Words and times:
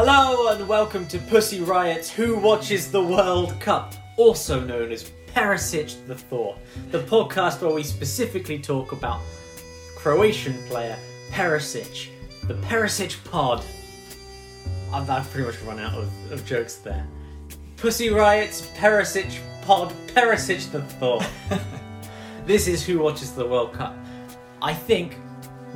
Hello 0.00 0.46
and 0.46 0.68
welcome 0.68 1.08
to 1.08 1.18
Pussy 1.18 1.60
Riot's 1.60 2.08
Who 2.08 2.36
Watches 2.36 2.92
the 2.92 3.02
World 3.02 3.58
Cup, 3.58 3.94
also 4.16 4.60
known 4.60 4.92
as 4.92 5.10
Perisic 5.34 6.06
the 6.06 6.14
Thought, 6.14 6.58
the 6.92 7.00
podcast 7.00 7.60
where 7.60 7.74
we 7.74 7.82
specifically 7.82 8.60
talk 8.60 8.92
about 8.92 9.20
Croatian 9.96 10.54
player 10.68 10.96
Perisic, 11.32 12.10
the 12.44 12.54
Perisic 12.54 13.16
pod. 13.24 13.64
I've, 14.92 15.10
I've 15.10 15.28
pretty 15.32 15.48
much 15.48 15.60
run 15.62 15.80
out 15.80 15.94
of, 15.94 16.30
of 16.30 16.46
jokes 16.46 16.76
there. 16.76 17.04
Pussy 17.76 18.10
Riot's 18.10 18.68
Perisic 18.76 19.36
pod, 19.62 19.92
Perisic 20.14 20.70
the 20.70 20.82
Thought. 20.82 21.28
this 22.46 22.68
is 22.68 22.86
Who 22.86 23.00
Watches 23.00 23.32
the 23.32 23.44
World 23.44 23.72
Cup. 23.72 23.96
I 24.62 24.74
think 24.74 25.16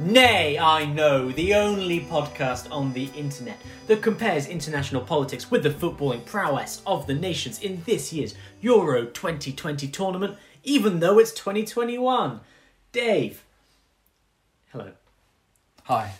Nay, 0.04 0.58
I 0.58 0.84
know, 0.84 1.30
the 1.30 1.54
only 1.54 2.00
podcast 2.00 2.68
on 2.72 2.92
the 2.92 3.04
internet 3.16 3.56
that 3.86 4.02
compares 4.02 4.48
international 4.48 5.00
politics 5.00 5.48
with 5.48 5.62
the 5.62 5.70
footballing 5.70 6.24
prowess 6.24 6.82
of 6.88 7.06
the 7.06 7.14
nations 7.14 7.60
in 7.60 7.80
this 7.86 8.12
year's 8.12 8.34
Euro 8.62 9.04
2020 9.06 9.86
tournament, 9.86 10.36
even 10.64 10.98
though 10.98 11.20
it's 11.20 11.30
2021. 11.30 12.40
Dave. 12.90 13.44
Hello. 14.72 14.90
Hi. 15.84 16.14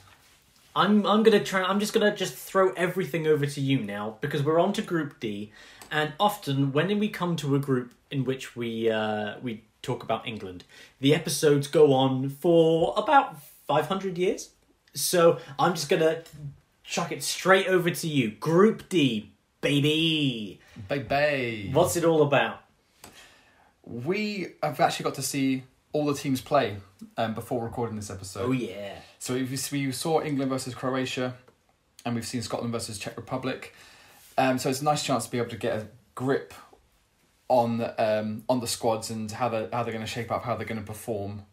I'm 0.77 1.05
I'm 1.05 1.24
gonna 1.24 1.42
try. 1.42 1.64
I'm 1.64 1.80
just 1.80 1.92
gonna 1.92 2.14
just 2.14 2.34
throw 2.34 2.72
everything 2.74 3.27
over 3.27 3.46
to 3.46 3.60
you 3.60 3.80
now 3.80 4.16
because 4.20 4.44
we're 4.44 4.60
on 4.60 4.72
to 4.74 4.83
Group 4.83 5.19
D, 5.19 5.50
and 5.91 6.12
often 6.20 6.72
when 6.72 6.96
we 7.00 7.08
come 7.08 7.34
to 7.36 7.56
a 7.56 7.58
group 7.58 7.94
in 8.12 8.24
which 8.24 8.55
we 8.55 8.88
uh, 8.88 9.34
we 9.42 9.64
talk 9.83 10.05
about 10.05 10.27
England, 10.27 10.62
the 11.00 11.14
episodes 11.14 11.66
go 11.66 11.92
on 11.92 12.30
for 12.30 12.94
about 12.96 13.36
five 13.72 13.86
hundred 13.86 14.18
years. 14.18 14.50
So 14.94 15.38
I'm 15.58 15.72
just 15.72 15.88
gonna 15.88 16.22
chuck 16.84 17.10
it 17.12 17.22
straight 17.22 17.69
over 17.69 17.91
to 17.91 18.08
you. 18.08 18.33
Group 18.33 18.88
D, 18.88 19.33
baby. 19.60 20.60
Baby. 20.88 21.70
What's 21.72 21.97
it 21.97 22.05
all 22.05 22.22
about? 22.22 22.60
We 23.84 24.48
have 24.62 24.78
actually 24.80 25.05
got 25.05 25.14
to 25.14 25.22
see 25.22 25.64
all 25.92 26.06
the 26.06 26.14
teams 26.14 26.41
play 26.41 26.77
um, 27.16 27.34
before 27.34 27.62
recording 27.64 27.97
this 27.97 28.10
episode. 28.10 28.48
Oh 28.48 28.52
yeah. 28.52 28.94
So 29.19 29.34
you, 29.34 29.47
we 29.72 29.92
saw 29.92 30.22
England 30.22 30.50
versus 30.50 30.75
Croatia, 30.75 31.34
and 32.04 32.14
we've 32.14 32.27
seen 32.27 32.42
Scotland 32.42 32.72
versus 32.72 32.98
Czech 32.98 33.16
Republic. 33.16 33.75
Um, 34.36 34.58
so 34.58 34.69
it's 34.70 34.82
a 34.82 34.84
nice 34.84 35.02
chance 35.02 35.25
to 35.27 35.30
be 35.30 35.38
able 35.38 35.50
to 35.50 35.56
get 35.56 35.77
a 35.77 35.86
grip 36.14 36.52
on 37.48 37.91
um, 37.98 38.44
on 38.48 38.60
the 38.60 38.66
squads 38.66 39.10
and 39.10 39.30
how 39.30 39.48
they 39.48 39.69
how 39.72 39.82
they're 39.82 39.92
going 39.92 40.04
to 40.04 40.10
shape 40.10 40.30
up, 40.30 40.44
how 40.44 40.56
they're 40.56 40.66
going 40.66 40.80
to 40.80 40.86
perform, 40.86 41.44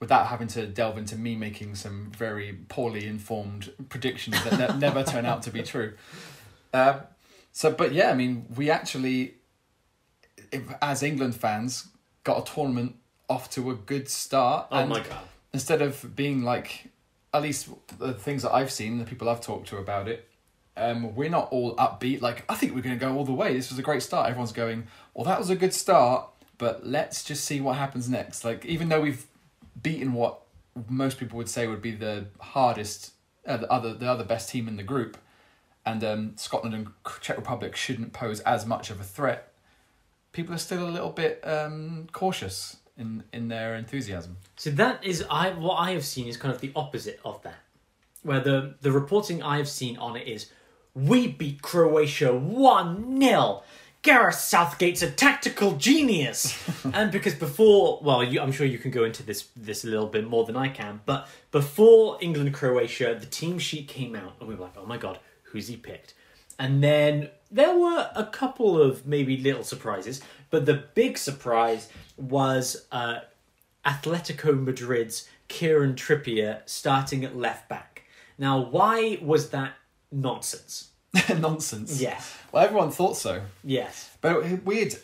without 0.00 0.28
having 0.28 0.46
to 0.48 0.66
delve 0.66 0.96
into 0.96 1.16
me 1.16 1.34
making 1.34 1.74
some 1.74 2.10
very 2.16 2.56
poorly 2.68 3.06
informed 3.06 3.72
predictions 3.88 4.42
that 4.44 4.58
ne- 4.58 4.78
never 4.86 5.02
turn 5.02 5.26
out 5.26 5.42
to 5.42 5.50
be 5.50 5.62
true. 5.62 5.94
Um, 6.72 7.00
so, 7.52 7.72
but 7.72 7.92
yeah, 7.92 8.10
I 8.10 8.14
mean, 8.14 8.46
we 8.54 8.70
actually, 8.70 9.34
if, 10.52 10.62
as 10.80 11.02
England 11.02 11.34
fans, 11.34 11.88
got 12.22 12.48
a 12.48 12.52
tournament 12.52 12.94
off 13.28 13.50
to 13.50 13.70
a 13.70 13.74
good 13.74 14.08
start. 14.08 14.68
Oh 14.70 14.78
and 14.78 14.90
my 14.90 15.00
god. 15.00 15.18
instead 15.52 15.82
of 15.82 16.14
being 16.14 16.42
like 16.42 16.90
at 17.34 17.42
least 17.42 17.68
the 17.98 18.14
things 18.14 18.42
that 18.42 18.54
I've 18.54 18.70
seen, 18.70 18.98
the 18.98 19.04
people 19.04 19.28
I've 19.28 19.40
talked 19.40 19.68
to 19.68 19.78
about 19.78 20.08
it, 20.08 20.28
um, 20.76 21.14
we're 21.14 21.28
not 21.28 21.48
all 21.50 21.74
upbeat. 21.76 22.20
Like 22.20 22.44
I 22.48 22.54
think 22.54 22.74
we're 22.74 22.82
going 22.82 22.98
to 22.98 23.04
go 23.04 23.16
all 23.16 23.24
the 23.24 23.32
way. 23.32 23.54
This 23.54 23.70
was 23.70 23.78
a 23.78 23.82
great 23.82 24.02
start. 24.02 24.28
Everyone's 24.28 24.52
going, 24.52 24.86
well, 25.14 25.24
that 25.24 25.38
was 25.38 25.50
a 25.50 25.56
good 25.56 25.74
start, 25.74 26.28
but 26.56 26.86
let's 26.86 27.24
just 27.24 27.44
see 27.44 27.60
what 27.60 27.76
happens 27.76 28.08
next. 28.08 28.44
Like 28.44 28.64
even 28.64 28.88
though 28.88 29.00
we've 29.00 29.26
beaten 29.82 30.12
what 30.12 30.40
most 30.88 31.18
people 31.18 31.36
would 31.36 31.48
say 31.48 31.66
would 31.66 31.82
be 31.82 31.92
the 31.92 32.26
hardest, 32.40 33.12
uh, 33.46 33.56
the 33.56 33.70
other 33.70 33.94
the 33.94 34.06
other 34.06 34.24
best 34.24 34.48
team 34.48 34.68
in 34.68 34.76
the 34.76 34.82
group, 34.82 35.16
and 35.84 36.02
um, 36.04 36.32
Scotland 36.36 36.74
and 36.74 36.88
Czech 37.20 37.36
Republic 37.36 37.76
shouldn't 37.76 38.12
pose 38.12 38.40
as 38.40 38.66
much 38.66 38.90
of 38.90 39.00
a 39.00 39.04
threat. 39.04 39.52
People 40.32 40.54
are 40.54 40.58
still 40.58 40.86
a 40.86 40.90
little 40.90 41.10
bit 41.10 41.40
um, 41.44 42.06
cautious 42.12 42.76
in 42.96 43.24
in 43.32 43.48
their 43.48 43.76
enthusiasm. 43.76 44.36
So 44.56 44.70
that 44.70 45.04
is 45.04 45.24
I 45.30 45.50
what 45.50 45.76
I 45.76 45.92
have 45.92 46.04
seen 46.04 46.26
is 46.26 46.36
kind 46.36 46.54
of 46.54 46.60
the 46.60 46.72
opposite 46.76 47.20
of 47.24 47.42
that. 47.42 47.60
Where 48.22 48.40
the 48.40 48.74
the 48.80 48.92
reporting 48.92 49.42
I 49.42 49.56
have 49.58 49.68
seen 49.68 49.96
on 49.98 50.16
it 50.16 50.26
is 50.26 50.50
we 50.94 51.28
beat 51.28 51.62
Croatia 51.62 52.34
1 52.34 53.20
0. 53.20 53.62
Gareth 54.08 54.36
Southgate's 54.36 55.02
a 55.02 55.10
tactical 55.10 55.72
genius. 55.72 56.58
and 56.94 57.12
because 57.12 57.34
before, 57.34 58.00
well, 58.02 58.24
you, 58.24 58.40
I'm 58.40 58.52
sure 58.52 58.64
you 58.64 58.78
can 58.78 58.90
go 58.90 59.04
into 59.04 59.22
this 59.22 59.48
this 59.54 59.84
a 59.84 59.86
little 59.86 60.06
bit 60.06 60.26
more 60.26 60.46
than 60.46 60.56
I 60.56 60.68
can, 60.68 61.02
but 61.04 61.28
before 61.50 62.16
England 62.22 62.54
Croatia, 62.54 63.18
the 63.20 63.26
team 63.26 63.58
sheet 63.58 63.86
came 63.86 64.16
out 64.16 64.36
and 64.40 64.48
we 64.48 64.54
were 64.54 64.62
like, 64.62 64.78
oh 64.78 64.86
my 64.86 64.96
god, 64.96 65.18
who's 65.42 65.68
he 65.68 65.76
picked? 65.76 66.14
And 66.58 66.82
then 66.82 67.28
there 67.50 67.76
were 67.76 68.10
a 68.16 68.24
couple 68.24 68.80
of 68.80 69.06
maybe 69.06 69.36
little 69.36 69.62
surprises, 69.62 70.22
but 70.48 70.64
the 70.64 70.84
big 70.94 71.18
surprise 71.18 71.90
was 72.16 72.86
uh, 72.90 73.18
Atletico 73.84 74.58
Madrid's 74.58 75.28
Kieran 75.48 75.96
Trippier 75.96 76.62
starting 76.64 77.26
at 77.26 77.36
left 77.36 77.68
back. 77.68 78.04
Now, 78.38 78.58
why 78.58 79.18
was 79.20 79.50
that 79.50 79.74
nonsense? 80.10 80.92
Nonsense. 81.38 82.00
Yes, 82.00 82.36
Well, 82.52 82.64
everyone 82.64 82.90
thought 82.90 83.16
so, 83.16 83.42
yes. 83.64 84.16
but 84.20 84.64
we 84.64 84.80
had 84.80 84.94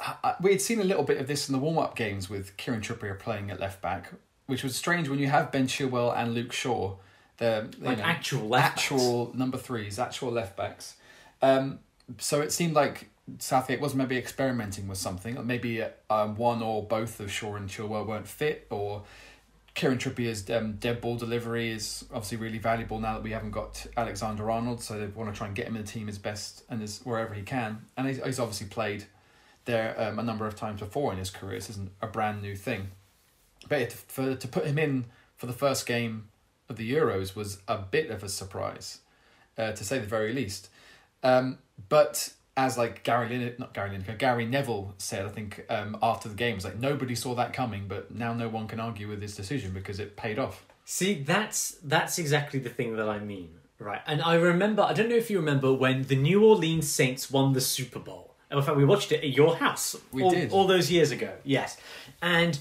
we 0.41 0.53
had 0.53 0.61
seen 0.61 0.81
a 0.81 0.85
little 0.85 1.05
bit 1.05 1.19
of 1.19 1.27
this 1.27 1.49
in 1.49 1.53
the 1.53 1.59
warm 1.59 1.79
up 1.79 1.97
games 1.97 2.29
with 2.31 2.57
Kieran 2.57 2.81
Trippier 2.81 3.19
playing 3.19 3.51
at 3.51 3.61
left 3.61 3.81
back, 3.83 4.13
which 4.47 4.63
was 4.63 4.75
strange 4.77 5.09
when 5.09 5.19
you 5.19 5.29
have 5.29 5.51
Ben 5.53 5.67
Chilwell 5.67 6.17
and 6.17 6.35
Luke 6.35 6.53
Shaw, 6.53 6.97
the 7.39 7.69
Like 7.81 7.99
know, 7.99 8.05
actual 8.05 8.49
left 8.49 8.79
actual 8.79 9.33
number 9.35 9.59
threes, 9.59 9.99
actual 9.99 10.31
left 10.33 10.57
backs. 10.57 10.97
Um, 11.43 11.81
so 12.19 12.41
it 12.41 12.53
seemed 12.53 12.75
like 12.75 13.09
Southgate 13.39 13.81
was 13.81 13.95
maybe 13.95 14.17
experimenting 14.19 14.87
with 14.89 14.99
something. 14.99 15.39
Maybe 15.47 15.83
um, 16.11 16.37
one 16.37 16.63
or 16.63 16.83
both 16.83 17.21
of 17.21 17.33
Shaw 17.33 17.57
and 17.57 17.69
Chilwell 17.69 18.07
weren't 18.07 18.29
fit, 18.29 18.67
or 18.71 19.03
Kieran 19.75 19.99
Trippier's 19.99 20.49
um, 20.51 20.75
dead 20.75 21.01
ball 21.01 21.17
delivery 21.17 21.71
is 21.71 22.05
obviously 22.12 22.39
really 22.39 22.59
valuable 22.59 23.01
now 23.01 23.15
that 23.15 23.23
we 23.25 23.33
haven't 23.33 23.51
got 23.51 23.85
Alexander 23.97 24.49
Arnold. 24.51 24.81
So 24.81 24.99
they 24.99 25.07
want 25.07 25.33
to 25.33 25.37
try 25.37 25.49
and 25.49 25.57
get 25.57 25.67
him 25.67 25.75
in 25.75 25.83
the 25.83 25.89
team 25.89 26.09
as 26.09 26.17
best 26.17 26.62
and 26.71 26.81
as 26.81 27.01
wherever 27.03 27.35
he 27.35 27.43
can. 27.43 27.84
And 27.97 28.07
he's, 28.07 28.23
he's 28.23 28.39
obviously 28.39 28.69
played 28.69 29.05
there 29.65 29.95
um, 29.99 30.19
a 30.19 30.23
number 30.23 30.47
of 30.47 30.55
times 30.55 30.81
before 30.81 31.13
in 31.13 31.19
his 31.19 31.31
career. 31.31 31.57
This 31.57 31.71
isn't 31.71 31.91
a 32.01 32.07
brand 32.07 32.41
new 32.41 32.55
thing. 32.55 32.93
But 33.69 33.91
to, 33.91 33.97
for 33.97 34.34
to 34.37 34.49
put 34.49 34.67
him 34.67 34.79
in 34.79 35.07
for 35.37 35.47
the 35.47 35.53
first 35.53 35.87
game 35.87 36.29
of 36.69 36.77
the 36.77 36.93
Euros 36.93 37.34
was 37.34 37.59
a 37.67 37.79
bit 37.79 38.11
of 38.11 38.23
a 38.23 38.29
surprise, 38.29 39.01
uh, 39.59 39.73
to 39.73 39.84
say 39.84 39.99
the 39.99 40.07
very 40.07 40.33
least. 40.33 40.69
Um, 41.25 41.59
but 41.89 42.33
as 42.56 42.78
like 42.78 43.03
Gary 43.03 43.28
Lineker, 43.28 43.59
not 43.59 43.75
Gary 43.75 43.91
Lineker, 43.91 44.16
Gary 44.16 44.47
Neville 44.47 44.94
said, 44.98 45.26
I 45.26 45.28
think 45.28 45.65
um, 45.69 45.97
after 46.03 46.28
the 46.28 46.34
game, 46.34 46.54
was 46.54 46.65
like 46.65 46.78
nobody 46.78 47.15
saw 47.15 47.34
that 47.34 47.53
coming, 47.53 47.87
but 47.88 48.15
now 48.15 48.32
no 48.32 48.48
one 48.48 48.69
can 48.69 48.81
argue 48.81 49.09
with 49.09 49.20
his 49.20 49.34
decision 49.37 49.72
because 49.72 49.98
it 49.98 50.16
paid 50.16 50.38
off. 50.38 50.65
See, 50.84 51.22
that's 51.22 51.76
that's 51.82 52.19
exactly 52.19 52.60
the 52.60 52.70
thing 52.70 52.97
that 52.97 53.09
I 53.09 53.19
mean, 53.19 53.50
right? 53.78 54.03
And 54.06 54.22
I 54.22 54.34
remember, 54.34 54.82
I 54.82 54.92
don't 54.92 55.09
know 55.09 55.16
if 55.16 55.31
you 55.31 55.38
remember 55.38 55.72
when 55.72 56.04
the 56.04 56.16
New 56.16 56.44
Orleans 56.44 56.88
Saints 56.88 57.31
won 57.31 57.54
the 57.54 57.60
Super 57.60 57.98
Bowl. 57.98 58.34
In 58.50 58.62
fact, 58.62 58.76
we 58.76 58.84
watched 58.84 59.10
it 59.10 59.25
at 59.25 59.31
your 59.31 59.56
house. 59.56 59.97
We 60.12 60.22
all, 60.22 60.31
did. 60.31 60.53
all 60.53 60.66
those 60.66 60.91
years 60.91 61.10
ago. 61.10 61.32
Yes, 61.42 61.76
and 62.22 62.59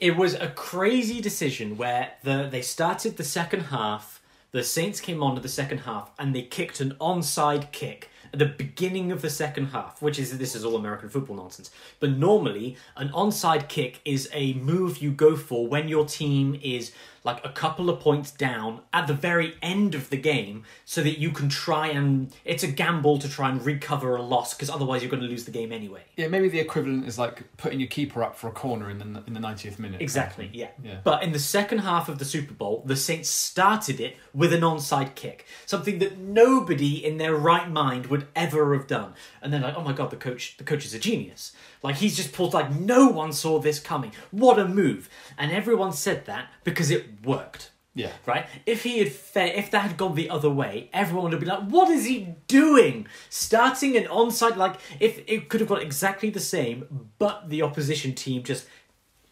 it 0.00 0.16
was 0.16 0.34
a 0.34 0.48
crazy 0.48 1.20
decision 1.20 1.76
where 1.76 2.12
the 2.22 2.48
they 2.50 2.62
started 2.62 3.16
the 3.16 3.24
second 3.24 3.64
half. 3.64 4.22
The 4.52 4.62
Saints 4.62 5.00
came 5.00 5.20
on 5.20 5.34
to 5.34 5.40
the 5.40 5.48
second 5.48 5.78
half 5.78 6.12
and 6.16 6.32
they 6.32 6.42
kicked 6.42 6.80
an 6.80 6.92
onside 7.00 7.72
kick 7.72 8.08
the 8.38 8.46
beginning 8.46 9.12
of 9.12 9.22
the 9.22 9.30
second 9.30 9.66
half, 9.66 10.02
which 10.02 10.18
is 10.18 10.36
this 10.38 10.54
is 10.54 10.64
all 10.64 10.76
American 10.76 11.08
football 11.08 11.36
nonsense. 11.36 11.70
But 12.00 12.10
normally, 12.10 12.76
an 12.96 13.08
onside 13.10 13.68
kick 13.68 14.00
is 14.04 14.28
a 14.32 14.54
move 14.54 14.98
you 14.98 15.10
go 15.10 15.36
for 15.36 15.66
when 15.66 15.88
your 15.88 16.06
team 16.06 16.58
is 16.62 16.92
like 17.24 17.44
a 17.44 17.48
couple 17.48 17.88
of 17.88 18.00
points 18.00 18.30
down 18.30 18.80
at 18.92 19.06
the 19.06 19.14
very 19.14 19.54
end 19.62 19.94
of 19.94 20.10
the 20.10 20.16
game 20.16 20.62
so 20.84 21.02
that 21.02 21.18
you 21.18 21.30
can 21.30 21.48
try 21.48 21.88
and 21.88 22.30
it's 22.44 22.62
a 22.62 22.66
gamble 22.66 23.18
to 23.18 23.28
try 23.28 23.48
and 23.48 23.64
recover 23.64 24.14
a 24.14 24.22
loss 24.22 24.52
because 24.52 24.68
otherwise 24.68 25.02
you're 25.02 25.10
going 25.10 25.22
to 25.22 25.28
lose 25.28 25.46
the 25.46 25.50
game 25.50 25.72
anyway. 25.72 26.02
Yeah, 26.16 26.28
maybe 26.28 26.50
the 26.50 26.60
equivalent 26.60 27.06
is 27.06 27.18
like 27.18 27.42
putting 27.56 27.80
your 27.80 27.88
keeper 27.88 28.22
up 28.22 28.36
for 28.36 28.48
a 28.48 28.52
corner 28.52 28.90
in 28.90 28.98
the 28.98 29.22
in 29.26 29.32
the 29.32 29.40
ninetieth 29.40 29.78
minute. 29.78 30.02
Exactly, 30.02 30.50
yeah. 30.52 30.68
Yeah. 30.82 30.98
But 31.02 31.22
in 31.22 31.32
the 31.32 31.38
second 31.38 31.78
half 31.78 32.10
of 32.10 32.18
the 32.18 32.26
Super 32.26 32.52
Bowl, 32.52 32.82
the 32.84 32.96
Saints 32.96 33.30
started 33.30 34.00
it 34.00 34.16
with 34.34 34.52
an 34.52 34.60
onside 34.60 35.14
kick, 35.14 35.46
something 35.64 35.98
that 36.00 36.18
nobody 36.18 37.04
in 37.04 37.16
their 37.16 37.34
right 37.34 37.70
mind 37.70 38.06
would 38.06 38.26
ever 38.36 38.74
have 38.76 38.86
done. 38.86 39.14
And 39.40 39.52
then 39.52 39.62
like, 39.62 39.76
oh 39.76 39.82
my 39.82 39.94
god, 39.94 40.10
the 40.10 40.16
coach, 40.16 40.56
the 40.58 40.64
coach 40.64 40.84
is 40.84 40.92
a 40.92 40.98
genius. 40.98 41.52
Like 41.84 41.96
he's 41.96 42.16
just 42.16 42.32
pulled 42.32 42.54
like 42.54 42.72
no 42.72 43.06
one 43.08 43.32
saw 43.32 43.58
this 43.60 43.78
coming. 43.78 44.10
What 44.32 44.58
a 44.58 44.66
move! 44.66 45.08
And 45.38 45.52
everyone 45.52 45.92
said 45.92 46.24
that 46.24 46.48
because 46.64 46.90
it 46.90 47.24
worked. 47.24 47.70
Yeah. 47.94 48.10
Right? 48.26 48.46
If 48.66 48.82
he 48.82 48.98
had 48.98 49.12
fe- 49.12 49.54
if 49.56 49.70
that 49.70 49.82
had 49.82 49.96
gone 49.96 50.14
the 50.16 50.28
other 50.30 50.50
way, 50.50 50.88
everyone 50.92 51.24
would 51.24 51.32
have 51.34 51.40
been 51.40 51.48
like, 51.50 51.68
"What 51.68 51.90
is 51.90 52.06
he 52.06 52.34
doing? 52.48 53.06
Starting 53.28 53.96
an 53.96 54.04
onside 54.06 54.56
like 54.56 54.76
if 54.98 55.20
it 55.28 55.48
could 55.50 55.60
have 55.60 55.68
got 55.68 55.82
exactly 55.82 56.30
the 56.30 56.40
same, 56.40 57.10
but 57.18 57.50
the 57.50 57.62
opposition 57.62 58.14
team 58.14 58.42
just 58.42 58.66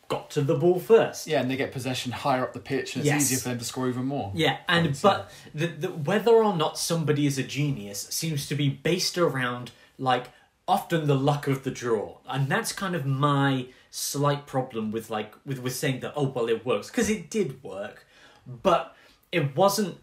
got 0.09 0.29
to 0.33 0.43
the 0.43 0.55
ball 0.55 0.79
first. 0.79 1.27
Yeah, 1.27 1.41
and 1.41 1.51
they 1.51 1.57
get 1.57 1.73
possession 1.73 2.13
higher 2.13 2.43
up 2.43 2.53
the 2.53 2.61
pitch, 2.61 2.95
and 2.95 3.01
it's 3.01 3.07
Yes. 3.13 3.23
easier 3.23 3.39
for 3.39 3.49
them 3.49 3.59
to 3.59 3.65
score 3.65 3.89
even 3.89 4.05
more. 4.05 4.31
Yeah, 4.35 4.59
and 4.69 4.89
Right, 4.89 4.99
but 5.03 5.31
the, 5.55 5.67
the 5.69 5.89
whether 5.89 6.33
or 6.33 6.55
not 6.55 6.79
somebody 6.79 7.27
is 7.27 7.39
a 7.39 7.43
genius 7.43 8.09
seems 8.11 8.47
to 8.49 8.55
be 8.55 8.69
based 8.69 9.17
around 9.17 9.71
like 9.99 10.27
often 10.69 11.07
the 11.07 11.15
luck 11.15 11.47
of 11.47 11.65
the 11.65 11.71
draw, 11.71 12.19
and 12.29 12.49
that's 12.49 12.73
kind 12.73 12.95
of 12.95 13.05
my 13.05 13.67
slight 13.91 14.47
problem 14.47 14.91
with 14.91 15.11
like 15.11 15.35
with 15.45 15.59
with 15.59 15.75
saying 15.75 16.01
that 16.01 16.15
oh 16.17 16.29
well 16.29 16.49
it 16.49 16.65
works 16.65 16.89
because 16.89 17.11
it 17.11 17.31
did 17.31 17.63
work, 17.63 18.07
but 18.47 18.97
it 19.31 19.57
wasn't. 19.57 19.99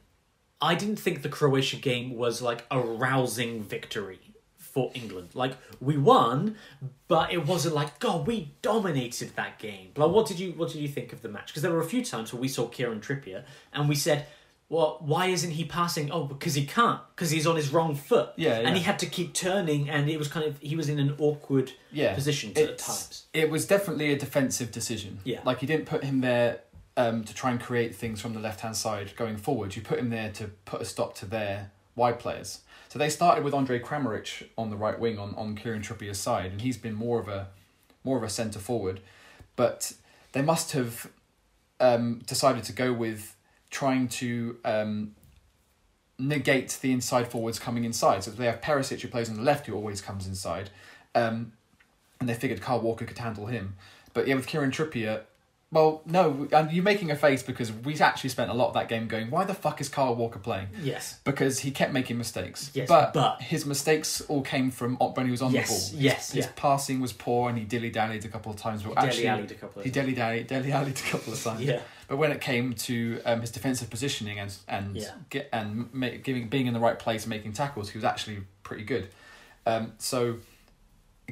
I 0.61 0.75
didn't 0.75 0.97
think 0.97 1.21
the 1.21 1.29
Croatia 1.29 1.77
game 1.77 2.15
was 2.17 2.41
like 2.41 2.65
a 2.69 2.79
rousing 2.79 3.63
victory 3.63 4.19
for 4.57 4.91
England. 4.93 5.29
Like 5.33 5.53
we 5.79 5.97
won, 5.97 6.55
but 7.07 7.33
it 7.33 7.45
wasn't 7.45 7.75
like 7.75 7.99
God, 7.99 8.27
we 8.27 8.53
dominated 8.61 9.35
that 9.35 9.57
game. 9.57 9.91
Like 9.95 10.11
what 10.11 10.27
did 10.27 10.39
you 10.39 10.51
what 10.51 10.71
did 10.71 10.81
you 10.81 10.87
think 10.87 11.11
of 11.11 11.21
the 11.21 11.29
match? 11.29 11.47
Because 11.47 11.63
there 11.63 11.71
were 11.71 11.81
a 11.81 11.85
few 11.85 12.03
times 12.03 12.31
where 12.31 12.41
we 12.41 12.47
saw 12.47 12.67
Kieran 12.67 13.01
Trippier 13.01 13.43
and 13.73 13.89
we 13.89 13.95
said, 13.95 14.27
"Well, 14.69 14.97
why 15.01 15.27
isn't 15.27 15.51
he 15.51 15.65
passing?" 15.65 16.11
Oh, 16.11 16.23
because 16.23 16.53
he 16.53 16.65
can't, 16.65 17.01
because 17.15 17.31
he's 17.31 17.45
on 17.45 17.55
his 17.55 17.71
wrong 17.73 17.95
foot. 17.95 18.29
Yeah, 18.35 18.59
and 18.59 18.77
he 18.77 18.83
had 18.83 18.99
to 18.99 19.05
keep 19.05 19.33
turning, 19.33 19.89
and 19.89 20.09
it 20.09 20.17
was 20.17 20.27
kind 20.27 20.45
of 20.45 20.59
he 20.59 20.75
was 20.75 20.87
in 20.89 20.99
an 20.99 21.15
awkward 21.17 21.73
yeah, 21.91 22.15
position 22.15 22.51
at 22.57 22.77
times. 22.77 23.25
It 23.33 23.49
was 23.49 23.65
definitely 23.65 24.11
a 24.11 24.17
defensive 24.17 24.71
decision. 24.71 25.19
Yeah. 25.23 25.41
Like 25.43 25.59
he 25.59 25.65
didn't 25.65 25.85
put 25.85 26.03
him 26.03 26.21
there 26.21 26.61
um, 26.97 27.23
to 27.23 27.33
try 27.33 27.51
and 27.51 27.59
create 27.59 27.95
things 27.95 28.21
from 28.21 28.33
the 28.33 28.39
left 28.39 28.61
hand 28.61 28.75
side 28.75 29.15
going 29.15 29.37
forward. 29.37 29.75
You 29.75 29.81
put 29.81 29.99
him 29.99 30.09
there 30.09 30.31
to 30.33 30.47
put 30.65 30.81
a 30.81 30.85
stop 30.85 31.15
to 31.15 31.25
their 31.25 31.71
wide 31.95 32.19
players. 32.19 32.61
So 32.89 32.97
they 32.97 33.09
started 33.09 33.43
with 33.43 33.53
Andre 33.53 33.79
Kramaric 33.79 34.47
on 34.57 34.69
the 34.69 34.75
right 34.75 34.99
wing 34.99 35.19
on, 35.19 35.35
on 35.35 35.55
Kieran 35.55 35.81
Trippier's 35.81 36.17
side, 36.17 36.51
and 36.51 36.61
he's 36.61 36.77
been 36.77 36.95
more 36.95 37.19
of 37.19 37.27
a 37.27 37.47
more 38.03 38.17
of 38.17 38.23
a 38.23 38.29
centre 38.29 38.59
forward. 38.59 38.99
But 39.55 39.93
they 40.31 40.41
must 40.41 40.71
have 40.71 41.09
um, 41.79 42.21
decided 42.25 42.63
to 42.65 42.73
go 42.73 42.91
with 42.91 43.35
trying 43.71 44.07
to 44.07 44.57
um, 44.65 45.15
negate 46.17 46.77
the 46.81 46.91
inside 46.91 47.27
forwards 47.29 47.59
coming 47.59 47.85
inside. 47.85 48.23
So 48.23 48.31
they 48.31 48.45
have 48.45 48.61
Perisic 48.61 49.01
who 49.01 49.07
plays 49.07 49.29
on 49.29 49.37
the 49.37 49.43
left, 49.43 49.67
who 49.67 49.75
always 49.75 50.01
comes 50.01 50.27
inside. 50.27 50.69
Um, 51.15 51.53
and 52.19 52.27
they 52.27 52.33
figured 52.33 52.61
Kyle 52.61 52.79
Walker 52.81 53.05
could 53.05 53.17
handle 53.17 53.45
him. 53.45 53.75
But 54.13 54.27
yeah, 54.27 54.35
with 54.35 54.47
Kieran 54.47 54.71
Trippier, 54.71 55.21
well, 55.71 56.01
no, 56.05 56.47
and 56.51 56.71
you're 56.71 56.83
making 56.83 57.11
a 57.11 57.15
face 57.15 57.43
because 57.43 57.71
we 57.71 57.95
actually 57.99 58.31
spent 58.31 58.49
a 58.49 58.53
lot 58.55 58.69
of 58.69 58.73
that 58.73 58.89
game 58.89 59.07
going, 59.07 59.29
why 59.29 59.45
the 59.45 59.53
fuck 59.53 59.79
is 59.79 59.87
Kyle 59.87 60.15
Walker 60.15 60.39
playing? 60.39 60.67
Yes, 60.81 61.19
Because 61.23 61.59
he 61.59 61.69
kept 61.69 61.93
making 61.93 62.17
mistakes. 62.17 62.71
Yes, 62.73 62.87
but, 62.89 63.13
but- 63.13 63.39
his 63.41 63.65
mistakes 63.67 64.19
all 64.21 64.41
came 64.41 64.71
from 64.71 64.95
when 64.97 65.25
he 65.27 65.31
was 65.31 65.43
on 65.43 65.51
Yes, 65.53 65.91
the 65.91 65.93
ball. 65.95 66.03
yes, 66.03 66.31
his 66.31 66.45
yeah. 66.45 66.51
passing 66.55 66.99
was 66.99 67.13
poor 67.13 67.49
and 67.49 67.57
he 67.57 67.65
dilly 67.65 67.91
dallied 67.91 68.25
a 68.25 68.29
couple 68.29 68.51
of 68.51 68.57
times. 68.57 68.81
But 68.83 68.95
Dele 68.95 69.07
actually, 69.07 69.27
Alli'd 69.27 69.51
a 69.51 69.55
couple 69.55 69.79
of 69.79 69.85
he 69.85 69.91
dilly 69.91 70.13
dallied, 70.13 70.47
dilly 70.47 70.69
dallied 70.71 70.97
a 70.99 71.03
couple 71.11 71.33
of 71.33 71.43
times. 71.43 71.61
yeah, 71.61 71.81
But 72.09 72.17
when 72.17 72.31
it 72.31 72.41
came 72.41 72.73
to 72.73 73.21
um, 73.23 73.41
his 73.41 73.51
defensive 73.51 73.89
positioning 73.89 74.39
and 74.39 74.53
and 74.67 74.95
Yeah. 74.97 75.11
get 75.29 75.47
and 75.53 75.89
giving 76.23 76.49
being 76.49 76.65
in 76.65 76.73
the 76.73 76.79
right 76.79 76.97
place, 76.97 77.23
and 77.23 77.29
making 77.29 77.53
tackles, 77.53 77.91
he 77.91 77.97
was 77.97 78.03
actually 78.03 78.39
pretty 78.63 78.83
good. 78.83 79.09
Um, 79.67 79.93
so, 79.99 80.39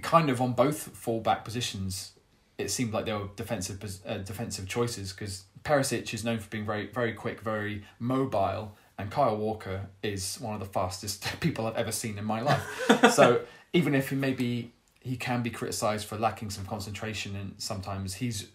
kind 0.04 0.30
of 0.30 0.40
on 0.40 0.54
both 0.54 0.96
fullback 0.96 1.44
positions, 1.44 2.12
it 2.60 2.70
seemed 2.70 2.94
like 2.94 3.06
there 3.06 3.18
were 3.18 3.30
defensive 3.36 3.84
uh, 4.06 4.20
defensive 4.20 4.68
choices 4.68 5.12
because 5.12 5.46
Perisic 5.64 6.14
is 6.14 6.24
known 6.24 6.38
for 6.38 6.48
being 6.50 6.66
very 6.66 6.86
very 6.86 7.14
quick, 7.14 7.42
very 7.42 7.84
mobile, 7.98 8.78
and 9.00 9.10
Kyle 9.10 9.36
Walker 9.36 9.88
is 10.04 10.40
one 10.40 10.54
of 10.54 10.60
the 10.60 10.68
fastest 10.68 11.28
people 11.40 11.66
I've 11.66 11.76
ever 11.76 11.92
seen 11.92 12.20
in 12.20 12.26
my 12.26 12.42
life. 12.42 12.64
so 13.12 13.42
even 13.74 13.96
if 13.96 14.10
he 14.10 14.16
maybe 14.16 14.74
he 15.00 15.18
can 15.18 15.42
be 15.42 15.50
criticised 15.50 16.06
for 16.06 16.18
lacking 16.20 16.52
some 16.52 16.66
concentration 16.66 17.36
and 17.36 17.56
sometimes 17.58 18.16
he's 18.16 18.46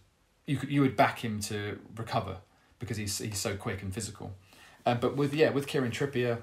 you 0.46 0.56
could, 0.56 0.70
you 0.70 0.80
would 0.80 0.96
back 0.96 1.20
him 1.24 1.40
to 1.40 1.78
recover 1.96 2.36
because 2.78 2.96
he's 2.96 3.18
he's 3.18 3.38
so 3.38 3.56
quick 3.56 3.82
and 3.82 3.94
physical. 3.94 4.32
Um, 4.86 4.98
but 5.00 5.16
with 5.16 5.32
yeah 5.34 5.50
with 5.50 5.66
Kieran 5.66 5.90
Trippier, 5.92 6.38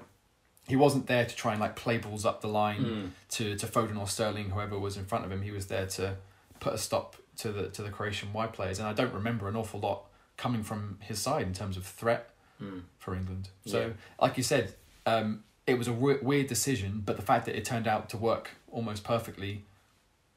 he 0.68 0.76
wasn't 0.76 1.06
there 1.06 1.24
to 1.26 1.34
try 1.36 1.52
and 1.52 1.60
like 1.60 1.76
play 1.76 1.98
balls 1.98 2.24
up 2.24 2.40
the 2.40 2.48
line 2.48 2.84
Mm. 2.84 3.10
to 3.30 3.56
to 3.56 3.66
Foden 3.66 3.98
or 3.98 4.06
Sterling 4.08 4.50
whoever 4.50 4.78
was 4.78 4.96
in 4.96 5.04
front 5.04 5.24
of 5.24 5.30
him. 5.32 5.42
He 5.42 5.50
was 5.50 5.66
there 5.66 5.86
to 5.86 6.16
put 6.60 6.72
a 6.74 6.78
stop 6.78 7.16
to 7.38 7.52
the 7.52 7.68
to 7.68 7.82
the 7.82 7.90
Croatian 7.90 8.32
wide 8.32 8.52
players, 8.52 8.78
and 8.78 8.88
I 8.88 8.92
don't 8.92 9.12
remember 9.12 9.48
an 9.48 9.56
awful 9.56 9.80
lot 9.80 10.06
coming 10.36 10.62
from 10.62 10.98
his 11.02 11.20
side 11.20 11.46
in 11.46 11.52
terms 11.54 11.76
of 11.76 11.84
threat 11.84 12.30
Mm. 12.62 12.82
for 12.98 13.14
England. 13.14 13.48
So 13.66 13.80
Yeah. 13.80 13.92
like 14.20 14.36
you 14.36 14.42
said, 14.42 14.74
um, 15.06 15.44
it 15.66 15.74
was 15.78 15.88
a 15.88 15.92
weird 15.94 16.46
decision, 16.46 17.02
but 17.04 17.16
the 17.16 17.22
fact 17.22 17.46
that 17.46 17.56
it 17.56 17.64
turned 17.64 17.86
out 17.86 18.08
to 18.10 18.16
work 18.18 18.50
almost 18.70 19.02
perfectly. 19.04 19.64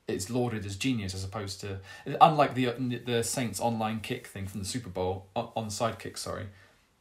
It's 0.07 0.29
lauded 0.29 0.65
as 0.65 0.75
genius 0.75 1.13
as 1.13 1.23
opposed 1.23 1.61
to 1.61 1.79
unlike 2.19 2.55
the 2.55 2.65
the 3.05 3.23
Saints 3.23 3.59
online 3.61 4.01
kick 4.01 4.27
thing 4.27 4.47
from 4.47 4.59
the 4.59 4.65
Super 4.65 4.89
Bowl 4.89 5.27
on 5.35 5.47
onside 5.55 5.97
kick. 5.97 6.17
Sorry, 6.17 6.47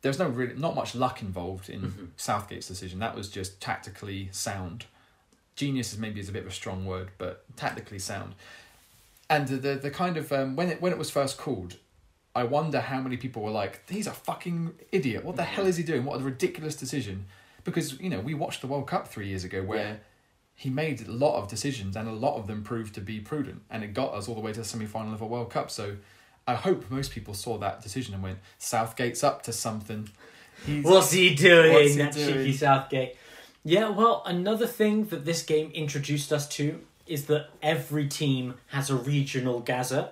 there 0.02 0.10
was 0.10 0.18
no 0.20 0.28
really 0.28 0.54
not 0.54 0.76
much 0.76 0.94
luck 0.94 1.20
involved 1.20 1.68
in 1.68 1.80
Mhm. 1.82 2.08
Southgate's 2.16 2.68
decision. 2.68 3.00
That 3.00 3.16
was 3.16 3.28
just 3.28 3.60
tactically 3.60 4.28
sound. 4.30 4.86
Genius 5.56 5.92
is 5.92 5.98
maybe 5.98 6.20
is 6.20 6.28
a 6.28 6.32
bit 6.32 6.42
of 6.44 6.48
a 6.48 6.54
strong 6.54 6.86
word, 6.86 7.10
but 7.18 7.44
tactically 7.56 7.98
sound. 7.98 8.34
And 9.28 9.48
the 9.48 9.56
the, 9.56 9.74
the 9.74 9.90
kind 9.90 10.16
of 10.16 10.30
um, 10.32 10.54
when 10.54 10.68
it 10.68 10.80
when 10.80 10.92
it 10.92 10.98
was 10.98 11.10
first 11.10 11.36
called, 11.38 11.78
I 12.36 12.44
wonder 12.44 12.80
how 12.80 13.00
many 13.00 13.16
people 13.16 13.42
were 13.42 13.50
like, 13.50 13.82
"He's 13.90 14.06
a 14.06 14.12
fucking 14.12 14.74
idiot. 14.92 15.24
What 15.24 15.34
the 15.34 15.42
hell 15.44 15.66
is 15.66 15.76
he 15.76 15.82
doing? 15.82 16.04
What 16.04 16.20
a 16.20 16.24
ridiculous 16.24 16.76
decision." 16.76 17.26
Because 17.64 17.98
you 18.00 18.10
know 18.10 18.20
we 18.20 18.34
watched 18.34 18.60
the 18.60 18.68
World 18.68 18.86
Cup 18.86 19.08
three 19.08 19.26
years 19.28 19.42
ago 19.42 19.62
where 19.62 19.78
Yeah. 19.84 19.96
He 20.62 20.70
made 20.70 21.06
a 21.06 21.10
lot 21.10 21.38
of 21.42 21.48
decisions 21.48 21.96
and 21.96 22.08
a 22.08 22.12
lot 22.12 22.36
of 22.36 22.46
them 22.46 22.62
proved 22.62 22.94
to 22.94 23.00
be 23.00 23.18
prudent, 23.20 23.62
and 23.68 23.82
it 23.82 23.94
got 23.94 24.14
us 24.14 24.28
all 24.28 24.34
the 24.34 24.40
way 24.40 24.52
to 24.52 24.60
the 24.60 24.64
semi 24.64 24.86
final 24.86 25.12
of 25.12 25.20
a 25.20 25.26
World 25.26 25.50
Cup. 25.50 25.70
So. 25.70 25.96
I 26.44 26.56
hope 26.56 26.90
most 26.90 27.12
people 27.12 27.34
saw 27.34 27.56
that 27.58 27.82
decision 27.82 28.14
and 28.14 28.22
went, 28.22 28.40
Southgate's 28.58 29.22
up 29.22 29.42
to 29.44 29.52
something. 29.52 30.08
He's, 30.66 30.84
What's 30.84 31.12
he 31.12 31.36
doing? 31.36 31.72
What's 31.72 31.92
he 31.92 31.98
that 31.98 32.12
doing? 32.12 32.34
cheeky 32.34 32.52
Southgate. 32.52 33.16
Yeah, 33.64 33.90
well, 33.90 34.24
another 34.26 34.66
thing 34.66 35.04
that 35.06 35.24
this 35.24 35.44
game 35.44 35.70
introduced 35.72 36.32
us 36.32 36.48
to 36.56 36.80
is 37.06 37.26
that 37.26 37.50
every 37.62 38.08
team 38.08 38.54
has 38.68 38.90
a 38.90 38.96
regional 38.96 39.60
Gazza, 39.60 40.10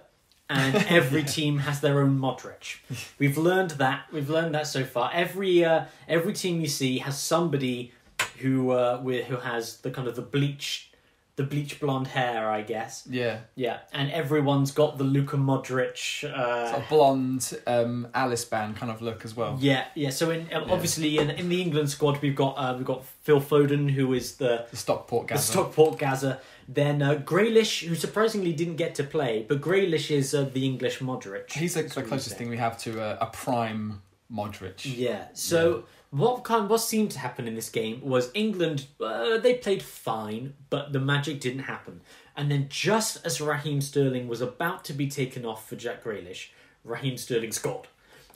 and 0.48 0.74
every 0.88 1.24
team 1.24 1.58
has 1.58 1.80
their 1.80 2.00
own 2.00 2.18
Modric. 2.18 2.78
We've 3.18 3.38
learned 3.38 3.72
that. 3.72 4.06
We've 4.12 4.30
learned 4.30 4.54
that 4.54 4.66
so 4.66 4.84
far. 4.84 5.10
Every 5.12 5.64
uh, 5.64 5.86
every 6.08 6.32
team 6.32 6.60
you 6.60 6.68
see 6.68 6.98
has 6.98 7.18
somebody 7.18 7.92
who 8.40 8.70
uh, 8.70 9.00
with 9.02 9.26
who 9.26 9.36
has 9.36 9.78
the 9.78 9.90
kind 9.90 10.08
of 10.08 10.16
the 10.16 10.22
bleach, 10.22 10.90
the 11.36 11.42
bleach 11.44 11.80
blonde 11.80 12.08
hair, 12.08 12.50
I 12.50 12.62
guess. 12.62 13.06
yeah, 13.08 13.40
Yeah, 13.54 13.78
and 13.92 14.10
everyone's 14.10 14.72
got 14.72 14.98
the 14.98 15.04
Luka 15.04 15.36
Modric. 15.36 16.24
Uh, 16.24 16.70
sort 16.70 16.82
of 16.82 16.88
blonde 16.88 17.58
um, 17.66 18.08
Alice 18.14 18.44
band 18.44 18.76
kind 18.76 18.92
of 18.92 19.00
look 19.00 19.24
as 19.24 19.34
well. 19.36 19.56
Yeah, 19.60 19.84
yeah. 19.94 20.10
So 20.10 20.30
in 20.30 20.48
uh, 20.52 20.66
obviously 20.68 21.18
in, 21.18 21.30
in 21.30 21.48
the 21.48 21.60
England 21.62 21.90
squad 21.90 22.20
we've 22.22 22.36
got 22.36 22.54
uh, 22.58 22.74
we've 22.76 22.86
got 22.86 23.04
Phil 23.22 23.40
Foden 23.40 23.90
who 23.90 24.12
is 24.14 24.36
the, 24.36 24.66
The 24.70 24.76
Stockport 24.76 25.28
the 25.28 25.38
Stockport 25.38 25.98
Gazza. 25.98 26.40
Then 26.68 27.02
uh, 27.02 27.14
Grealish 27.16 27.86
who 27.88 27.94
surprisingly 27.94 28.52
didn't 28.52 28.76
get 28.76 28.94
to 28.96 29.04
play, 29.04 29.44
but 29.48 29.60
Grealish 29.60 30.10
is 30.10 30.34
uh, 30.34 30.48
the 30.52 30.64
English 30.64 31.00
Modric. 31.00 31.50
He's 31.52 31.74
the, 31.74 31.82
the 31.82 32.02
closest 32.02 32.36
thing 32.36 32.48
we 32.48 32.58
have 32.58 32.78
to 32.78 33.00
a, 33.00 33.18
a 33.20 33.26
prime 33.26 34.02
Modric. 34.30 34.80
Yeah. 34.84 35.24
So 35.32 35.84
what 36.10 36.42
kind 36.44 36.68
what 36.68 36.78
seemed 36.78 37.10
to 37.12 37.18
happen 37.20 37.46
in 37.46 37.54
this 37.54 37.68
game 37.70 38.00
was 38.02 38.30
England 38.34 38.86
uh, 39.00 39.38
they 39.38 39.54
played 39.54 39.82
fine, 39.82 40.54
but 40.68 40.92
the 40.92 41.00
magic 41.00 41.40
didn't 41.40 41.60
happen. 41.64 42.00
And 42.36 42.50
then 42.50 42.66
just 42.68 43.24
as 43.24 43.40
Raheem 43.40 43.80
Sterling 43.80 44.26
was 44.28 44.40
about 44.40 44.84
to 44.86 44.92
be 44.92 45.08
taken 45.08 45.44
off 45.44 45.68
for 45.68 45.76
Jack 45.76 46.04
Grealish, 46.04 46.48
Raheem 46.84 47.16
Sterling 47.16 47.52
scored. 47.52 47.86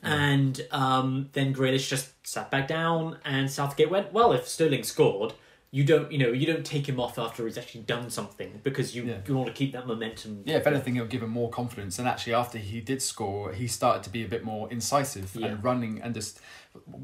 And 0.02 0.66
um, 0.70 1.30
then 1.32 1.54
Grealish 1.54 1.88
just 1.88 2.12
sat 2.26 2.50
back 2.50 2.68
down, 2.68 3.16
and 3.24 3.50
Southgate 3.50 3.88
went, 3.90 4.12
"Well, 4.12 4.32
if 4.34 4.46
Sterling 4.46 4.82
scored, 4.82 5.32
you 5.70 5.82
don't, 5.82 6.12
you 6.12 6.18
know, 6.18 6.28
you 6.30 6.46
don't 6.46 6.64
take 6.66 6.86
him 6.86 7.00
off 7.00 7.18
after 7.18 7.46
he's 7.46 7.56
actually 7.56 7.80
done 7.84 8.10
something 8.10 8.60
because 8.62 8.94
you, 8.94 9.04
Yeah. 9.04 9.16
you 9.26 9.34
want 9.34 9.46
to 9.46 9.54
keep 9.54 9.72
that 9.72 9.86
momentum." 9.86 10.42
Yeah, 10.44 10.56
if 10.58 10.66
anything, 10.66 10.96
it'll 10.96 11.08
give 11.08 11.22
him 11.22 11.30
more 11.30 11.48
confidence. 11.48 11.98
And 11.98 12.06
actually, 12.06 12.34
after 12.34 12.58
he 12.58 12.82
did 12.82 13.00
score, 13.00 13.54
he 13.54 13.66
started 13.66 14.02
to 14.02 14.10
be 14.10 14.22
a 14.22 14.28
bit 14.28 14.44
more 14.44 14.70
incisive 14.70 15.34
Yeah. 15.34 15.46
and 15.46 15.64
running. 15.64 16.02
And 16.02 16.12
just, 16.14 16.38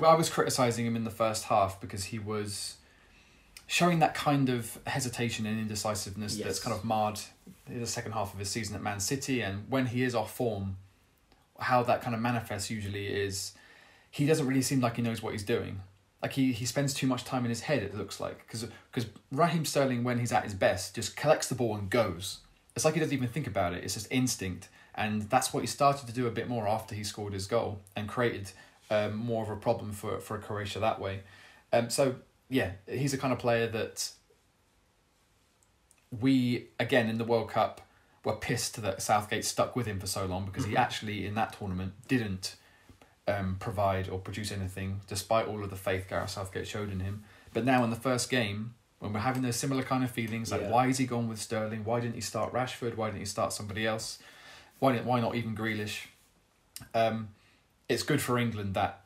I 0.05 0.15
was 0.15 0.29
criticizing 0.31 0.87
him 0.87 0.97
in 0.97 1.05
the 1.05 1.11
first 1.11 1.45
half 1.45 1.81
because 1.81 2.05
he 2.05 2.19
was 2.19 2.77
showing 3.67 4.01
that 4.01 4.15
kind 4.15 4.49
of 4.49 4.79
hesitation 4.87 5.47
and 5.47 5.59
indecisiveness 5.61 6.37
Yes. 6.37 6.45
that's 6.47 6.61
kind 6.61 6.75
of 6.77 6.85
marred 6.85 7.21
the 7.69 7.87
second 7.87 8.13
half 8.13 8.33
of 8.33 8.39
his 8.39 8.51
season 8.51 8.75
at 8.75 8.83
Man 8.83 8.99
City. 8.99 9.43
And 9.43 9.71
when 9.71 9.87
he 9.87 10.03
is 10.03 10.15
off 10.15 10.35
form, 10.35 10.77
how 11.59 11.83
that 11.85 12.03
kind 12.03 12.15
of 12.15 12.21
manifests 12.21 12.69
usually 12.71 13.07
is 13.07 13.53
he 14.11 14.27
doesn't 14.27 14.47
really 14.47 14.63
seem 14.63 14.81
like 14.81 14.97
he 14.97 15.03
knows 15.03 15.23
what 15.23 15.33
he's 15.33 15.45
doing. 15.45 15.81
Like 16.21 16.33
he, 16.33 16.53
he 16.53 16.67
spends 16.67 16.93
too 16.93 17.07
much 17.07 17.25
time 17.25 17.45
in 17.45 17.49
his 17.51 17.61
head. 17.63 17.83
It 17.83 17.97
looks 17.97 18.19
like 18.19 18.39
because 18.47 18.67
because 18.93 19.09
Raheem 19.31 19.65
Sterling 19.65 20.03
when 20.05 20.19
he's 20.19 20.33
at 20.33 20.45
his 20.45 20.55
best 20.55 20.95
just 20.97 21.17
collects 21.17 21.49
the 21.49 21.55
ball 21.55 21.77
and 21.77 21.89
goes. 21.89 22.41
It's 22.77 22.85
like 22.85 22.95
he 22.95 23.01
doesn't 23.01 23.15
even 23.15 23.29
think 23.29 23.47
about 23.47 23.73
it. 23.73 23.85
It's 23.85 23.95
just 23.95 24.07
instinct, 24.11 24.69
and 24.95 25.23
that's 25.23 25.53
what 25.53 25.61
he 25.63 25.67
started 25.67 26.07
to 26.07 26.13
do 26.13 26.27
a 26.27 26.31
bit 26.31 26.49
more 26.49 26.69
after 26.69 26.95
he 26.95 27.05
scored 27.05 27.33
his 27.33 27.47
goal 27.47 27.81
and 27.97 28.07
created 28.09 28.53
um, 28.91 29.17
more 29.17 29.43
of 29.43 29.51
a 29.51 29.57
problem 29.57 29.93
for 29.93 30.19
for 30.21 30.39
Croatia 30.39 30.81
that 30.81 31.01
way. 31.01 31.21
Um, 31.73 31.91
so 31.91 32.17
yeah, 32.49 32.73
he's 32.89 33.13
the 33.13 33.19
kind 33.19 33.33
of 33.33 33.39
player 33.39 33.67
that 33.69 34.11
we 36.21 36.67
again 36.79 37.09
in 37.09 37.19
the 37.19 37.25
World 37.25 37.51
Cup. 37.51 37.81
were 38.25 38.37
pissed 38.37 38.83
that 38.83 39.01
Southgate 39.01 39.45
stuck 39.47 39.75
with 39.75 39.87
him 39.87 39.99
for 39.99 40.07
so 40.07 40.27
long 40.27 40.45
because 40.45 40.67
he 40.67 40.77
actually 40.77 41.25
in 41.25 41.35
that 41.35 41.55
tournament 41.59 41.93
didn't 42.07 42.57
um, 43.27 43.57
provide 43.59 44.09
or 44.11 44.19
produce 44.19 44.53
anything 44.53 45.01
despite 45.07 45.47
all 45.47 45.63
of 45.65 45.71
the 45.71 45.77
faith 45.77 46.07
Gareth 46.09 46.31
Southgate 46.31 46.67
showed 46.67 46.93
in 46.93 47.01
him. 47.01 47.23
But 47.55 47.65
now 47.65 47.83
in 47.85 47.91
the 47.91 47.97
first 47.97 48.29
game, 48.29 48.75
when 48.99 49.13
we're 49.15 49.21
having 49.21 49.43
those 49.43 49.57
similar 49.57 49.83
kind 49.83 50.05
of 50.05 50.11
feelings, 50.11 50.51
like 50.53 50.61
Yeah. 50.61 50.71
why 50.71 50.89
is 50.89 50.99
he 50.99 51.07
gone 51.07 51.29
with 51.29 51.41
Sterling? 51.41 51.85
Why 51.85 52.01
didn't 52.01 52.17
he 52.17 52.21
start 52.21 52.53
Rashford? 52.53 52.97
Why 52.97 53.07
didn't 53.09 53.21
he 53.21 53.25
start 53.27 53.53
somebody 53.55 53.87
else? 53.87 54.19
Why 54.81 54.93
didn't, 54.93 55.07
why 55.07 55.21
not 55.21 55.35
even 55.35 55.57
Grealish? 55.57 56.07
Um, 56.95 57.29
it's 57.91 58.03
good 58.03 58.21
for 58.23 58.39
England 58.39 58.75
that 58.75 59.05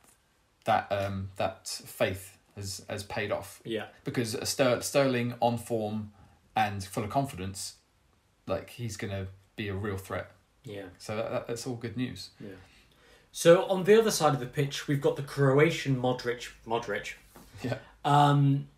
that 0.65 0.87
um, 0.93 1.31
that 1.37 1.67
faith 1.69 2.39
has 2.57 2.85
has 2.89 3.03
paid 3.03 3.33
off 3.33 3.61
Yeah. 3.65 3.87
because 4.05 4.35
a 4.35 4.47
Ster- 4.47 4.81
Sterling 4.81 5.35
on 5.41 5.59
form 5.59 6.13
and 6.55 6.83
full 6.85 7.03
of 7.05 7.11
confidence, 7.11 7.75
like 8.47 8.71
he's 8.71 8.97
gonna 8.97 9.27
be 9.57 9.69
a 9.69 9.75
real 9.75 9.97
threat. 9.97 10.31
Yeah. 10.65 10.85
So 10.99 11.17
that, 11.17 11.31
that, 11.31 11.47
that's 11.49 11.67
all 11.67 11.75
good 11.75 11.97
news. 11.97 12.31
Yeah. 12.41 12.51
So 13.33 13.65
on 13.67 13.85
the 13.85 13.99
other 13.99 14.11
side 14.13 14.33
of 14.35 14.41
the 14.41 14.47
pitch, 14.47 14.87
we've 14.87 15.01
got 15.01 15.17
the 15.17 15.23
Croatian 15.23 16.01
Modric. 16.01 16.51
Modric. 16.67 17.15
Yeah. 17.63 17.79
Um, 18.05 18.69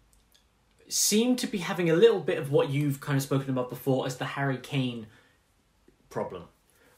seem 0.88 1.36
to 1.36 1.46
be 1.46 1.58
having 1.58 1.90
a 1.90 1.94
little 1.94 2.20
bit 2.20 2.38
of 2.38 2.50
what 2.50 2.70
you've 2.70 3.00
kind 3.00 3.16
of 3.16 3.22
spoken 3.22 3.50
about 3.50 3.68
before 3.70 4.06
as 4.06 4.16
the 4.16 4.24
Harry 4.24 4.56
Kane 4.56 5.06
problem, 6.10 6.44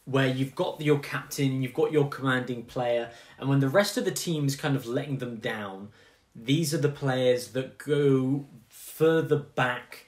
where 0.08 0.26
you've 0.26 0.54
got 0.54 0.80
your 0.80 0.98
captain, 1.00 1.62
you've 1.62 1.74
got 1.74 1.92
your 1.92 2.08
commanding 2.08 2.64
player, 2.64 3.10
and 3.38 3.48
when 3.48 3.60
the 3.60 3.68
rest 3.68 3.98
of 3.98 4.06
the 4.06 4.10
team 4.10 4.46
is 4.46 4.56
kind 4.56 4.74
of 4.74 4.86
letting 4.86 5.18
them 5.18 5.36
down, 5.36 5.90
these 6.34 6.72
are 6.72 6.78
the 6.78 6.88
players 6.88 7.48
that 7.48 7.76
go 7.76 8.46
further 8.68 9.36
back, 9.36 10.06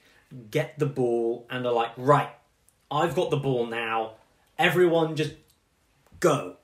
get 0.49 0.79
the 0.79 0.87
ball, 0.87 1.45
and 1.51 1.67
are 1.67 1.73
like, 1.73 1.91
right, 1.97 2.29
I've 2.89 3.15
got 3.15 3.29
the 3.29 3.37
ball 3.37 3.67
now. 3.67 4.13
Everyone 4.57 5.15
just 5.15 5.33
go 6.19 6.57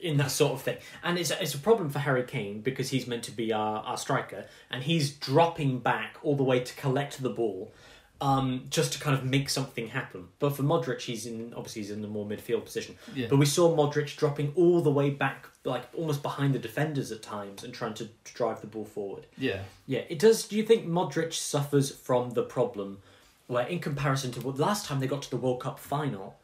in 0.00 0.16
that 0.16 0.30
sort 0.30 0.54
of 0.54 0.62
thing. 0.62 0.78
And 1.04 1.18
it's 1.18 1.30
a, 1.30 1.40
it's 1.40 1.54
a 1.54 1.58
problem 1.58 1.90
for 1.90 2.00
Harry 2.00 2.24
Kane 2.24 2.60
because 2.60 2.90
he's 2.90 3.06
meant 3.06 3.22
to 3.24 3.30
be 3.30 3.52
our, 3.52 3.82
our 3.82 3.96
striker 3.96 4.46
and 4.70 4.82
he's 4.82 5.10
dropping 5.10 5.78
back 5.78 6.16
all 6.22 6.36
the 6.36 6.42
way 6.42 6.60
to 6.60 6.74
collect 6.74 7.22
the 7.22 7.30
ball 7.30 7.72
um, 8.20 8.66
just 8.70 8.92
to 8.92 9.00
kind 9.00 9.16
of 9.16 9.24
make 9.24 9.48
something 9.48 9.88
happen. 9.88 10.28
But 10.38 10.56
for 10.56 10.62
Modric, 10.62 11.00
he's 11.00 11.26
in 11.26 11.52
obviously 11.54 11.82
he's 11.82 11.90
in 11.90 12.02
the 12.02 12.08
more 12.08 12.26
midfield 12.26 12.64
position. 12.64 12.96
Yeah. 13.14 13.28
But 13.30 13.38
we 13.38 13.46
saw 13.46 13.74
Modric 13.74 14.16
dropping 14.16 14.52
all 14.56 14.80
the 14.80 14.90
way 14.90 15.10
back, 15.10 15.46
like 15.64 15.84
almost 15.96 16.22
behind 16.22 16.54
the 16.54 16.58
defenders 16.58 17.10
at 17.12 17.22
times, 17.22 17.64
and 17.64 17.72
trying 17.72 17.94
to 17.94 18.08
drive 18.24 18.60
the 18.60 18.66
ball 18.66 18.84
forward. 18.84 19.26
Yeah. 19.38 19.62
Yeah, 19.86 20.02
it 20.08 20.18
does. 20.18 20.46
Do 20.46 20.56
you 20.56 20.64
think 20.64 20.86
Modric 20.86 21.32
suffers 21.32 21.90
from 21.90 22.30
the 22.30 22.42
problem 22.42 22.98
where, 23.46 23.66
in 23.66 23.78
comparison 23.80 24.30
to 24.32 24.40
what 24.40 24.58
last 24.58 24.86
time 24.86 25.00
they 25.00 25.06
got 25.06 25.22
to 25.22 25.30
the 25.30 25.36
World 25.36 25.60
Cup 25.60 25.78
final, 25.78 26.36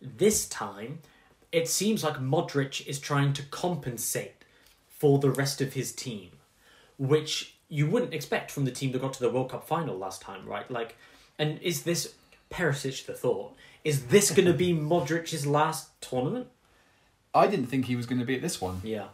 this 0.00 0.48
time 0.48 0.98
it 1.52 1.68
seems 1.68 2.02
like 2.02 2.14
Modric 2.14 2.84
is 2.86 2.98
trying 2.98 3.34
to 3.34 3.42
compensate 3.44 4.44
for 4.88 5.18
the 5.18 5.30
rest 5.30 5.60
of 5.60 5.74
his 5.74 5.92
team, 5.92 6.30
which 6.98 7.56
you 7.68 7.86
wouldn't 7.86 8.14
expect 8.14 8.50
from 8.50 8.64
the 8.64 8.70
team 8.70 8.92
that 8.92 9.02
got 9.02 9.12
to 9.12 9.20
the 9.20 9.30
World 9.30 9.50
Cup 9.50 9.66
final 9.66 9.96
last 9.96 10.22
time, 10.22 10.46
right? 10.46 10.70
Like, 10.70 10.96
and 11.38 11.60
is 11.62 11.82
this 11.82 12.14
Perisic 12.50 13.06
the 13.06 13.14
thought? 13.14 13.54
Is 13.84 14.06
this 14.06 14.30
going 14.30 14.46
to 14.46 14.52
be 14.54 14.72
Modric's 14.92 15.46
last 15.46 15.90
tournament? 16.00 16.48
I 17.34 17.46
didn't 17.46 17.66
think 17.66 17.86
he 17.86 17.96
was 17.96 18.06
going 18.06 18.20
to 18.20 18.26
be 18.26 18.36
at 18.36 18.42
this 18.42 18.60
one, 18.60 18.80
Yeah. 18.84 19.06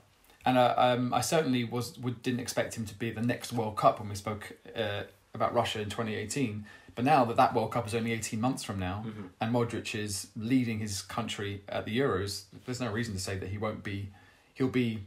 and 0.44 0.58
uh, 0.58 0.74
um, 0.76 1.14
I 1.14 1.20
certainly 1.20 1.62
was 1.64 1.96
would, 1.98 2.20
didn't 2.22 2.40
expect 2.40 2.76
him 2.76 2.84
to 2.86 2.94
be 2.94 3.10
at 3.10 3.14
the 3.14 3.22
next 3.22 3.52
World 3.52 3.76
Cup 3.76 4.00
when 4.00 4.08
we 4.08 4.14
spoke 4.16 4.56
uh, 4.76 5.02
about 5.34 5.54
Russia 5.54 5.80
in 5.80 5.88
twenty 5.88 6.14
eighteen. 6.16 6.64
But 6.96 7.04
now 7.04 7.24
that 7.26 7.36
that 7.36 7.54
World 7.54 7.70
Cup 7.70 7.86
is 7.86 7.94
only 7.94 8.12
eighteen 8.12 8.40
months 8.40 8.64
from 8.64 8.80
now, 8.80 9.04
and 9.40 9.54
Modric 9.54 9.94
is 9.94 10.28
leading 10.36 10.80
his 10.80 11.00
country 11.00 11.62
at 11.68 11.84
the 11.84 11.96
Euros, 11.96 12.42
there's 12.66 12.80
no 12.80 12.90
reason 12.90 13.14
to 13.14 13.20
say 13.20 13.38
that 13.38 13.48
he 13.50 13.56
won't 13.58 13.84
be. 13.84 14.08
He'll 14.54 14.66
be 14.66 15.04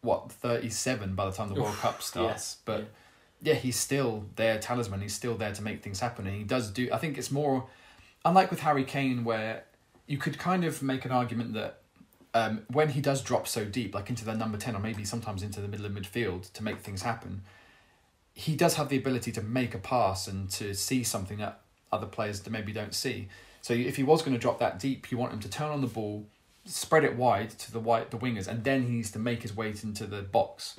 what 0.00 0.32
thirty 0.32 0.70
seven 0.70 1.14
by 1.14 1.26
the 1.26 1.32
time 1.32 1.48
the 1.50 1.60
World 1.60 1.76
Cup 1.76 2.02
starts, 2.02 2.56
yeah, 2.58 2.62
but. 2.64 2.80
yeah. 2.80 2.86
Yeah, 3.42 3.54
he's 3.54 3.76
still 3.76 4.24
their 4.36 4.58
talisman. 4.58 5.00
He's 5.00 5.14
still 5.14 5.36
there 5.36 5.52
to 5.52 5.62
make 5.62 5.82
things 5.82 6.00
happen, 6.00 6.26
and 6.26 6.36
he 6.36 6.44
does 6.44 6.70
do. 6.70 6.88
I 6.92 6.98
think 6.98 7.18
it's 7.18 7.30
more, 7.30 7.68
unlike 8.24 8.50
with 8.50 8.60
Harry 8.60 8.84
Kane, 8.84 9.24
where 9.24 9.64
you 10.06 10.18
could 10.18 10.38
kind 10.38 10.64
of 10.64 10.82
make 10.82 11.04
an 11.04 11.12
argument 11.12 11.54
that 11.54 11.80
um, 12.34 12.62
when 12.72 12.90
he 12.90 13.00
does 13.00 13.22
drop 13.22 13.46
so 13.46 13.64
deep, 13.64 13.94
like 13.94 14.08
into 14.08 14.24
the 14.24 14.34
number 14.34 14.58
ten 14.58 14.74
or 14.74 14.80
maybe 14.80 15.04
sometimes 15.04 15.42
into 15.42 15.60
the 15.60 15.68
middle 15.68 15.86
of 15.86 15.92
midfield 15.92 16.52
to 16.52 16.62
make 16.62 16.80
things 16.80 17.02
happen, 17.02 17.42
he 18.32 18.56
does 18.56 18.74
have 18.74 18.88
the 18.88 18.96
ability 18.96 19.32
to 19.32 19.42
make 19.42 19.74
a 19.74 19.78
pass 19.78 20.28
and 20.28 20.50
to 20.50 20.74
see 20.74 21.02
something 21.02 21.38
that 21.38 21.60
other 21.92 22.06
players 22.06 22.48
maybe 22.50 22.72
don't 22.72 22.94
see. 22.94 23.28
So 23.62 23.74
if 23.74 23.96
he 23.96 24.02
was 24.02 24.22
going 24.22 24.34
to 24.34 24.38
drop 24.38 24.58
that 24.60 24.78
deep, 24.78 25.10
you 25.10 25.18
want 25.18 25.32
him 25.32 25.40
to 25.40 25.48
turn 25.48 25.70
on 25.70 25.80
the 25.80 25.86
ball, 25.86 26.26
spread 26.66 27.04
it 27.04 27.16
wide 27.16 27.50
to 27.50 27.72
the 27.72 27.80
wide 27.80 28.10
the 28.10 28.18
wingers, 28.18 28.46
and 28.48 28.64
then 28.64 28.82
he 28.82 28.90
needs 28.90 29.10
to 29.12 29.18
make 29.18 29.42
his 29.42 29.56
way 29.56 29.68
into 29.68 30.06
the 30.06 30.22
box. 30.22 30.74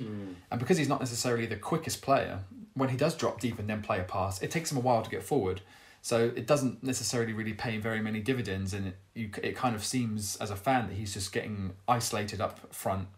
And 0.50 0.60
because 0.60 0.78
he's 0.78 0.88
not 0.88 1.00
necessarily 1.00 1.46
the 1.46 1.56
quickest 1.56 2.02
player, 2.02 2.40
when 2.74 2.90
he 2.90 2.96
does 2.96 3.16
drop 3.16 3.40
deep 3.40 3.58
and 3.58 3.68
then 3.68 3.82
play 3.82 3.98
a 3.98 4.04
pass, 4.04 4.40
it 4.42 4.50
takes 4.50 4.70
him 4.70 4.78
a 4.78 4.80
while 4.80 5.02
to 5.02 5.10
get 5.10 5.22
forward. 5.22 5.60
So 6.00 6.30
it 6.36 6.46
doesn't 6.46 6.82
necessarily 6.84 7.32
really 7.32 7.54
pay 7.54 7.78
very 7.78 8.00
many 8.00 8.20
dividends, 8.20 8.72
and 8.72 8.88
it 8.88 8.96
you 9.14 9.30
it 9.42 9.56
kind 9.56 9.74
of 9.74 9.84
seems 9.84 10.36
as 10.36 10.50
a 10.50 10.56
fan 10.56 10.88
that 10.88 10.94
he's 10.94 11.12
just 11.12 11.32
getting 11.32 11.72
isolated 11.88 12.40
up 12.40 12.72
front 12.72 13.08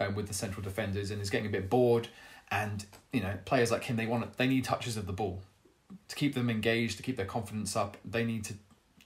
um, 0.00 0.14
with 0.14 0.28
the 0.28 0.34
central 0.34 0.62
defenders 0.62 1.10
and 1.10 1.22
is 1.22 1.30
getting 1.30 1.46
a 1.46 1.50
bit 1.50 1.70
bored. 1.70 2.08
And 2.50 2.84
you 3.12 3.20
know, 3.20 3.38
players 3.44 3.70
like 3.70 3.84
him, 3.84 3.96
they 3.96 4.06
want 4.06 4.36
they 4.36 4.46
need 4.46 4.64
touches 4.64 4.96
of 4.96 5.06
the 5.06 5.12
ball 5.12 5.42
to 6.08 6.16
keep 6.16 6.34
them 6.34 6.50
engaged, 6.50 6.96
to 6.98 7.02
keep 7.02 7.16
their 7.16 7.26
confidence 7.26 7.76
up. 7.76 7.96
They 8.04 8.24
need 8.24 8.44
to 8.44 8.54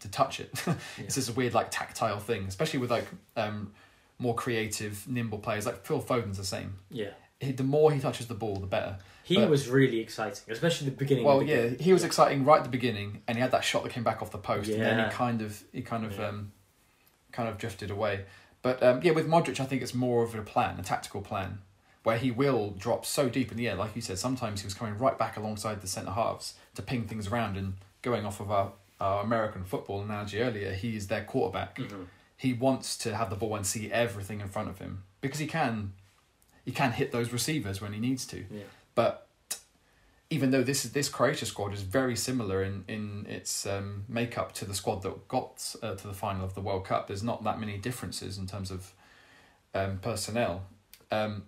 to 0.03 0.11
touch 0.11 0.39
it. 0.41 0.51
it's 0.99 1.15
just 1.17 1.31
a 1.31 1.33
weird 1.33 1.55
like 1.55 1.69
tactile 1.71 2.19
thing, 2.21 2.45
especially 2.47 2.79
with 2.81 2.91
like 2.91 3.07
um, 3.37 3.73
more 4.19 4.35
creative, 4.35 5.07
nimble 5.09 5.39
players. 5.39 5.67
Like 5.67 5.85
Phil 5.85 6.01
Foden's 6.01 6.37
the 6.39 6.45
same. 6.45 6.75
Yeah. 6.91 7.11
He, 7.41 7.51
the 7.53 7.65
more 7.65 7.91
he 7.93 7.99
touches 7.99 8.27
the 8.29 8.35
ball, 8.35 8.57
the 8.57 8.67
better. 8.67 8.99
He 9.25 9.37
But- 9.37 9.51
was 9.51 9.69
really 9.69 10.01
exciting, 10.01 10.43
especially 10.49 10.91
the 10.91 10.97
beginning. 10.97 11.25
Well, 11.25 11.41
the 11.41 11.47
yeah, 11.47 11.67
game. 11.69 11.79
he 11.79 11.93
was 11.93 12.05
exciting 12.05 12.45
right 12.45 12.59
at 12.59 12.65
the 12.65 12.71
beginning, 12.71 13.23
and 13.27 13.37
he 13.37 13.43
had 13.43 13.51
that 13.53 13.65
shot 13.65 13.83
that 13.85 13.93
came 13.93 14.05
back 14.05 14.21
off 14.23 14.31
the 14.31 14.39
post, 14.39 14.71
and 14.71 14.81
then 14.83 15.05
he 15.05 15.11
kind 15.15 15.43
of 15.43 15.63
he 15.73 15.83
kind 15.83 16.05
of 16.05 16.19
Yeah. 16.19 16.29
um, 16.29 16.53
kind 17.33 17.49
of 17.49 17.57
drifted 17.59 17.91
away. 17.91 18.25
But 18.63 18.83
um, 18.83 19.01
yeah, 19.03 19.11
with 19.13 19.27
Modric, 19.29 19.59
I 19.59 19.65
think 19.65 19.83
it's 19.83 19.95
more 19.95 20.23
of 20.23 20.35
a 20.37 20.43
plan, 20.43 20.79
a 20.79 20.83
tactical 20.83 21.21
plan, 21.21 21.59
where 22.05 22.17
he 22.19 22.31
will 22.31 22.71
drop 22.79 23.05
so 23.07 23.29
deep 23.29 23.51
in 23.51 23.57
the 23.57 23.69
air, 23.69 23.75
like 23.77 23.97
you 23.97 24.03
said. 24.03 24.19
Sometimes 24.19 24.61
he 24.61 24.67
was 24.67 24.75
coming 24.75 24.97
right 24.99 25.19
back 25.19 25.37
alongside 25.37 25.81
the 25.81 25.89
centre 25.89 26.13
halves 26.13 26.55
to 26.77 26.83
ping 26.83 27.05
things 27.05 27.27
around, 27.29 27.57
and 27.57 27.75
going 28.03 28.25
off 28.27 28.39
of 28.41 28.51
our, 28.53 28.73
our 29.03 29.23
American 29.23 29.65
football 29.65 30.01
analogy 30.01 30.41
earlier, 30.41 30.73
he 30.73 30.97
is 30.97 31.09
their 31.09 31.25
quarterback. 31.25 31.77
Mhm. 31.77 32.07
He 32.37 32.53
wants 32.53 32.97
to 32.99 33.17
have 33.17 33.31
the 33.31 33.37
ball 33.37 33.57
and 33.57 33.67
see 33.67 33.91
everything 33.91 34.41
in 34.41 34.49
front 34.49 34.69
of 34.69 34.79
him 34.79 35.03
because 35.21 35.41
he 35.41 35.47
can, 35.47 35.93
he 36.65 36.73
can 36.73 36.93
hit 36.93 37.11
those 37.13 37.33
receivers 37.33 37.81
when 37.81 37.93
he 37.93 38.01
needs 38.01 38.25
to. 38.27 38.45
Yeah. 38.51 38.63
But 38.95 39.27
even 40.31 40.51
though 40.51 40.63
this 40.63 40.85
this 40.85 41.09
Croatia 41.09 41.47
squad 41.47 41.75
is 41.75 41.83
very 41.83 42.17
similar 42.17 42.63
in 42.63 42.85
in 42.89 43.27
its 43.27 43.67
um, 43.67 44.05
makeup 44.09 44.53
to 44.55 44.65
the 44.65 44.75
squad 44.75 45.03
that 45.03 45.29
got 45.29 45.75
uh, 45.83 45.95
to 45.95 46.07
the 46.07 46.15
final 46.15 46.45
of 46.45 46.55
the 46.55 46.61
World 46.63 46.85
Cup, 46.87 47.07
there's 47.09 47.23
not 47.23 47.45
that 47.45 47.59
many 47.61 47.77
differences 47.79 48.39
in 48.39 48.47
terms 48.47 48.71
of 48.71 48.93
um, 49.75 49.99
personnel. 49.99 50.65
Um, 51.11 51.45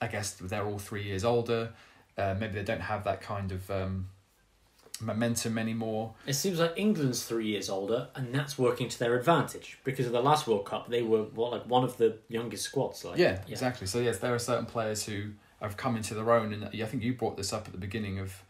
I 0.00 0.06
guess 0.06 0.34
they're 0.34 0.64
all 0.64 0.78
three 0.78 1.02
years 1.02 1.24
older. 1.24 1.72
Uh, 2.16 2.34
maybe 2.38 2.54
they 2.54 2.64
don't 2.64 2.80
have 2.80 3.02
that 3.04 3.20
kind 3.20 3.50
of 3.52 3.70
um, 3.70 4.08
momentum 5.00 5.58
anymore. 5.58 6.14
It 6.26 6.34
seems 6.34 6.58
like 6.58 6.72
England's 6.76 7.24
three 7.24 7.46
years 7.46 7.68
older, 7.68 8.08
and 8.14 8.34
that's 8.34 8.58
working 8.58 8.88
to 8.88 8.98
their 8.98 9.16
advantage 9.16 9.78
because 9.84 10.06
of 10.06 10.12
the 10.12 10.22
last 10.22 10.46
World 10.46 10.64
Cup. 10.66 10.88
They 10.88 11.02
were 11.02 11.22
what 11.22 11.52
like 11.52 11.66
one 11.66 11.84
of 11.84 11.96
the 11.96 12.18
youngest 12.28 12.64
squads. 12.64 13.04
Like 13.04 13.18
yeah, 13.18 13.40
exactly. 13.48 13.86
So 13.86 13.98
yes, 14.00 14.18
there 14.18 14.34
are 14.34 14.38
certain 14.38 14.66
players 14.66 15.04
who 15.04 15.30
have 15.60 15.76
come 15.76 15.96
into 15.96 16.14
their 16.14 16.30
own, 16.32 16.52
and 16.52 16.64
I 16.64 16.86
think 16.86 17.02
you 17.02 17.14
brought 17.14 17.36
this 17.36 17.52
up 17.52 17.66
at 17.66 17.72
the 17.72 17.78
beginning 17.78 18.18
of 18.18 18.42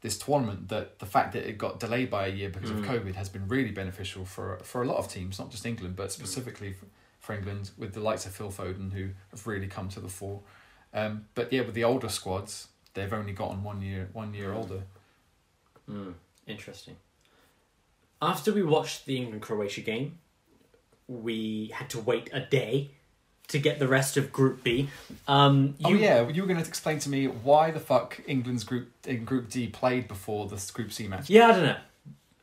this 0.00 0.18
tournament 0.18 0.68
that 0.68 0.98
the 0.98 1.06
fact 1.06 1.32
that 1.32 1.48
it 1.48 1.56
got 1.56 1.80
delayed 1.80 2.10
by 2.10 2.26
a 2.26 2.30
year 2.30 2.50
because 2.50 2.70
Mm. 2.70 2.78
of 2.80 2.84
COVID 2.84 3.14
has 3.14 3.28
been 3.30 3.48
really 3.48 3.70
beneficial 3.70 4.24
for 4.26 4.58
for 4.62 4.82
a 4.82 4.86
lot 4.86 4.98
of 4.98 5.08
teams, 5.08 5.38
not 5.38 5.50
just 5.50 5.64
England, 5.66 5.96
but 5.96 6.12
specifically 6.12 6.72
for, 6.74 6.86
for 7.20 7.34
England 7.34 7.70
with 7.78 7.94
the 7.94 8.00
likes 8.00 8.26
of 8.26 8.34
Phil 8.34 8.50
Foden 8.52 8.92
who 8.92 9.08
have 9.30 9.46
really 9.46 9.66
come 9.66 9.88
to 9.90 10.00
the 10.00 10.08
fore. 10.10 10.40
Um, 10.92 11.24
but 11.34 11.52
yeah, 11.52 11.62
with 11.62 11.74
the 11.74 11.84
older 11.84 12.08
squads, 12.08 12.68
they've 12.92 13.12
only 13.12 13.32
gotten 13.32 13.62
one 13.64 13.80
year 13.82 14.08
one 14.12 14.34
year 14.34 14.52
older. 14.52 14.82
Mm, 15.90 16.14
interesting. 16.46 16.96
After 18.22 18.52
we 18.52 18.62
watched 18.62 19.06
the 19.06 19.16
England 19.16 19.42
Croatia 19.42 19.80
game, 19.82 20.18
we 21.08 21.70
had 21.74 21.90
to 21.90 22.00
wait 22.00 22.30
a 22.32 22.40
day 22.40 22.90
to 23.48 23.58
get 23.58 23.78
the 23.78 23.86
rest 23.86 24.16
of 24.16 24.32
Group 24.32 24.64
B. 24.64 24.88
Um, 25.28 25.74
oh 25.84 25.90
you- 25.90 25.98
yeah, 25.98 26.26
you 26.28 26.40
were 26.42 26.48
going 26.48 26.60
to 26.60 26.66
explain 26.66 26.98
to 27.00 27.10
me 27.10 27.26
why 27.26 27.70
the 27.70 27.80
fuck 27.80 28.20
England's 28.26 28.64
group 28.64 28.88
in 29.06 29.24
Group 29.26 29.50
D 29.50 29.66
played 29.66 30.08
before 30.08 30.46
this 30.48 30.70
Group 30.70 30.92
C 30.92 31.06
match. 31.06 31.28
Yeah, 31.28 31.48
I 31.48 31.52
don't 31.52 31.62
know. 31.64 31.76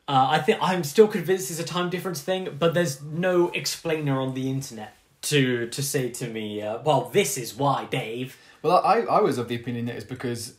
Uh, 0.08 0.28
I 0.32 0.40
think 0.40 0.60
I'm 0.62 0.84
still 0.84 1.08
convinced 1.08 1.50
it's 1.50 1.60
a 1.60 1.64
time 1.64 1.90
difference 1.90 2.22
thing, 2.22 2.56
but 2.60 2.74
there's 2.74 3.02
no 3.02 3.50
explainer 3.50 4.20
on 4.20 4.34
the 4.36 4.50
internet 4.50 4.94
to 5.24 5.68
to 5.68 5.82
say 5.82 6.10
to 6.10 6.28
me, 6.28 6.62
uh, 6.62 6.80
"Well, 6.84 7.10
this 7.12 7.38
is 7.38 7.56
why, 7.56 7.86
Dave." 7.86 8.38
Well, 8.62 8.82
I, 8.86 9.02
I 9.02 9.22
was 9.22 9.38
of 9.40 9.48
the 9.48 9.56
opinion 9.56 9.86
that 9.86 9.96
it's 9.96 10.06
because 10.06 10.56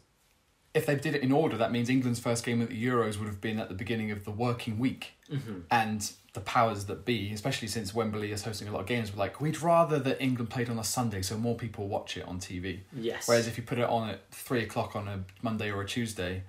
if 0.74 0.86
they 0.86 0.96
did 0.96 1.14
it 1.14 1.22
in 1.22 1.32
order, 1.32 1.56
that 1.58 1.70
means 1.70 1.90
England's 1.90 2.18
first 2.18 2.44
game 2.44 2.62
at 2.62 2.70
the 2.70 2.86
Euros 2.86 3.18
would 3.18 3.28
have 3.28 3.40
been 3.40 3.58
at 3.58 3.68
the 3.68 3.74
beginning 3.74 4.10
of 4.10 4.24
the 4.24 4.30
working 4.30 4.78
week. 4.78 5.12
Mm-hmm. 5.30 5.60
And 5.70 6.10
the 6.32 6.40
powers 6.40 6.86
that 6.86 7.04
be, 7.04 7.30
especially 7.32 7.68
since 7.68 7.94
Wembley 7.94 8.32
is 8.32 8.42
hosting 8.42 8.68
a 8.68 8.72
lot 8.72 8.80
of 8.80 8.86
games, 8.86 9.12
were 9.12 9.18
like, 9.18 9.40
we'd 9.40 9.60
rather 9.60 9.98
that 9.98 10.20
England 10.20 10.48
played 10.48 10.70
on 10.70 10.78
a 10.78 10.84
Sunday 10.84 11.20
so 11.20 11.36
more 11.36 11.54
people 11.54 11.88
watch 11.88 12.16
it 12.16 12.26
on 12.26 12.38
TV. 12.38 12.80
Yes. 12.94 13.28
Whereas 13.28 13.46
if 13.46 13.58
you 13.58 13.64
put 13.64 13.78
it 13.78 13.84
on 13.84 14.08
at 14.08 14.20
three 14.30 14.62
o'clock 14.62 14.96
on 14.96 15.08
a 15.08 15.24
Monday 15.42 15.70
or 15.70 15.82
a 15.82 15.86
Tuesday, 15.86 16.42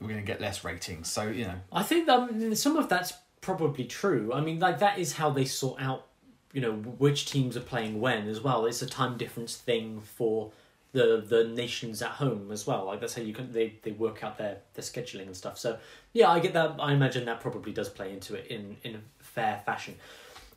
we're 0.00 0.08
going 0.08 0.20
to 0.20 0.26
get 0.26 0.40
less 0.40 0.64
ratings. 0.64 1.08
So, 1.08 1.28
you 1.28 1.44
know, 1.44 1.54
I 1.72 1.84
think 1.84 2.06
that 2.06 2.56
some 2.56 2.76
of 2.76 2.88
that's 2.88 3.12
probably 3.40 3.84
true. 3.84 4.32
I 4.32 4.40
mean, 4.40 4.58
like 4.58 4.80
that 4.80 4.98
is 4.98 5.12
how 5.12 5.30
they 5.30 5.44
sort 5.44 5.80
out, 5.80 6.08
you 6.52 6.60
know, 6.60 6.72
which 6.72 7.26
teams 7.26 7.56
are 7.56 7.60
playing 7.60 8.00
when 8.00 8.26
as 8.26 8.40
well. 8.40 8.66
It's 8.66 8.82
a 8.82 8.86
time 8.86 9.16
difference 9.16 9.56
thing 9.56 10.00
for 10.00 10.50
the 10.92 11.24
the 11.26 11.44
nations 11.44 12.02
at 12.02 12.10
home 12.12 12.52
as 12.52 12.66
well. 12.66 12.86
Like 12.86 13.00
that's 13.00 13.14
how 13.14 13.22
you 13.22 13.32
can 13.32 13.52
they, 13.52 13.74
they 13.82 13.92
work 13.92 14.22
out 14.22 14.38
their 14.38 14.58
their 14.74 14.84
scheduling 14.84 15.26
and 15.26 15.36
stuff. 15.36 15.58
So 15.58 15.78
yeah, 16.12 16.30
I 16.30 16.38
get 16.38 16.52
that. 16.52 16.76
I 16.78 16.92
imagine 16.92 17.24
that 17.24 17.40
probably 17.40 17.72
does 17.72 17.88
play 17.88 18.12
into 18.12 18.34
it 18.34 18.46
in 18.48 18.76
in 18.82 18.96
a 18.96 19.00
fair 19.22 19.62
fashion. 19.64 19.96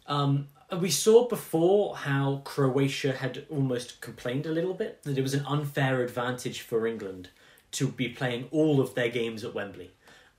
Um, 0.07 0.47
we 0.79 0.91
saw 0.91 1.27
before 1.27 1.95
how 1.95 2.41
Croatia 2.43 3.13
had 3.13 3.45
almost 3.49 4.01
complained 4.01 4.45
a 4.45 4.51
little 4.51 4.73
bit 4.73 5.03
that 5.03 5.17
it 5.17 5.21
was 5.21 5.33
an 5.33 5.45
unfair 5.47 6.03
advantage 6.03 6.61
for 6.61 6.85
England 6.85 7.29
to 7.71 7.87
be 7.87 8.09
playing 8.09 8.47
all 8.51 8.79
of 8.79 8.95
their 8.95 9.09
games 9.09 9.43
at 9.43 9.53
Wembley, 9.53 9.91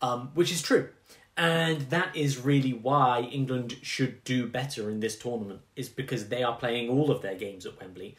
um, 0.02 0.30
which 0.34 0.52
is 0.52 0.62
true. 0.62 0.88
And 1.36 1.82
that 1.90 2.16
is 2.16 2.38
really 2.38 2.72
why 2.72 3.20
England 3.20 3.76
should 3.82 4.24
do 4.24 4.46
better 4.46 4.88
in 4.88 5.00
this 5.00 5.18
tournament, 5.18 5.60
is 5.74 5.88
because 5.88 6.28
they 6.28 6.42
are 6.42 6.56
playing 6.56 6.88
all 6.88 7.10
of 7.10 7.22
their 7.22 7.34
games 7.34 7.66
at 7.66 7.78
Wembley 7.78 8.16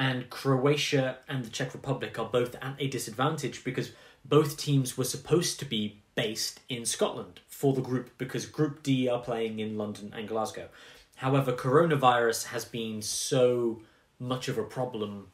and 0.00 0.30
Croatia 0.30 1.18
and 1.28 1.44
the 1.44 1.50
Czech 1.50 1.74
Republic 1.74 2.18
are 2.18 2.24
both 2.24 2.54
at 2.62 2.74
a 2.78 2.88
disadvantage 2.88 3.62
because 3.62 3.92
both 4.24 4.56
teams 4.56 4.96
were 4.96 5.04
supposed 5.04 5.58
to 5.58 5.66
be 5.66 6.00
based 6.14 6.60
in 6.70 6.86
Scotland 6.86 7.40
for 7.48 7.74
the 7.74 7.82
group 7.82 8.16
because 8.16 8.46
Group 8.46 8.82
D 8.82 9.10
are 9.10 9.20
playing 9.20 9.58
in 9.58 9.76
London 9.76 10.14
and 10.16 10.26
Glasgow. 10.26 10.70
However, 11.16 11.52
coronavirus 11.52 12.46
has 12.46 12.64
been 12.64 13.02
so 13.02 13.82
much 14.18 14.48
of 14.48 14.56
a 14.56 14.62
problem, 14.62 15.26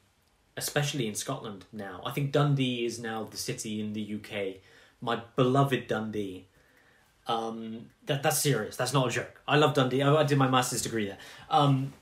especially 0.57 1.07
in 1.07 1.15
Scotland 1.15 1.65
now. 1.73 2.03
I 2.05 2.11
think 2.11 2.33
Dundee 2.33 2.85
is 2.85 2.99
now 2.99 3.23
the 3.23 3.37
city 3.37 3.81
in 3.81 3.93
the 3.93 4.17
UK, 4.17 4.63
my 5.01 5.23
beloved 5.37 5.87
Dundee. 5.87 6.49
Um, 7.29 7.91
that 8.07 8.25
that's 8.25 8.41
serious. 8.41 8.77
That's 8.77 8.93
not 8.93 9.07
a 9.07 9.11
joke. 9.13 9.41
I 9.47 9.59
love 9.59 9.75
Dundee. 9.75 10.03
I, 10.03 10.13
I 10.13 10.25
did 10.25 10.39
my 10.39 10.49
master's 10.49 10.83
degree 10.83 11.07
there. 11.07 11.19
Um, 11.51 11.93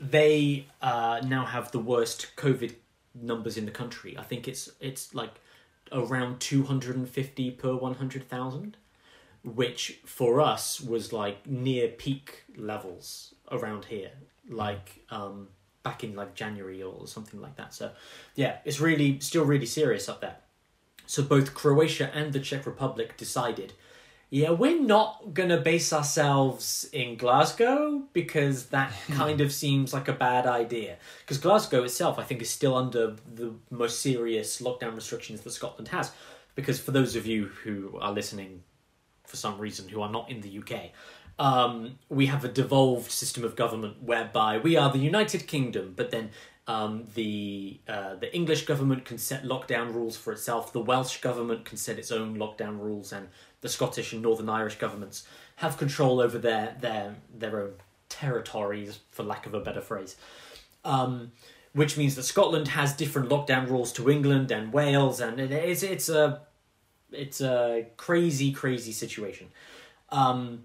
they 0.00 0.66
uh, 0.82 1.20
now 1.26 1.44
have 1.44 1.70
the 1.72 1.78
worst 1.78 2.34
COVID 2.36 2.74
numbers 3.14 3.56
in 3.56 3.64
the 3.64 3.70
country. 3.70 4.16
I 4.18 4.22
think 4.22 4.48
it's 4.48 4.70
it's 4.80 5.14
like 5.14 5.34
around 5.92 6.40
two 6.40 6.64
hundred 6.64 6.96
and 6.96 7.08
fifty 7.08 7.50
per 7.50 7.74
one 7.74 7.94
hundred 7.94 8.28
thousand, 8.28 8.76
which 9.42 10.00
for 10.04 10.40
us 10.40 10.80
was 10.80 11.12
like 11.12 11.46
near 11.46 11.88
peak 11.88 12.44
levels 12.56 13.34
around 13.50 13.84
here, 13.86 14.10
like 14.48 15.04
um, 15.10 15.48
back 15.82 16.02
in 16.02 16.16
like 16.16 16.34
January 16.34 16.82
or 16.82 17.06
something 17.06 17.40
like 17.40 17.56
that. 17.56 17.74
So, 17.74 17.90
yeah, 18.34 18.58
it's 18.64 18.80
really 18.80 19.20
still 19.20 19.44
really 19.44 19.66
serious 19.66 20.08
up 20.08 20.20
there. 20.20 20.36
So 21.06 21.22
both 21.22 21.54
Croatia 21.54 22.10
and 22.14 22.32
the 22.32 22.40
Czech 22.40 22.64
Republic 22.66 23.16
decided 23.16 23.74
yeah, 24.34 24.50
we're 24.50 24.82
not 24.82 25.32
going 25.32 25.50
to 25.50 25.58
base 25.58 25.92
ourselves 25.92 26.88
in 26.92 27.16
Glasgow 27.16 28.02
because 28.12 28.66
that 28.66 28.92
kind 29.12 29.40
of 29.40 29.52
seems 29.52 29.94
like 29.94 30.08
a 30.08 30.12
bad 30.12 30.44
idea. 30.44 30.96
Because 31.20 31.38
Glasgow 31.38 31.84
itself, 31.84 32.18
I 32.18 32.24
think, 32.24 32.42
is 32.42 32.50
still 32.50 32.74
under 32.74 33.14
the 33.32 33.52
most 33.70 34.00
serious 34.00 34.60
lockdown 34.60 34.96
restrictions 34.96 35.42
that 35.42 35.52
Scotland 35.52 35.86
has. 35.86 36.10
Because 36.56 36.80
for 36.80 36.90
those 36.90 37.14
of 37.14 37.28
you 37.28 37.44
who 37.62 37.96
are 38.00 38.10
listening 38.10 38.64
for 39.24 39.36
some 39.36 39.56
reason 39.56 39.88
who 39.88 40.02
are 40.02 40.10
not 40.10 40.28
in 40.28 40.40
the 40.40 40.58
UK, 40.58 40.90
um, 41.38 42.00
we 42.08 42.26
have 42.26 42.44
a 42.44 42.48
devolved 42.48 43.12
system 43.12 43.44
of 43.44 43.54
government 43.54 44.02
whereby 44.02 44.58
we 44.58 44.76
are 44.76 44.90
the 44.90 44.98
United 44.98 45.46
Kingdom, 45.46 45.92
but 45.94 46.10
then 46.10 46.30
um, 46.66 47.06
the 47.14 47.78
uh, 47.86 48.14
the 48.14 48.34
English 48.34 48.64
government 48.64 49.04
can 49.04 49.18
set 49.18 49.44
lockdown 49.44 49.92
rules 49.92 50.16
for 50.16 50.32
itself. 50.32 50.72
The 50.72 50.80
Welsh 50.80 51.20
government 51.20 51.64
can 51.64 51.76
set 51.76 51.98
its 51.98 52.10
own 52.10 52.36
lockdown 52.36 52.80
rules, 52.80 53.12
and 53.12 53.28
the 53.64 53.70
Scottish 53.70 54.12
and 54.12 54.20
Northern 54.20 54.50
Irish 54.50 54.76
governments 54.76 55.26
have 55.56 55.78
control 55.78 56.20
over 56.20 56.36
their 56.36 56.76
their 56.80 57.14
their 57.34 57.62
own 57.62 57.72
territories, 58.10 59.00
for 59.10 59.22
lack 59.22 59.46
of 59.46 59.54
a 59.54 59.60
better 59.60 59.80
phrase. 59.80 60.16
Um, 60.84 61.32
which 61.72 61.96
means 61.96 62.14
that 62.14 62.24
Scotland 62.24 62.68
has 62.68 62.92
different 62.92 63.30
lockdown 63.30 63.68
rules 63.68 63.90
to 63.94 64.10
England 64.10 64.50
and 64.50 64.70
Wales, 64.70 65.18
and 65.18 65.40
it's 65.40 65.82
it's 65.82 66.10
a 66.10 66.42
it's 67.10 67.40
a 67.40 67.86
crazy 67.96 68.52
crazy 68.52 68.92
situation. 68.92 69.46
Um, 70.10 70.64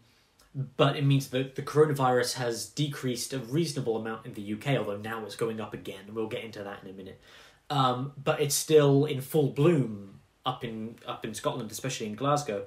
but 0.75 0.97
it 0.97 1.05
means 1.05 1.29
that 1.29 1.55
the 1.55 1.62
coronavirus 1.62 2.33
has 2.33 2.65
decreased 2.65 3.31
a 3.31 3.39
reasonable 3.39 3.95
amount 3.95 4.25
in 4.25 4.33
the 4.33 4.53
UK, 4.55 4.77
although 4.77 4.97
now 4.97 5.23
it's 5.23 5.38
going 5.38 5.62
up 5.62 5.73
again, 5.73 6.03
we'll 6.13 6.27
get 6.27 6.43
into 6.43 6.63
that 6.63 6.83
in 6.83 6.89
a 6.89 6.93
minute. 6.93 7.21
Um, 7.69 8.12
but 8.21 8.41
it's 8.41 8.55
still 8.55 9.05
in 9.05 9.21
full 9.21 9.51
bloom 9.51 10.18
up 10.45 10.63
in 10.63 10.95
up 11.06 11.25
in 11.25 11.34
Scotland, 11.34 11.71
especially 11.71 12.08
in 12.08 12.15
Glasgow. 12.15 12.65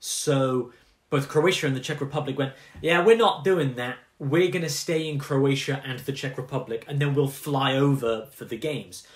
So 0.00 0.72
both 1.10 1.28
Croatia 1.28 1.66
and 1.66 1.76
the 1.76 1.80
Czech 1.80 2.00
Republic 2.00 2.36
went, 2.36 2.54
yeah, 2.82 3.04
we're 3.04 3.16
not 3.16 3.44
doing 3.44 3.76
that. 3.76 3.98
We're 4.18 4.50
going 4.50 4.62
to 4.62 4.68
stay 4.68 5.08
in 5.08 5.18
Croatia 5.18 5.82
and 5.84 5.98
the 6.00 6.12
Czech 6.12 6.36
Republic, 6.36 6.84
and 6.88 7.00
then 7.00 7.14
we'll 7.14 7.28
fly 7.28 7.76
over 7.76 8.26
for 8.32 8.44
the 8.44 8.56
games. 8.56 9.06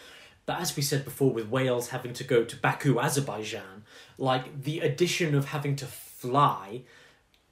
But 0.46 0.60
as 0.60 0.76
we 0.76 0.82
said 0.82 1.04
before, 1.04 1.32
with 1.32 1.48
Wales 1.48 1.88
having 1.88 2.12
to 2.14 2.24
go 2.24 2.44
to 2.44 2.56
Baku, 2.56 2.98
Azerbaijan, 2.98 3.84
like 4.16 4.62
the 4.62 4.80
addition 4.80 5.34
of 5.34 5.46
having 5.46 5.76
to 5.76 5.86
fly 5.86 6.82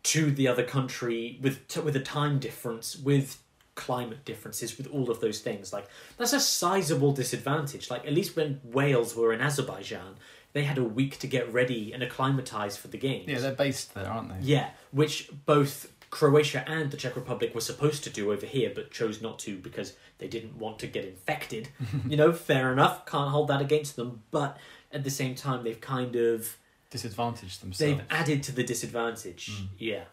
to 0.04 0.30
the 0.30 0.48
other 0.48 0.62
country 0.62 1.38
with 1.42 1.66
t- 1.68 1.80
with 1.80 1.96
a 1.96 2.00
time 2.00 2.38
difference, 2.38 2.96
with 2.96 3.42
climate 3.74 4.24
differences, 4.24 4.78
with 4.78 4.86
all 4.86 5.10
of 5.10 5.20
those 5.20 5.40
things, 5.40 5.72
like 5.72 5.88
that's 6.16 6.32
a 6.32 6.40
sizable 6.40 7.12
disadvantage. 7.12 7.90
Like 7.90 8.06
at 8.06 8.14
least 8.14 8.36
when 8.36 8.60
Wales 8.64 9.14
were 9.14 9.32
in 9.32 9.40
Azerbaijan, 9.40 10.14
they 10.56 10.64
had 10.64 10.78
a 10.78 10.82
week 10.82 11.18
to 11.18 11.26
get 11.26 11.52
ready 11.52 11.92
and 11.92 12.02
acclimatize 12.02 12.78
for 12.78 12.88
the 12.88 12.96
games. 12.96 13.28
Yeah, 13.28 13.40
they're 13.40 13.54
based 13.54 13.92
there, 13.92 14.06
aren't 14.06 14.30
they? 14.30 14.36
Yeah, 14.40 14.70
which 14.90 15.28
both 15.44 15.92
Croatia 16.08 16.64
and 16.66 16.90
the 16.90 16.96
Czech 16.96 17.14
Republic 17.14 17.54
were 17.54 17.60
supposed 17.60 18.02
to 18.04 18.10
do 18.10 18.32
over 18.32 18.46
here, 18.46 18.72
but 18.74 18.90
chose 18.90 19.20
not 19.20 19.38
to 19.40 19.58
because 19.58 19.92
they 20.16 20.28
didn't 20.28 20.56
want 20.56 20.78
to 20.78 20.86
get 20.86 21.04
infected. 21.04 21.68
you 22.08 22.16
know, 22.16 22.32
fair 22.32 22.72
enough, 22.72 23.04
can't 23.04 23.28
hold 23.32 23.48
that 23.48 23.60
against 23.60 23.96
them. 23.96 24.22
But 24.30 24.56
at 24.90 25.04
the 25.04 25.10
same 25.10 25.34
time, 25.34 25.62
they've 25.62 25.78
kind 25.78 26.16
of 26.16 26.56
disadvantaged 26.88 27.62
themselves. 27.62 27.98
They've 27.98 28.06
added 28.08 28.42
to 28.44 28.52
the 28.52 28.64
disadvantage. 28.64 29.50
Mm. 29.50 29.66
Yeah. 29.76 30.04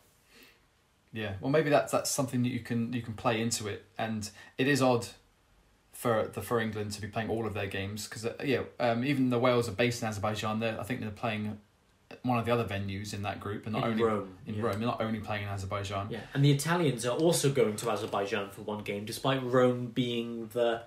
Yeah. 1.13 1.36
Well, 1.39 1.51
maybe 1.51 1.69
that's 1.69 1.93
that's 1.93 2.12
something 2.12 2.43
that 2.43 2.49
you 2.49 2.60
can 2.60 2.91
you 2.91 3.01
can 3.01 3.13
play 3.13 3.39
into 3.39 3.69
it, 3.69 3.86
and 3.97 4.29
it 4.58 4.67
is 4.67 4.82
odd 4.82 5.08
for 6.03 6.29
the 6.33 6.41
for 6.41 6.59
England 6.59 6.91
to 6.91 6.99
be 6.99 7.07
playing 7.07 7.29
all 7.29 7.45
of 7.47 7.53
their 7.53 7.65
games 7.65 8.09
because 8.09 8.25
uh, 8.25 8.33
yeah, 8.43 8.63
um, 8.77 9.05
even 9.05 9.29
the 9.29 9.39
Wales 9.39 9.69
are 9.69 9.77
based 9.83 10.01
in 10.01 10.09
Azerbaijan. 10.09 10.59
They 10.59 10.69
I 10.69 10.83
think 10.83 10.99
they're 10.99 11.09
playing 11.11 11.57
one 12.23 12.37
of 12.37 12.45
the 12.45 12.51
other 12.51 12.65
venues 12.65 13.13
in 13.13 13.21
that 13.23 13.39
group, 13.39 13.65
and 13.65 13.71
not 13.73 13.85
in 13.85 13.91
only 13.91 14.03
Rome, 14.03 14.35
in 14.45 14.55
yeah. 14.55 14.63
Rome, 14.63 14.79
they're 14.79 14.87
not 14.87 15.01
only 15.01 15.19
playing 15.19 15.43
in 15.43 15.49
Azerbaijan. 15.49 16.07
Yeah, 16.09 16.19
and 16.33 16.43
the 16.43 16.51
Italians 16.51 17.05
are 17.05 17.15
also 17.15 17.53
going 17.53 17.77
to 17.77 17.89
Azerbaijan 17.89 18.49
for 18.49 18.63
one 18.63 18.83
game, 18.83 19.05
despite 19.05 19.41
Rome 19.41 19.87
being 19.87 20.49
the 20.49 20.83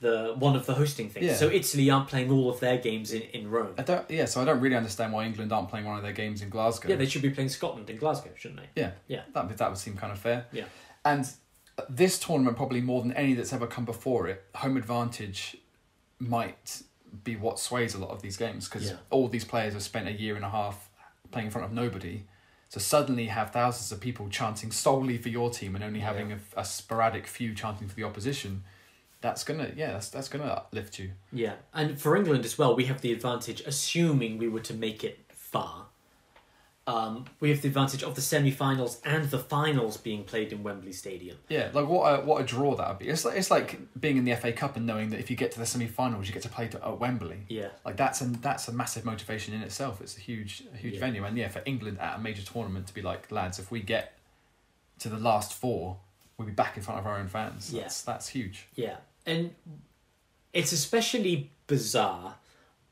the 0.00 0.34
one 0.38 0.56
of 0.56 0.64
the 0.64 0.72
hosting 0.72 1.10
things. 1.10 1.26
Yeah. 1.26 1.34
So 1.34 1.50
Italy 1.50 1.90
aren't 1.90 2.08
playing 2.08 2.30
all 2.30 2.48
of 2.48 2.60
their 2.60 2.78
games 2.78 3.12
in, 3.12 3.22
in 3.34 3.50
Rome. 3.50 3.74
I 3.76 3.82
don't. 3.82 4.10
Yeah, 4.10 4.24
so 4.24 4.40
I 4.40 4.46
don't 4.46 4.60
really 4.60 4.76
understand 4.76 5.12
why 5.12 5.26
England 5.26 5.52
aren't 5.52 5.68
playing 5.68 5.84
one 5.84 5.98
of 5.98 6.02
their 6.02 6.12
games 6.12 6.40
in 6.40 6.48
Glasgow. 6.48 6.88
Yeah, 6.88 6.96
they 6.96 7.06
should 7.06 7.20
be 7.20 7.30
playing 7.30 7.50
Scotland 7.50 7.90
in 7.90 7.98
Glasgow, 7.98 8.30
shouldn't 8.36 8.60
they? 8.60 8.80
Yeah, 8.80 8.92
Yeah. 9.06 9.24
that 9.34 9.54
that 9.58 9.68
would 9.68 9.78
seem 9.78 9.98
kind 9.98 10.12
of 10.12 10.18
fair. 10.18 10.46
Yeah. 10.50 10.64
And 11.04 11.28
this 11.88 12.18
tournament, 12.18 12.56
probably 12.56 12.80
more 12.80 13.02
than 13.02 13.12
any 13.12 13.34
that's 13.34 13.52
ever 13.52 13.66
come 13.66 13.84
before 13.84 14.28
it, 14.28 14.44
home 14.54 14.76
advantage 14.76 15.56
might 16.18 16.82
be 17.22 17.36
what 17.36 17.58
sways 17.58 17.94
a 17.94 17.98
lot 17.98 18.10
of 18.10 18.22
these 18.22 18.36
games 18.36 18.68
because 18.68 18.90
Yeah. 18.90 18.96
all 19.10 19.28
these 19.28 19.44
players 19.44 19.72
have 19.74 19.82
spent 19.82 20.08
a 20.08 20.12
year 20.12 20.36
and 20.36 20.44
a 20.44 20.50
half 20.50 20.90
playing 21.30 21.46
in 21.46 21.52
front 21.52 21.64
of 21.66 21.72
nobody. 21.72 22.22
So 22.68 22.80
suddenly 22.80 23.26
have 23.26 23.52
thousands 23.52 23.92
of 23.92 24.00
people 24.00 24.28
chanting 24.28 24.72
solely 24.72 25.16
for 25.18 25.28
your 25.28 25.50
team 25.50 25.74
and 25.76 25.84
only 25.84 26.00
having 26.00 26.32
a, 26.32 26.38
a 26.56 26.64
sporadic 26.64 27.26
few 27.26 27.54
chanting 27.54 27.86
for 27.88 27.94
the 27.94 28.02
opposition. 28.04 28.64
That's 29.20 29.44
gonna 29.44 29.70
yeah, 29.76 29.92
that's 29.92 30.08
that's 30.10 30.28
gonna 30.28 30.44
uplift 30.44 30.98
you. 30.98 31.12
Yeah, 31.32 31.54
and 31.72 32.00
for 32.00 32.16
England 32.16 32.44
as 32.44 32.58
well, 32.58 32.74
we 32.74 32.86
have 32.86 33.00
the 33.00 33.12
advantage, 33.12 33.60
assuming 33.62 34.38
we 34.38 34.48
were 34.48 34.60
to 34.60 34.74
make 34.74 35.02
it 35.04 35.24
far. 35.32 35.86
Um, 36.86 37.24
we 37.40 37.48
have 37.48 37.62
the 37.62 37.68
advantage 37.68 38.02
of 38.02 38.14
the 38.14 38.20
semi-finals 38.20 39.00
and 39.06 39.30
the 39.30 39.38
finals 39.38 39.96
being 39.96 40.22
played 40.22 40.52
in 40.52 40.62
Wembley 40.62 40.92
Stadium. 40.92 41.38
Yeah, 41.48 41.70
like 41.72 41.88
what 41.88 42.02
a 42.06 42.22
what 42.22 42.42
a 42.42 42.44
draw 42.44 42.74
that 42.76 42.86
would 42.88 42.98
be. 42.98 43.08
It's 43.08 43.24
like 43.24 43.38
it's 43.38 43.50
like 43.50 43.78
being 43.98 44.18
in 44.18 44.24
the 44.26 44.34
FA 44.36 44.52
Cup 44.52 44.76
and 44.76 44.84
knowing 44.86 45.08
that 45.10 45.18
if 45.18 45.30
you 45.30 45.36
get 45.36 45.50
to 45.52 45.58
the 45.58 45.64
semi-finals, 45.64 46.26
you 46.28 46.34
get 46.34 46.42
to 46.42 46.50
play 46.50 46.68
to, 46.68 46.86
at 46.86 46.98
Wembley. 47.00 47.38
Yeah, 47.48 47.68
Like 47.86 47.96
that's 47.96 48.20
a 48.20 48.26
that's 48.26 48.68
a 48.68 48.72
massive 48.72 49.06
motivation 49.06 49.54
in 49.54 49.62
itself. 49.62 50.02
It's 50.02 50.18
a 50.18 50.20
huge 50.20 50.62
a 50.74 50.76
huge 50.76 50.94
Yeah. 50.94 51.00
venue, 51.00 51.24
and 51.24 51.38
yeah, 51.38 51.48
for 51.48 51.62
England 51.64 51.98
at 52.00 52.16
a 52.16 52.20
major 52.20 52.42
tournament 52.42 52.86
to 52.88 52.94
be 52.94 53.00
like, 53.00 53.32
lads, 53.32 53.58
if 53.58 53.70
we 53.70 53.80
get 53.80 54.18
to 54.98 55.08
the 55.08 55.18
last 55.18 55.54
four, 55.54 55.96
we'll 56.36 56.46
be 56.46 56.52
back 56.52 56.76
in 56.76 56.82
front 56.82 57.00
of 57.00 57.06
our 57.06 57.18
own 57.18 57.28
fans. 57.28 57.72
That's 57.72 58.02
that's 58.02 58.28
huge. 58.28 58.66
yeah, 58.74 58.96
and 59.24 59.54
it's 60.52 60.72
especially 60.72 61.50
bizarre 61.66 62.34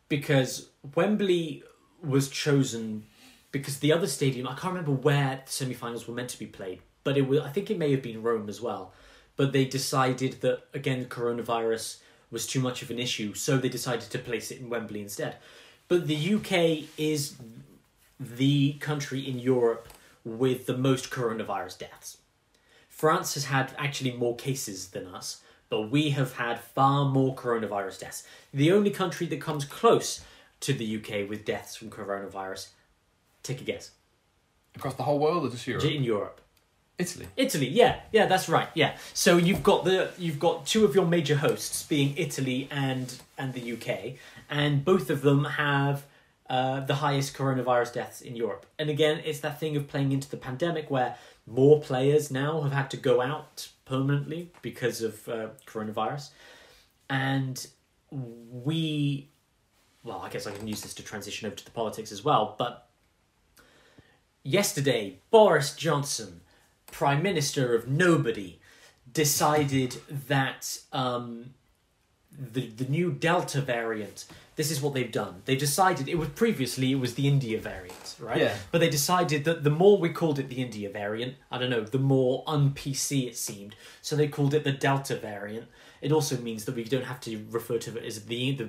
because 0.08 0.70
Wembley 0.94 1.62
was 2.02 2.28
chosen 2.30 3.04
because 3.52 3.78
the 3.78 3.92
other 3.92 4.06
stadium 4.06 4.48
I 4.48 4.54
can't 4.54 4.74
remember 4.74 4.92
where 4.92 5.42
the 5.44 5.52
semi-finals 5.52 6.08
were 6.08 6.14
meant 6.14 6.30
to 6.30 6.38
be 6.38 6.46
played, 6.46 6.80
but 7.04 7.16
it 7.16 7.28
was 7.28 7.40
I 7.40 7.50
think 7.50 7.70
it 7.70 7.78
may 7.78 7.92
have 7.92 8.02
been 8.02 8.22
Rome 8.22 8.48
as 8.48 8.60
well. 8.60 8.92
But 9.36 9.52
they 9.52 9.64
decided 9.64 10.40
that 10.40 10.64
again 10.74 11.04
coronavirus 11.04 11.98
was 12.30 12.46
too 12.46 12.60
much 12.60 12.82
of 12.82 12.90
an 12.90 12.98
issue, 12.98 13.34
so 13.34 13.58
they 13.58 13.68
decided 13.68 14.10
to 14.10 14.18
place 14.18 14.50
it 14.50 14.60
in 14.60 14.70
Wembley 14.70 15.00
instead. 15.00 15.36
But 15.86 16.06
the 16.06 16.34
UK 16.34 16.88
is 16.96 17.36
the 18.18 18.74
country 18.74 19.20
in 19.20 19.38
Europe 19.38 19.88
with 20.24 20.66
the 20.66 20.76
most 20.76 21.10
coronavirus 21.10 21.78
deaths. 21.78 22.18
France 22.88 23.34
has 23.34 23.46
had 23.46 23.74
actually 23.78 24.12
more 24.12 24.36
cases 24.36 24.88
than 24.88 25.06
us, 25.06 25.42
but 25.68 25.90
we 25.90 26.10
have 26.10 26.34
had 26.34 26.60
far 26.60 27.04
more 27.04 27.34
coronavirus 27.34 28.00
deaths. 28.00 28.22
The 28.54 28.70
only 28.72 28.90
country 28.90 29.26
that 29.26 29.40
comes 29.40 29.64
close 29.64 30.22
to 30.60 30.72
the 30.72 30.96
UK 30.96 31.28
with 31.28 31.44
deaths 31.44 31.74
from 31.74 31.90
coronavirus, 31.90 32.68
take 33.42 33.60
a 33.60 33.64
guess. 33.64 33.92
Across 34.76 34.94
the 34.94 35.02
whole 35.02 35.18
world 35.18 35.44
or 35.44 35.50
just 35.50 35.66
Europe? 35.66 35.84
In 35.84 36.02
Europe. 36.02 36.40
Italy. 36.98 37.26
Italy, 37.36 37.68
yeah, 37.68 38.00
yeah, 38.12 38.26
that's 38.26 38.48
right, 38.48 38.68
yeah. 38.74 38.96
So 39.12 39.36
you've 39.36 39.62
got 39.62 39.84
the 39.84 40.10
you've 40.18 40.38
got 40.38 40.66
two 40.66 40.84
of 40.84 40.94
your 40.94 41.06
major 41.06 41.36
hosts 41.36 41.82
being 41.84 42.14
Italy 42.16 42.68
and 42.70 43.12
and 43.38 43.54
the 43.54 43.72
UK, 43.72 44.14
and 44.50 44.84
both 44.84 45.10
of 45.10 45.22
them 45.22 45.44
have 45.44 46.04
uh, 46.48 46.80
the 46.80 46.96
highest 46.96 47.34
coronavirus 47.34 47.94
deaths 47.94 48.20
in 48.20 48.36
Europe. 48.36 48.66
And 48.78 48.90
again, 48.90 49.20
it's 49.24 49.40
that 49.40 49.58
thing 49.58 49.76
of 49.76 49.88
playing 49.88 50.12
into 50.12 50.28
the 50.30 50.36
pandemic 50.36 50.90
where 50.90 51.16
more 51.46 51.80
players 51.80 52.30
now 52.30 52.60
have 52.60 52.72
had 52.72 52.90
to 52.90 52.96
go 52.96 53.20
out 53.20 53.68
permanently 53.84 54.50
because 54.60 55.02
of 55.02 55.28
uh, 55.28 55.48
coronavirus, 55.66 56.30
and 57.10 57.66
we, 58.10 59.30
well, 60.04 60.20
I 60.22 60.28
guess 60.28 60.46
I 60.46 60.52
can 60.52 60.68
use 60.68 60.82
this 60.82 60.94
to 60.94 61.02
transition 61.02 61.46
over 61.46 61.56
to 61.56 61.64
the 61.64 61.72
politics 61.72 62.12
as 62.12 62.22
well, 62.24 62.54
but. 62.58 62.88
Yesterday, 64.44 65.18
Boris 65.30 65.74
Johnson 65.74 66.40
prime 66.92 67.22
minister 67.22 67.74
of 67.74 67.88
nobody 67.88 68.60
decided 69.12 69.96
that 70.28 70.78
um, 70.92 71.54
the 72.30 72.66
the 72.68 72.84
new 72.84 73.12
Delta 73.12 73.60
variant. 73.60 74.26
This 74.54 74.70
is 74.70 74.82
what 74.82 74.92
they've 74.92 75.10
done. 75.10 75.42
They 75.46 75.56
decided 75.56 76.08
it 76.08 76.18
was 76.18 76.28
previously 76.28 76.92
it 76.92 76.96
was 76.96 77.14
the 77.14 77.26
India 77.26 77.58
variant, 77.58 78.16
right? 78.20 78.38
Yeah. 78.38 78.56
But 78.70 78.80
they 78.80 78.90
decided 78.90 79.44
that 79.44 79.64
the 79.64 79.70
more 79.70 79.96
we 79.96 80.10
called 80.10 80.38
it 80.38 80.50
the 80.50 80.62
India 80.62 80.90
variant, 80.90 81.36
I 81.50 81.56
don't 81.56 81.70
know, 81.70 81.84
the 81.84 81.98
more 81.98 82.44
un 82.46 82.72
PC 82.72 83.26
it 83.26 83.36
seemed. 83.36 83.74
So 84.02 84.14
they 84.14 84.28
called 84.28 84.52
it 84.52 84.64
the 84.64 84.72
Delta 84.72 85.16
variant. 85.16 85.68
It 86.02 86.10
also 86.12 86.36
means 86.38 86.64
that 86.64 86.74
we 86.74 86.84
don't 86.84 87.04
have 87.04 87.20
to 87.22 87.42
refer 87.50 87.78
to 87.78 87.96
it 87.96 88.04
as 88.04 88.24
the 88.24 88.52
the 88.56 88.68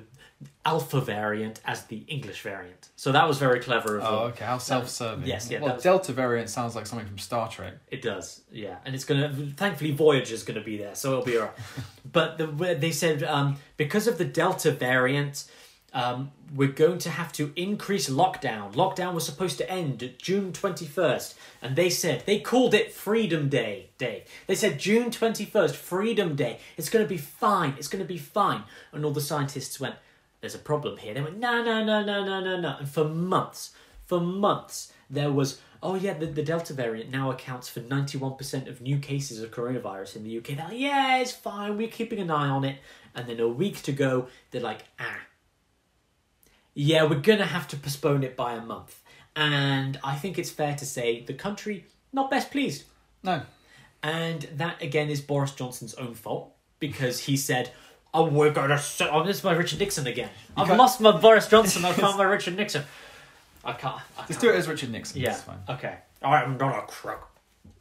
alpha 0.65 1.01
variant 1.01 1.59
as 1.65 1.85
the 1.85 2.03
English 2.07 2.41
variant. 2.41 2.89
So 2.95 3.11
that 3.11 3.27
was 3.27 3.37
very 3.39 3.59
clever 3.59 3.97
of 3.97 4.03
them. 4.03 4.13
Oh, 4.13 4.23
okay. 4.25 4.45
How 4.45 4.57
self-serving. 4.59 5.25
yes, 5.25 5.49
yeah, 5.49 5.59
Well, 5.59 5.73
was- 5.75 5.83
Delta 5.83 6.13
variant 6.13 6.49
sounds 6.49 6.75
like 6.75 6.85
something 6.85 7.07
from 7.07 7.17
Star 7.17 7.49
Trek. 7.49 7.73
It 7.89 8.01
does, 8.01 8.41
yeah, 8.51 8.77
and 8.85 8.93
it's 8.93 9.03
gonna. 9.05 9.33
Thankfully, 9.57 9.91
Voyager's 9.91 10.43
gonna 10.43 10.61
be 10.63 10.77
there, 10.77 10.95
so 10.95 11.11
it'll 11.11 11.25
be 11.25 11.37
alright. 11.37 11.53
but 12.11 12.37
the, 12.37 12.45
they 12.79 12.91
said 12.91 13.23
um, 13.23 13.57
because 13.77 14.05
of 14.07 14.17
the 14.17 14.25
Delta 14.25 14.71
variant, 14.71 15.45
um, 15.93 16.31
we're 16.55 16.69
going 16.69 16.97
to 16.99 17.09
have 17.09 17.31
to 17.33 17.51
increase 17.55 18.09
lockdown. 18.09 18.73
Lockdown 18.73 19.13
was 19.13 19.25
supposed 19.25 19.57
to 19.59 19.69
end 19.69 20.13
June 20.17 20.51
twenty 20.51 20.85
first, 20.85 21.35
and 21.61 21.75
they 21.75 21.89
said 21.89 22.23
they 22.25 22.39
called 22.39 22.73
it 22.73 22.91
Freedom 22.91 23.49
Day. 23.49 23.89
Day. 23.97 24.25
They 24.47 24.55
said 24.55 24.79
June 24.79 25.11
twenty 25.11 25.45
first, 25.45 25.75
Freedom 25.75 26.35
Day. 26.35 26.59
It's 26.77 26.89
gonna 26.89 27.05
be 27.05 27.17
fine. 27.17 27.75
It's 27.77 27.87
gonna 27.87 28.05
be 28.05 28.17
fine. 28.17 28.63
And 28.91 29.05
all 29.05 29.11
the 29.11 29.21
scientists 29.21 29.79
went, 29.79 29.95
"There's 30.41 30.55
a 30.55 30.59
problem 30.59 30.97
here." 30.97 31.13
They 31.13 31.21
went, 31.21 31.37
"No, 31.37 31.63
no, 31.63 31.83
no, 31.83 32.03
no, 32.03 32.23
no, 32.23 32.39
no, 32.39 32.59
no." 32.59 32.75
And 32.79 32.89
for 32.89 33.05
months, 33.05 33.71
for 34.05 34.19
months, 34.19 34.91
there 35.09 35.31
was 35.31 35.59
oh 35.83 35.95
yeah, 35.95 36.13
the, 36.13 36.25
the 36.25 36.41
Delta 36.41 36.73
variant 36.73 37.11
now 37.11 37.29
accounts 37.29 37.67
for 37.67 37.81
91% 37.81 38.67
of 38.67 38.79
new 38.79 38.97
cases 38.97 39.41
of 39.41 39.51
coronavirus 39.51 40.15
in 40.15 40.23
the 40.23 40.37
UK. 40.37 40.55
They're 40.55 40.65
like, 40.65 40.79
yeah, 40.79 41.17
it's 41.19 41.33
fine, 41.33 41.77
we're 41.77 41.89
keeping 41.89 42.19
an 42.19 42.31
eye 42.31 42.47
on 42.47 42.63
it. 42.63 42.77
And 43.13 43.27
then 43.27 43.41
a 43.41 43.49
week 43.49 43.81
to 43.83 43.91
go, 43.91 44.27
they're 44.51 44.61
like, 44.61 44.85
ah, 44.97 45.19
yeah, 46.73 47.03
we're 47.03 47.19
gonna 47.19 47.45
have 47.45 47.67
to 47.69 47.77
postpone 47.77 48.23
it 48.23 48.35
by 48.35 48.53
a 48.53 48.61
month. 48.61 49.01
And 49.35 49.99
I 50.03 50.15
think 50.15 50.37
it's 50.37 50.51
fair 50.51 50.75
to 50.75 50.85
say 50.85 51.21
the 51.23 51.33
country 51.33 51.85
not 52.11 52.29
best 52.29 52.51
pleased. 52.51 52.83
No. 53.23 53.41
And 54.03 54.41
that 54.57 54.81
again 54.81 55.09
is 55.09 55.21
Boris 55.21 55.53
Johnson's 55.53 55.93
own 55.95 56.13
fault 56.13 56.53
because 56.79 57.21
he 57.21 57.37
said, 57.37 57.71
"Oh, 58.13 58.25
we're 58.25 58.51
gonna." 58.51 58.75
s- 58.75 59.01
Oh, 59.01 59.23
this 59.23 59.37
is 59.37 59.43
my 59.43 59.53
Richard 59.53 59.79
Nixon 59.79 60.05
again. 60.07 60.29
I've 60.57 60.67
can't- 60.67 60.77
lost 60.77 60.99
my 61.01 61.11
Boris 61.17 61.47
Johnson. 61.47 61.85
I 61.85 61.93
found 62.03 62.17
my 62.17 62.25
Richard 62.25 62.55
Nixon. 62.57 62.83
I 63.63 63.73
can't. 63.73 63.95
I 64.17 64.25
Just 64.27 64.27
can't. 64.27 64.41
do 64.41 64.49
it 64.49 64.55
as 64.57 64.67
Richard 64.67 64.91
Nixon. 64.91 65.21
Yeah. 65.21 65.31
It's 65.31 65.41
fine. 65.41 65.59
Okay. 65.69 65.97
I'm 66.21 66.57
not 66.57 66.83
a 66.83 66.87
crook. 66.87 67.29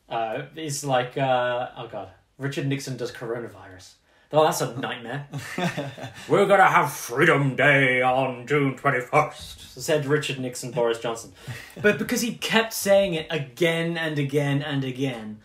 Uh, 0.09 0.43
it's 0.57 0.85
like 0.85 1.19
uh, 1.19 1.71
oh 1.77 1.89
god, 1.89 2.09
Richard 2.39 2.67
Nixon 2.69 2.97
does 2.97 3.11
coronavirus. 3.13 3.95
Oh, 4.33 4.45
that's 4.45 4.63
a 4.63 4.75
nightmare. 4.79 5.27
We're 6.29 6.47
gonna 6.47 6.69
have 6.69 6.91
Freedom 6.91 7.55
Day 7.55 8.01
on 8.01 8.47
June 8.47 8.77
twenty 8.77 9.01
first," 9.01 9.79
said 9.81 10.07
Richard 10.07 10.39
Nixon, 10.39 10.71
Boris 10.71 10.99
Johnson. 10.99 11.33
But 11.83 11.99
because 11.99 12.23
he 12.23 12.35
kept 12.35 12.73
saying 12.73 13.15
it 13.15 13.27
again 13.29 13.99
and 13.99 14.19
again 14.19 14.63
and 14.63 14.85
again, 14.85 15.41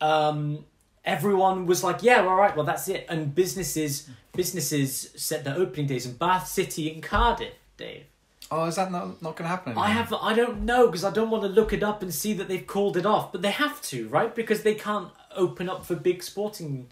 um, 0.00 0.64
everyone 1.04 1.66
was 1.66 1.82
like, 1.82 2.02
"Yeah, 2.04 2.20
all 2.24 2.36
right, 2.36 2.54
well 2.54 2.64
that's 2.64 2.88
it." 2.88 3.04
And 3.08 3.34
businesses 3.34 4.08
businesses 4.32 5.10
set 5.16 5.44
their 5.44 5.56
opening 5.56 5.86
days 5.86 6.06
in 6.06 6.14
Bath 6.14 6.46
City 6.46 6.92
and 6.92 7.02
Cardiff, 7.02 7.54
Dave. 7.76 8.04
Oh, 8.50 8.66
is 8.66 8.76
that 8.76 8.92
not, 8.92 9.22
not 9.22 9.36
going 9.36 9.44
to 9.44 9.48
happen 9.48 9.70
anymore? 9.70 9.86
I 9.86 9.90
have 9.90 10.12
I 10.12 10.34
don't 10.34 10.62
know 10.62 10.86
because 10.86 11.02
I 11.02 11.10
don't 11.10 11.30
want 11.30 11.42
to 11.42 11.48
look 11.48 11.72
it 11.72 11.82
up 11.82 12.02
and 12.02 12.14
see 12.14 12.32
that 12.34 12.46
they've 12.46 12.66
called 12.66 12.96
it 12.96 13.06
off, 13.06 13.32
but 13.32 13.42
they 13.42 13.50
have 13.50 13.80
to, 13.82 14.06
right? 14.08 14.32
Because 14.34 14.62
they 14.62 14.74
can't 14.74 15.08
open 15.34 15.68
up 15.68 15.84
for 15.84 15.96
big 15.96 16.22
sporting 16.22 16.88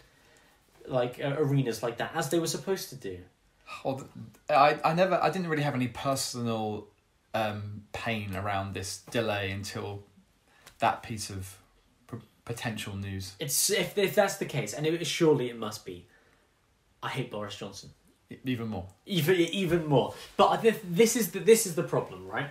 like 0.87 1.19
uh, 1.23 1.35
arenas 1.37 1.81
like 1.83 1.97
that 1.97 2.11
as 2.15 2.29
they 2.29 2.39
were 2.39 2.47
supposed 2.47 2.89
to 2.89 2.95
do. 2.95 3.19
Well, 3.83 4.07
I, 4.49 4.77
I 4.83 4.93
never, 4.93 5.15
I 5.21 5.29
didn't 5.29 5.47
really 5.47 5.63
have 5.63 5.73
any 5.75 5.87
personal 5.87 6.87
um, 7.33 7.83
pain 7.93 8.35
around 8.35 8.73
this 8.73 8.99
delay 9.09 9.51
until 9.51 10.03
that 10.79 11.01
piece 11.01 11.29
of 11.29 11.57
p- 12.11 12.17
potential 12.45 12.95
news. 12.95 13.33
It's 13.39 13.69
if 13.69 13.97
if 13.97 14.13
that's 14.15 14.37
the 14.37 14.45
case, 14.45 14.73
and 14.73 14.85
it, 14.85 15.05
surely 15.07 15.49
it 15.49 15.57
must 15.57 15.85
be. 15.85 16.05
I 17.01 17.09
hate 17.09 17.31
Boris 17.31 17.55
Johnson 17.55 17.89
Even 18.45 18.67
more. 18.67 18.85
even 19.05 19.35
even 19.35 19.85
more. 19.87 20.13
But 20.37 20.61
this 20.83 21.15
is 21.15 21.31
the 21.31 21.39
this 21.39 21.65
is 21.65 21.75
the 21.75 21.83
problem, 21.83 22.27
right? 22.27 22.49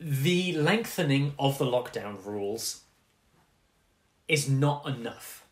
The 0.00 0.52
lengthening 0.54 1.34
of 1.38 1.58
the 1.58 1.64
lockdown 1.64 2.24
rules 2.26 2.82
is 4.28 4.48
not 4.48 4.86
enough 4.86 5.43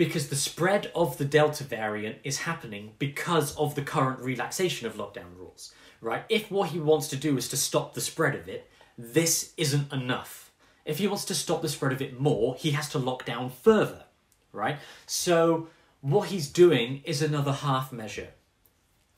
because 0.00 0.28
the 0.28 0.34
spread 0.34 0.90
of 0.94 1.18
the 1.18 1.26
Delta 1.26 1.62
variant 1.62 2.16
is 2.24 2.38
happening 2.38 2.92
because 2.98 3.54
of 3.56 3.74
the 3.74 3.82
current 3.82 4.18
relaxation 4.20 4.86
of 4.86 4.94
lockdown 4.94 5.36
rules, 5.36 5.74
right? 6.00 6.24
If 6.30 6.50
what 6.50 6.70
he 6.70 6.80
wants 6.80 7.08
to 7.08 7.16
do 7.16 7.36
is 7.36 7.50
to 7.50 7.58
stop 7.58 7.92
the 7.92 8.00
spread 8.00 8.34
of 8.34 8.48
it, 8.48 8.70
this 8.96 9.52
isn't 9.58 9.92
enough. 9.92 10.52
If 10.86 11.00
he 11.00 11.06
wants 11.06 11.26
to 11.26 11.34
stop 11.34 11.60
the 11.60 11.68
spread 11.68 11.92
of 11.92 12.00
it 12.00 12.18
more, 12.18 12.54
he 12.54 12.70
has 12.70 12.88
to 12.92 12.98
lock 12.98 13.26
down 13.26 13.50
further, 13.50 14.04
right? 14.54 14.78
So 15.04 15.68
what 16.00 16.28
he's 16.28 16.48
doing 16.48 17.02
is 17.04 17.20
another 17.20 17.52
half 17.52 17.92
measure. 17.92 18.28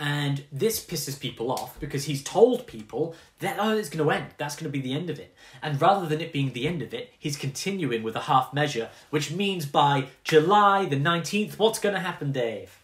And 0.05 0.43
this 0.51 0.85
pisses 0.85 1.21
people 1.21 1.53
off 1.53 1.79
because 1.79 2.07
he's 2.07 2.25
told 2.25 2.67
people 2.67 3.15
that, 3.39 3.57
oh, 3.61 3.77
it's 3.77 3.89
going 3.89 4.05
to 4.05 4.11
end. 4.11 4.33
That's 4.37 4.57
going 4.57 4.65
to 4.65 4.77
be 4.77 4.81
the 4.81 4.95
end 4.95 5.11
of 5.11 5.21
it. 5.21 5.33
And 5.63 5.81
rather 5.81 6.07
than 6.07 6.21
it 6.21 6.33
being 6.33 6.53
the 6.55 6.67
end 6.67 6.83
of 6.83 6.93
it, 6.93 7.13
he's 7.17 7.37
continuing 7.37 8.03
with 8.03 8.17
a 8.17 8.23
half 8.23 8.53
measure, 8.53 8.91
which 9.11 9.31
means 9.31 9.65
by 9.65 10.07
July 10.25 10.87
the 10.87 10.97
19th, 10.97 11.57
what's 11.57 11.79
going 11.79 11.95
to 11.95 12.01
happen, 12.01 12.33
Dave? 12.33 12.81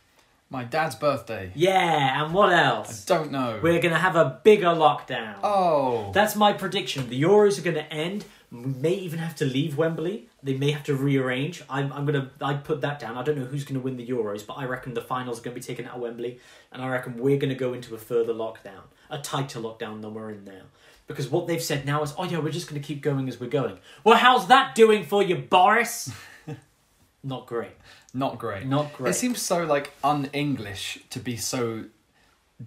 My 0.48 0.62
dad's 0.62 0.94
birthday. 0.94 1.50
Yeah, 1.57 2.24
and 2.24 2.33
what 2.33 2.52
else? 2.52 3.04
I 3.11 3.16
don't 3.16 3.33
know. 3.33 3.59
We're 3.61 3.83
going 3.83 3.94
to 3.94 3.98
have 3.98 4.14
a 4.14 4.40
bigger 4.44 4.68
lockdown. 4.68 5.38
oh. 5.42 6.12
That's 6.14 6.37
my 6.37 6.52
prediction. 6.52 7.09
The 7.09 7.20
Euros 7.20 7.59
are 7.59 7.62
going 7.62 7.74
to 7.74 7.92
end. 7.92 8.26
We 8.50 8.61
may 8.61 8.94
even 8.94 9.18
have 9.18 9.37
to 9.37 9.44
leave 9.44 9.76
Wembley. 9.76 10.28
They 10.42 10.54
may 10.54 10.70
have 10.70 10.84
to 10.84 10.94
rearrange. 10.94 11.62
I'm, 11.68 11.92
I'm 11.92 12.06
gonna. 12.06 12.30
I 12.40 12.54
put 12.54 12.80
that 12.80 12.98
down. 12.98 13.18
I 13.18 13.22
don't 13.22 13.37
know 13.37 13.44
who's 13.44 13.64
going 13.64 13.74
to 13.74 13.80
win 13.80 13.96
the 13.96 14.06
Euros, 14.06 14.46
but 14.46 14.54
I 14.54 14.64
reckon 14.64 14.94
the 14.94 15.02
finals 15.02 15.40
are 15.40 15.42
going 15.42 15.54
to 15.54 15.61
be 15.61 15.66
taken 15.66 15.87
out 15.87 15.96
of 15.96 16.00
Wembley, 16.00 16.40
and 16.72 16.80
I 16.80 16.88
reckon 16.88 17.18
we're 17.18 17.37
going 17.37 17.50
to 17.50 17.54
go 17.54 17.74
into 17.74 17.94
a 17.94 17.98
further 17.98 18.32
lockdown, 18.32 18.84
a 19.11 19.18
tighter 19.18 19.61
lockdown 19.61 20.00
than 20.00 20.14
we're 20.14 20.30
in 20.30 20.44
now. 20.44 20.62
Because 21.06 21.28
what 21.28 21.46
they've 21.46 21.62
said 21.62 21.84
now 21.87 22.02
is, 22.02 22.14
oh 22.18 22.24
yeah, 22.24 22.38
we're 22.38 22.52
just 22.52 22.68
going 22.68 22.80
to 22.80 22.87
keep 22.87 23.02
going 23.02 23.28
as 23.28 23.40
we're 23.40 23.50
going. 23.50 23.78
Well, 24.04 24.16
how's 24.16 24.46
that 24.48 24.74
doing 24.74 25.04
for 25.04 25.22
you, 25.22 25.37
Boris? 25.37 26.12
Not 27.24 27.46
great. 27.46 27.72
Not 28.14 28.38
great. 28.38 28.66
Not 28.66 28.92
great. 28.92 29.11
It 29.11 29.14
seems 29.14 29.42
so 29.42 29.64
like 29.64 29.92
un-English 30.04 31.00
to 31.11 31.18
be 31.18 31.37
so 31.37 31.84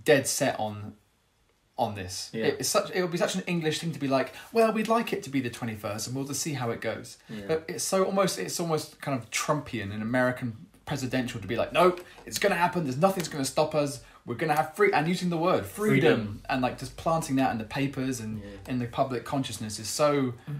dead 0.04 0.28
set 0.28 0.60
on 0.60 0.96
on 1.84 1.96
this. 1.96 2.30
Yeah. 2.34 2.46
It- 2.46 2.58
It's 2.62 2.70
such 2.70 2.88
it 2.96 3.02
would 3.02 3.12
be 3.12 3.17
such 3.26 3.36
an 3.36 3.44
English 3.48 3.80
thing 3.80 3.91
to 3.98 4.00
be 4.00 4.08
like, 4.17 4.30
well, 4.56 4.72
we'd 4.72 4.88
like 4.98 5.12
it 5.15 5.22
to 5.24 5.30
be 5.36 5.41
the 5.41 5.50
twenty 5.60 5.76
first, 5.76 6.08
and 6.08 6.15
we'll 6.15 6.26
just 6.32 6.41
see 6.41 6.54
how 6.62 6.70
it 6.76 6.80
goes. 6.82 7.17
Yeah. 7.30 7.46
But 7.50 7.58
it's 7.67 7.84
so 7.84 7.98
almost 8.10 8.38
it's 8.39 8.60
almost 8.60 9.02
kind 9.06 9.15
of 9.17 9.30
Trumpian 9.32 9.91
and 9.94 10.02
American 10.02 10.48
presidential 10.86 11.39
to 11.41 11.48
be 11.48 11.56
like, 11.56 11.72
nope, 11.74 11.98
it's 12.26 12.39
going 12.39 12.52
to 12.52 12.58
happen. 12.65 12.84
There's 12.84 12.98
nothing's 13.08 13.30
going 13.30 13.44
to 13.44 13.50
stop 13.58 13.74
us. 13.84 13.94
we're 14.26 14.36
gonna 14.44 14.56
have 14.62 14.76
free 14.76 14.91
and 14.98 15.08
using 15.08 15.30
the 15.32 15.38
word 15.50 15.65
freedom, 15.65 16.17
Freedom. 16.17 16.41
and 16.50 16.62
like 16.62 16.76
just 16.84 16.94
planting 16.96 17.36
that 17.38 17.50
in 17.54 17.58
the 17.58 17.70
papers 17.80 18.20
and 18.24 18.32
Yeah. 18.39 18.72
in 18.72 18.78
the 18.78 18.86
public 18.86 19.22
consciousness 19.26 19.80
is 19.80 19.89
so 20.02 20.10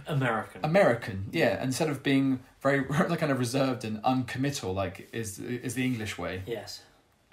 American. 0.08 0.60
American. 0.64 1.18
Yeah, 1.32 1.62
instead 1.68 1.88
of 1.94 2.02
being 2.02 2.40
very 2.68 2.80
like 3.12 3.20
kind 3.20 3.32
of 3.32 3.38
reserved 3.38 3.86
and 3.88 4.00
uncommittal, 4.04 4.74
like 4.84 4.96
is 5.14 5.38
is 5.68 5.74
the 5.76 5.86
English 5.86 6.18
way. 6.18 6.42
yes. 6.48 6.82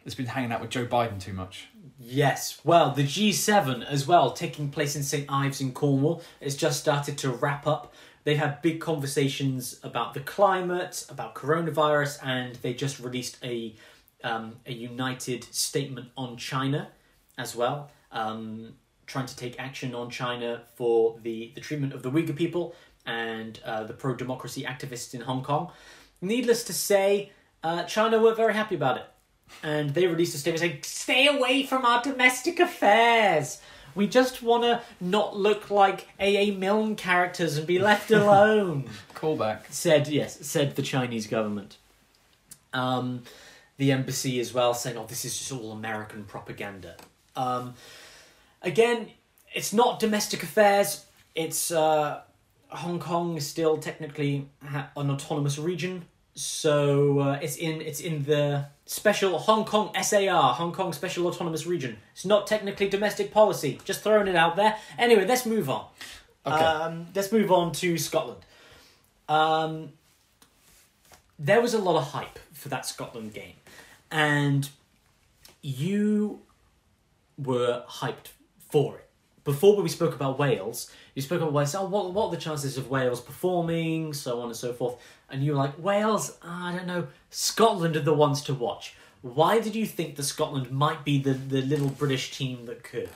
It's 0.09 0.15
been 0.15 0.25
hanging 0.25 0.53
out 0.53 0.63
with 0.63 0.71
Joe 0.71 0.87
Biden 0.87 1.21
too 1.21 1.35
much. 1.35 1.69
Yes, 2.01 2.63
well, 2.65 2.93
the 2.93 3.03
G7 3.03 3.85
as 3.85 4.07
well, 4.07 4.31
taking 4.31 4.71
place 4.71 4.97
in 4.97 5.03
St 5.03 5.27
Ives 5.29 5.61
in 5.61 5.73
Cornwall, 5.73 6.23
it's 6.41 6.55
just 6.55 6.81
started 6.81 7.19
to 7.19 7.29
wrap 7.29 7.67
up. 7.67 7.93
They've 8.25 8.39
had 8.39 8.63
big 8.63 8.81
conversations 8.81 9.79
about 9.83 10.15
the 10.15 10.21
climate, 10.21 11.05
about 11.11 11.35
coronavirus, 11.35 12.25
and 12.25 12.55
they 12.55 12.73
just 12.73 12.99
released 13.01 13.37
a 13.45 13.77
um, 14.25 14.57
a 14.65 14.73
united 14.73 15.45
statement 15.45 16.09
on 16.17 16.39
China 16.39 16.89
as 17.37 17.55
well, 17.55 17.91
um, 18.11 18.77
trying 19.05 19.27
to 19.27 19.37
take 19.37 19.61
action 19.61 19.95
on 19.95 20.09
China 20.09 20.63
for 20.75 21.19
the, 21.23 21.53
the 21.55 21.61
treatment 21.61 21.93
of 21.93 22.03
the 22.03 22.11
Uyghur 22.11 22.35
people 22.35 22.75
and 23.05 23.61
uh, 23.63 23.85
the 23.85 23.93
pro 23.93 24.15
democracy 24.15 24.63
activists 24.63 25.13
in 25.13 25.21
Hong 25.21 25.43
Kong. 25.43 25.71
Needless 26.23 26.65
to 26.65 26.73
say, 26.73 27.31
uh, 27.63 27.83
China 27.83 28.19
weren't 28.23 28.39
very 28.39 28.55
happy 28.55 28.75
about 28.75 28.97
it 28.97 29.05
and 29.63 29.91
they 29.95 30.07
released 30.07 30.35
a 30.35 30.39
statement 30.39 30.61
saying, 30.61 30.79
"Stay 30.83 31.27
away 31.27 31.65
from 31.65 31.85
our 31.85 32.03
domestic 32.03 32.61
affairs. 32.61 33.61
We 33.95 34.07
just 34.07 34.43
want 34.43 34.63
to 34.65 34.83
not 35.01 35.37
look 35.37 35.71
like 35.71 36.09
AA 36.21 36.53
Milne 36.57 36.95
characters 36.95 37.57
and 37.57 37.67
be 37.67 37.79
left 37.79 38.11
alone." 38.13 38.89
Callback. 39.15 39.71
said 39.71 40.09
yes, 40.09 40.47
said 40.47 40.77
the 40.77 40.83
Chinese 40.83 41.27
government. 41.27 41.77
Um, 42.73 43.23
the 43.79 43.93
embassy 43.93 44.39
as 44.41 44.53
well 44.53 44.75
saying, 44.75 44.97
"Oh, 44.97 45.07
this 45.07 45.25
is 45.25 45.39
just 45.39 45.53
all 45.53 45.73
American 45.73 46.25
propaganda." 46.25 46.97
Um, 47.35 47.75
again, 48.63 49.09
it's 49.55 49.73
not 49.73 50.01
domestic 50.01 50.43
affairs. 50.43 51.05
It's 51.35 51.71
uh, 51.71 52.21
Hong 52.69 52.99
Kong 52.99 53.37
is 53.37 53.47
still 53.47 53.79
technically 53.79 54.49
an 54.97 55.11
autonomous 55.11 55.59
region, 55.59 56.05
so 56.39 57.19
uh, 57.19 57.39
it's 57.43 57.57
in 57.57 57.81
it's 57.81 58.01
in 58.01 58.23
the 58.23 58.67
special 58.87 59.39
Hong 59.39 59.65
Kong 59.65 59.91
SAR, 60.01 60.55
Hong 60.55 60.73
Kong 60.73 60.93
Special 60.93 61.27
Autonomous 61.27 61.67
Region. 61.67 61.97
It's 62.13 62.25
not 62.25 62.47
technically 62.47 62.89
domestic 62.89 63.33
policy. 63.33 63.81
Just 63.85 64.03
throwing 64.03 64.29
it 64.29 64.37
out 64.37 64.55
there. 64.55 64.77
Anyway, 64.97 65.27
let's 65.27 65.47
move 65.47 65.69
on. 65.69 65.87
Okay. 66.47 66.55
Um, 66.55 67.07
let's 67.13 67.33
move 67.33 67.51
on 67.51 67.73
to 67.73 67.99
Scotland. 67.99 68.41
Um, 69.29 69.93
there 71.41 71.61
was 71.61 71.75
a 71.75 71.79
lot 71.79 71.97
of 71.97 72.05
hype 72.13 72.39
for 72.53 72.69
that 72.69 72.87
Scotland 72.87 73.35
game, 73.35 73.55
and 74.13 74.69
you 75.61 76.41
were 77.37 77.83
hyped 77.89 78.29
for 78.71 78.99
it. 78.99 79.08
Before 79.45 79.75
when 79.75 79.83
we 79.83 79.89
spoke 79.89 80.15
about 80.15 80.39
Wales, 80.39 80.91
you 81.15 81.23
spoke 81.23 81.41
about 81.41 81.53
Wales. 81.53 81.75
Oh, 81.75 81.87
what 81.87 82.13
what 82.13 82.27
are 82.27 82.31
the 82.33 82.37
chances 82.37 82.77
of 82.77 82.91
Wales 82.91 83.21
performing, 83.21 84.13
so 84.13 84.41
on 84.41 84.49
and 84.49 84.57
so 84.57 84.73
forth, 84.73 84.97
and 85.31 85.43
you 85.43 85.53
were 85.53 85.59
like, 85.59 85.79
Wales. 85.79 86.37
Ah, 86.43 86.69
I 86.69 86.77
don't 86.77 86.87
know. 86.87 87.07
Scotland 87.31 87.97
are 87.97 88.01
the 88.01 88.15
ones 88.15 88.43
to 88.43 88.55
watch. 88.55 88.95
Why 89.23 89.59
did 89.61 89.75
you 89.75 89.87
think 89.87 90.17
that 90.17 90.23
Scotland 90.23 90.71
might 90.71 91.05
be 91.05 91.19
the, 91.21 91.33
the 91.33 91.61
little 91.63 91.89
British 91.89 92.37
team 92.37 92.67
that 92.67 92.85
could? 92.85 93.11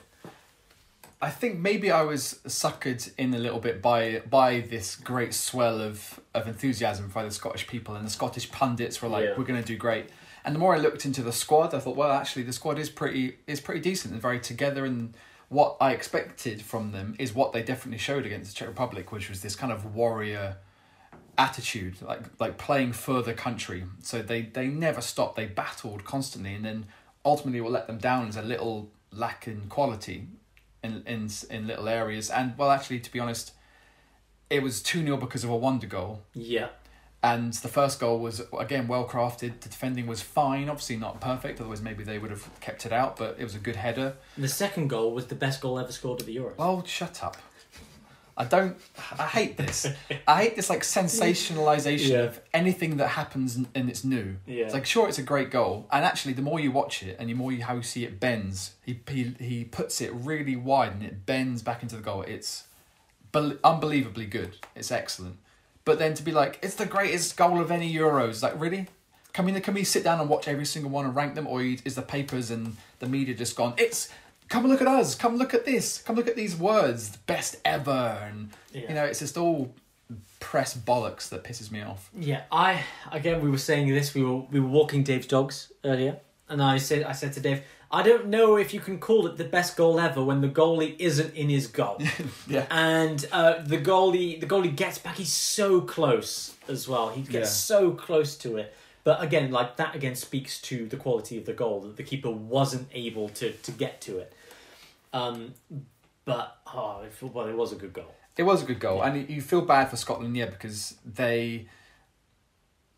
I 1.20 1.30
think 1.30 1.60
maybe 1.60 1.92
I 1.92 2.02
was 2.02 2.40
suckered 2.46 3.12
in 3.16 3.32
a 3.32 3.38
little 3.38 3.60
bit 3.60 3.80
by 3.80 4.22
by 4.28 4.60
this 4.60 4.96
great 4.96 5.32
swell 5.34 5.80
of, 5.80 6.18
of 6.34 6.48
enthusiasm 6.48 7.08
by 7.14 7.22
the 7.22 7.30
Scottish 7.30 7.68
people 7.68 7.94
and 7.94 8.04
the 8.04 8.10
Scottish 8.10 8.50
pundits 8.50 9.00
were 9.00 9.08
like, 9.08 9.24
Yeah. 9.24 9.34
"We're 9.38 9.44
going 9.44 9.62
to 9.62 9.66
do 9.66 9.76
great." 9.76 10.06
And 10.44 10.52
the 10.56 10.58
more 10.58 10.74
I 10.74 10.78
looked 10.78 11.04
into 11.04 11.22
the 11.22 11.32
squad, 11.32 11.72
I 11.72 11.78
thought, 11.78 11.94
"Well, 11.94 12.10
actually, 12.10 12.42
the 12.42 12.52
squad 12.52 12.76
is 12.80 12.90
pretty 12.90 13.36
is 13.46 13.60
pretty 13.60 13.80
decent 13.80 14.12
and 14.12 14.20
very 14.20 14.40
together." 14.40 14.84
And 14.84 15.14
what 15.52 15.76
I 15.80 15.92
expected 15.92 16.62
from 16.62 16.92
them 16.92 17.14
is 17.18 17.34
what 17.34 17.52
they 17.52 17.62
definitely 17.62 17.98
showed 17.98 18.24
against 18.24 18.50
the 18.50 18.56
Czech 18.56 18.68
Republic, 18.68 19.12
which 19.12 19.28
was 19.28 19.42
this 19.42 19.54
kind 19.54 19.70
of 19.70 19.94
warrior 19.94 20.56
attitude, 21.36 22.00
like 22.00 22.22
like 22.40 22.56
playing 22.56 22.92
for 22.92 23.22
the 23.22 23.34
country. 23.34 23.84
So 24.02 24.22
they 24.22 24.42
they 24.42 24.66
never 24.66 25.02
stopped. 25.02 25.36
They 25.36 25.46
battled 25.46 26.04
constantly, 26.04 26.54
and 26.54 26.64
then 26.64 26.86
ultimately 27.24 27.60
what 27.60 27.72
let 27.72 27.86
them 27.86 27.98
down 27.98 28.28
is 28.28 28.36
a 28.36 28.42
little 28.42 28.90
lack 29.12 29.46
in 29.46 29.68
quality 29.68 30.28
in 30.82 31.02
in 31.06 31.28
in 31.50 31.66
little 31.66 31.88
areas. 31.88 32.30
And 32.30 32.56
well, 32.56 32.70
actually, 32.70 33.00
to 33.00 33.12
be 33.12 33.20
honest, 33.20 33.52
it 34.48 34.62
was 34.62 34.82
two 34.82 35.02
0 35.02 35.18
because 35.18 35.44
of 35.44 35.50
a 35.50 35.56
wonder 35.56 35.86
goal. 35.86 36.22
Yeah. 36.32 36.68
And 37.24 37.52
the 37.52 37.68
first 37.68 38.00
goal 38.00 38.18
was 38.18 38.42
again 38.58 38.88
well 38.88 39.06
crafted. 39.08 39.60
The 39.60 39.68
defending 39.68 40.06
was 40.08 40.20
fine, 40.22 40.68
obviously 40.68 40.96
not 40.96 41.20
perfect. 41.20 41.60
Otherwise, 41.60 41.80
maybe 41.80 42.02
they 42.02 42.18
would 42.18 42.30
have 42.30 42.48
kept 42.60 42.84
it 42.84 42.92
out. 42.92 43.16
But 43.16 43.36
it 43.38 43.44
was 43.44 43.54
a 43.54 43.60
good 43.60 43.76
header. 43.76 44.14
The 44.36 44.48
second 44.48 44.88
goal 44.88 45.12
was 45.12 45.26
the 45.28 45.36
best 45.36 45.60
goal 45.60 45.78
ever 45.78 45.92
scored 45.92 46.20
at 46.20 46.26
the 46.26 46.36
Euros. 46.36 46.56
Well, 46.58 46.84
shut 46.84 47.22
up. 47.22 47.36
I 48.36 48.44
don't. 48.44 48.76
I 49.18 49.26
hate 49.26 49.56
this. 49.56 49.86
I 50.26 50.42
hate 50.42 50.56
this 50.56 50.68
like 50.70 50.80
sensationalization 50.82 52.08
Yeah. 52.08 52.18
of 52.22 52.40
anything 52.52 52.96
that 52.96 53.08
happens 53.08 53.54
and 53.56 53.68
and 53.74 53.88
it's 53.88 54.04
new. 54.04 54.36
Yeah. 54.46 54.64
It's 54.64 54.74
like 54.74 54.86
sure, 54.86 55.08
it's 55.08 55.18
a 55.18 55.22
great 55.22 55.50
goal, 55.50 55.86
and 55.92 56.04
actually, 56.04 56.32
the 56.32 56.42
more 56.42 56.58
you 56.58 56.72
watch 56.72 57.02
it 57.02 57.16
and 57.20 57.28
the 57.28 57.34
more 57.34 57.52
you 57.52 57.62
how 57.62 57.74
you 57.76 57.82
see 57.82 58.04
it 58.04 58.18
bends, 58.18 58.72
he 58.84 58.98
he 59.08 59.34
he 59.38 59.64
puts 59.64 60.00
it 60.00 60.12
really 60.14 60.56
wide 60.56 60.92
and 60.92 61.02
it 61.02 61.24
bends 61.26 61.62
back 61.62 61.82
into 61.82 61.94
the 61.94 62.02
goal. 62.02 62.22
It's 62.22 62.64
bel- 63.32 63.58
unbelievably 63.62 64.26
good. 64.26 64.56
It's 64.74 64.90
excellent. 64.90 65.36
But 65.84 65.98
then 65.98 66.14
to 66.14 66.22
be 66.22 66.32
like, 66.32 66.58
it's 66.62 66.74
the 66.76 66.86
greatest 66.86 67.36
goal 67.36 67.60
of 67.60 67.70
any 67.70 67.92
Euros. 67.92 68.42
Like 68.42 68.58
really. 68.60 68.88
Can 69.32 69.46
we, 69.46 69.58
can 69.60 69.72
we 69.72 69.82
sit 69.82 70.04
down 70.04 70.20
and 70.20 70.28
watch 70.28 70.46
every 70.46 70.66
single 70.66 70.90
one 70.90 71.06
and 71.06 71.16
rank 71.16 71.34
them, 71.36 71.46
or 71.46 71.62
is 71.62 71.94
the 71.94 72.02
papers 72.02 72.50
and 72.50 72.76
the 72.98 73.06
media 73.06 73.34
just 73.34 73.56
gone? 73.56 73.72
It's 73.78 74.10
come 74.50 74.66
look 74.66 74.82
at 74.82 74.86
us, 74.86 75.14
come 75.14 75.36
look 75.36 75.54
at 75.54 75.64
this, 75.64 76.02
come 76.02 76.16
look 76.16 76.28
at 76.28 76.36
these 76.36 76.54
words, 76.54 77.16
best 77.16 77.56
ever, 77.64 78.18
and 78.28 78.50
Yeah. 78.74 78.88
you 78.90 78.94
know 78.94 79.04
it's 79.04 79.20
just 79.20 79.38
all 79.38 79.74
press 80.38 80.76
bollocks 80.76 81.30
that 81.30 81.44
pisses 81.44 81.70
me 81.70 81.80
off. 81.80 82.10
Yeah, 82.14 82.42
I 82.52 82.82
again 83.10 83.40
we 83.40 83.48
were 83.48 83.56
saying 83.56 83.88
this. 83.88 84.12
We 84.14 84.22
were 84.22 84.40
we 84.50 84.60
were 84.60 84.68
walking 84.68 85.02
Dave's 85.02 85.26
dogs 85.28 85.72
earlier, 85.82 86.18
and 86.50 86.62
I 86.62 86.76
said 86.76 87.04
I 87.04 87.12
said 87.12 87.32
to 87.32 87.40
Dave, 87.40 87.62
I 87.94 88.02
don't 88.02 88.28
know 88.28 88.56
if 88.56 88.72
you 88.72 88.80
can 88.80 88.98
call 88.98 89.26
it 89.26 89.36
the 89.36 89.44
best 89.44 89.76
goal 89.76 90.00
ever 90.00 90.24
when 90.24 90.40
the 90.40 90.48
goalie 90.48 90.96
isn't 90.98 91.34
in 91.34 91.50
his 91.50 91.66
goal, 91.66 92.00
Yeah, 92.48 92.64
and 92.70 93.24
uh, 93.30 93.62
the 93.62 93.76
goalie 93.78 94.40
the 94.40 94.46
goalie 94.46 94.74
gets 94.74 94.96
back. 94.98 95.16
He's 95.16 95.32
so 95.32 95.80
close 95.82 96.54
as 96.68 96.88
well. 96.88 97.10
He 97.10 97.20
gets 97.20 97.34
Yeah. 97.34 97.76
so 97.76 97.90
close 97.92 98.34
to 98.38 98.56
it. 98.56 98.74
But 99.04 99.22
again, 99.22 99.50
like 99.50 99.76
that 99.76 99.94
again 99.94 100.14
speaks 100.14 100.60
to 100.62 100.86
the 100.86 100.96
quality 100.96 101.36
of 101.36 101.44
the 101.44 101.52
goal 101.52 101.80
that 101.82 101.96
the 101.96 102.02
keeper 102.02 102.30
wasn't 102.30 102.88
able 102.94 103.28
to 103.30 103.52
to 103.52 103.70
get 103.72 104.00
to 104.02 104.18
it. 104.18 104.32
Um, 105.12 105.52
but 106.24 106.56
oh, 106.72 107.02
it, 107.02 107.12
well, 107.22 107.46
it 107.46 107.56
was 107.56 107.72
a 107.72 107.76
good 107.76 107.92
goal. 107.92 108.14
it 108.38 108.44
was 108.44 108.62
a 108.62 108.64
good 108.64 108.80
goal, 108.80 108.98
Yeah. 108.98 109.12
and 109.12 109.28
you 109.28 109.42
feel 109.42 109.60
bad 109.60 109.90
for 109.90 109.96
Scotland, 109.96 110.34
yeah, 110.36 110.46
because 110.46 110.96
they 111.04 111.66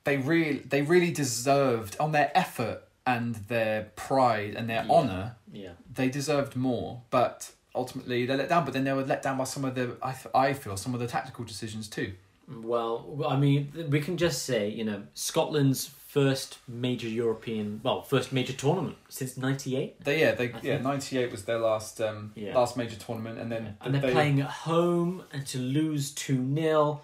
they 0.04 0.18
really 0.18 0.58
they 0.58 0.82
really 0.82 1.10
deserved 1.10 1.96
on 1.98 2.12
their 2.12 2.30
effort 2.36 2.83
and 3.06 3.34
their 3.48 3.90
pride 3.96 4.54
and 4.54 4.68
their 4.68 4.84
Yeah. 4.84 4.92
honor. 4.92 5.36
Yeah. 5.52 5.72
they 5.92 6.08
deserved 6.08 6.56
more, 6.56 7.02
but 7.10 7.52
ultimately 7.74 8.26
they 8.26 8.36
let 8.36 8.48
down. 8.48 8.64
But 8.64 8.74
then 8.74 8.84
they 8.84 8.92
were 8.92 9.04
let 9.04 9.22
down 9.22 9.38
by 9.38 9.44
some 9.44 9.64
of 9.64 9.74
the 9.76 9.96
I, 10.02 10.12
th- 10.12 10.34
I 10.34 10.52
feel 10.52 10.76
some 10.76 10.94
of 10.94 11.00
the 11.00 11.06
tactical 11.06 11.44
decisions 11.44 11.86
too. 11.88 12.14
Well, 12.48 13.24
I 13.28 13.36
mean, 13.36 13.72
we 13.88 14.00
can 14.00 14.16
just 14.18 14.42
say, 14.44 14.68
you 14.68 14.84
know, 14.84 15.04
Scotland's 15.14 15.86
first 16.08 16.58
major 16.68 17.08
European, 17.08 17.80
well, 17.82 18.02
first 18.02 18.32
major 18.32 18.52
tournament 18.52 18.96
since 19.08 19.36
'98, 19.36 20.04
They 20.04 20.20
yeah 20.20 20.32
they 20.34 20.52
I 20.52 20.60
yeah 20.62 20.78
ninety 20.78 21.18
eight 21.18 21.30
was 21.30 21.44
their 21.44 21.58
last 21.58 22.00
um 22.00 22.32
Yeah. 22.34 22.54
last 22.56 22.76
major 22.76 22.96
tournament, 22.96 23.38
and 23.38 23.50
then 23.50 23.76
and 23.80 23.94
they're 23.94 24.02
they, 24.02 24.12
playing 24.12 24.40
at 24.40 24.50
home, 24.50 25.24
and 25.32 25.46
to 25.48 25.58
lose 25.58 26.10
two 26.10 26.36
0 26.54 27.00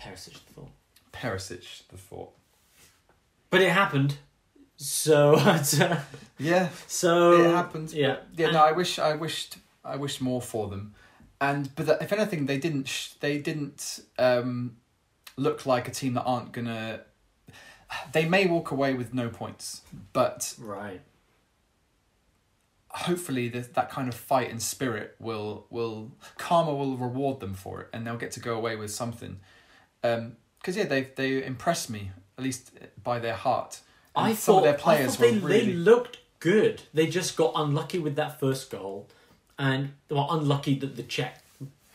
Perisic 0.00 0.34
the 0.34 0.52
thought, 0.54 0.70
Perisic 1.12 1.82
the 1.88 1.96
thought. 1.96 2.32
but 3.50 3.60
it 3.62 3.70
happened. 3.72 4.18
So, 4.76 5.34
uh, 5.38 6.00
Yeah, 6.38 6.68
so 6.86 7.32
it 7.32 7.50
happened. 7.50 7.92
Yeah, 7.92 8.16
yeah. 8.36 8.46
And- 8.46 8.54
No, 8.54 8.62
I 8.64 8.72
wish 8.72 8.98
I 8.98 9.14
wished 9.14 9.56
I 9.84 9.96
wished 9.96 10.20
more 10.20 10.42
for 10.42 10.68
them, 10.68 10.94
and 11.40 11.74
but 11.74 11.86
that, 11.86 12.02
if 12.02 12.12
anything, 12.12 12.46
they 12.46 12.58
didn't 12.58 12.88
sh- 12.88 13.12
they 13.20 13.38
didn't 13.38 14.00
um 14.18 14.76
look 15.36 15.64
like 15.66 15.88
a 15.88 15.90
team 15.90 16.14
that 16.14 16.24
aren't 16.24 16.52
gonna. 16.52 17.00
They 18.12 18.28
may 18.28 18.46
walk 18.46 18.70
away 18.72 18.94
with 18.94 19.14
no 19.14 19.28
points, 19.28 19.82
but 20.12 20.54
right. 20.58 21.00
hopefully 22.88 23.48
the, 23.48 23.60
that 23.60 23.90
kind 23.90 24.08
of 24.08 24.14
fight 24.14 24.50
and 24.50 24.60
spirit 24.62 25.14
will 25.20 25.66
will 25.70 26.10
karma 26.36 26.74
will 26.74 26.96
reward 26.96 27.40
them 27.40 27.54
for 27.54 27.82
it 27.82 27.88
and 27.92 28.06
they'll 28.06 28.16
get 28.16 28.32
to 28.32 28.40
go 28.40 28.56
away 28.56 28.74
with 28.74 28.90
something 28.90 29.38
because 30.00 30.76
yeah 30.76 30.84
they 30.84 31.02
they 31.14 31.44
impressed 31.44 31.90
me 31.90 32.10
at 32.38 32.42
least 32.44 32.72
by 33.04 33.18
their 33.18 33.34
heart 33.34 33.80
I 34.16 34.32
some 34.34 34.54
thought, 34.54 34.58
of 34.58 34.64
their 34.64 34.74
players 34.74 35.16
they, 35.16 35.32
were 35.32 35.46
really 35.48 35.66
they 35.66 35.72
looked 35.72 36.18
good. 36.40 36.82
They 36.94 37.06
just 37.06 37.36
got 37.36 37.52
unlucky 37.54 37.98
with 37.98 38.16
that 38.16 38.40
first 38.40 38.70
goal, 38.70 39.08
and 39.58 39.92
well, 40.10 40.28
unlucky 40.30 40.78
that 40.78 40.96
the 40.96 41.02
Czech 41.02 41.42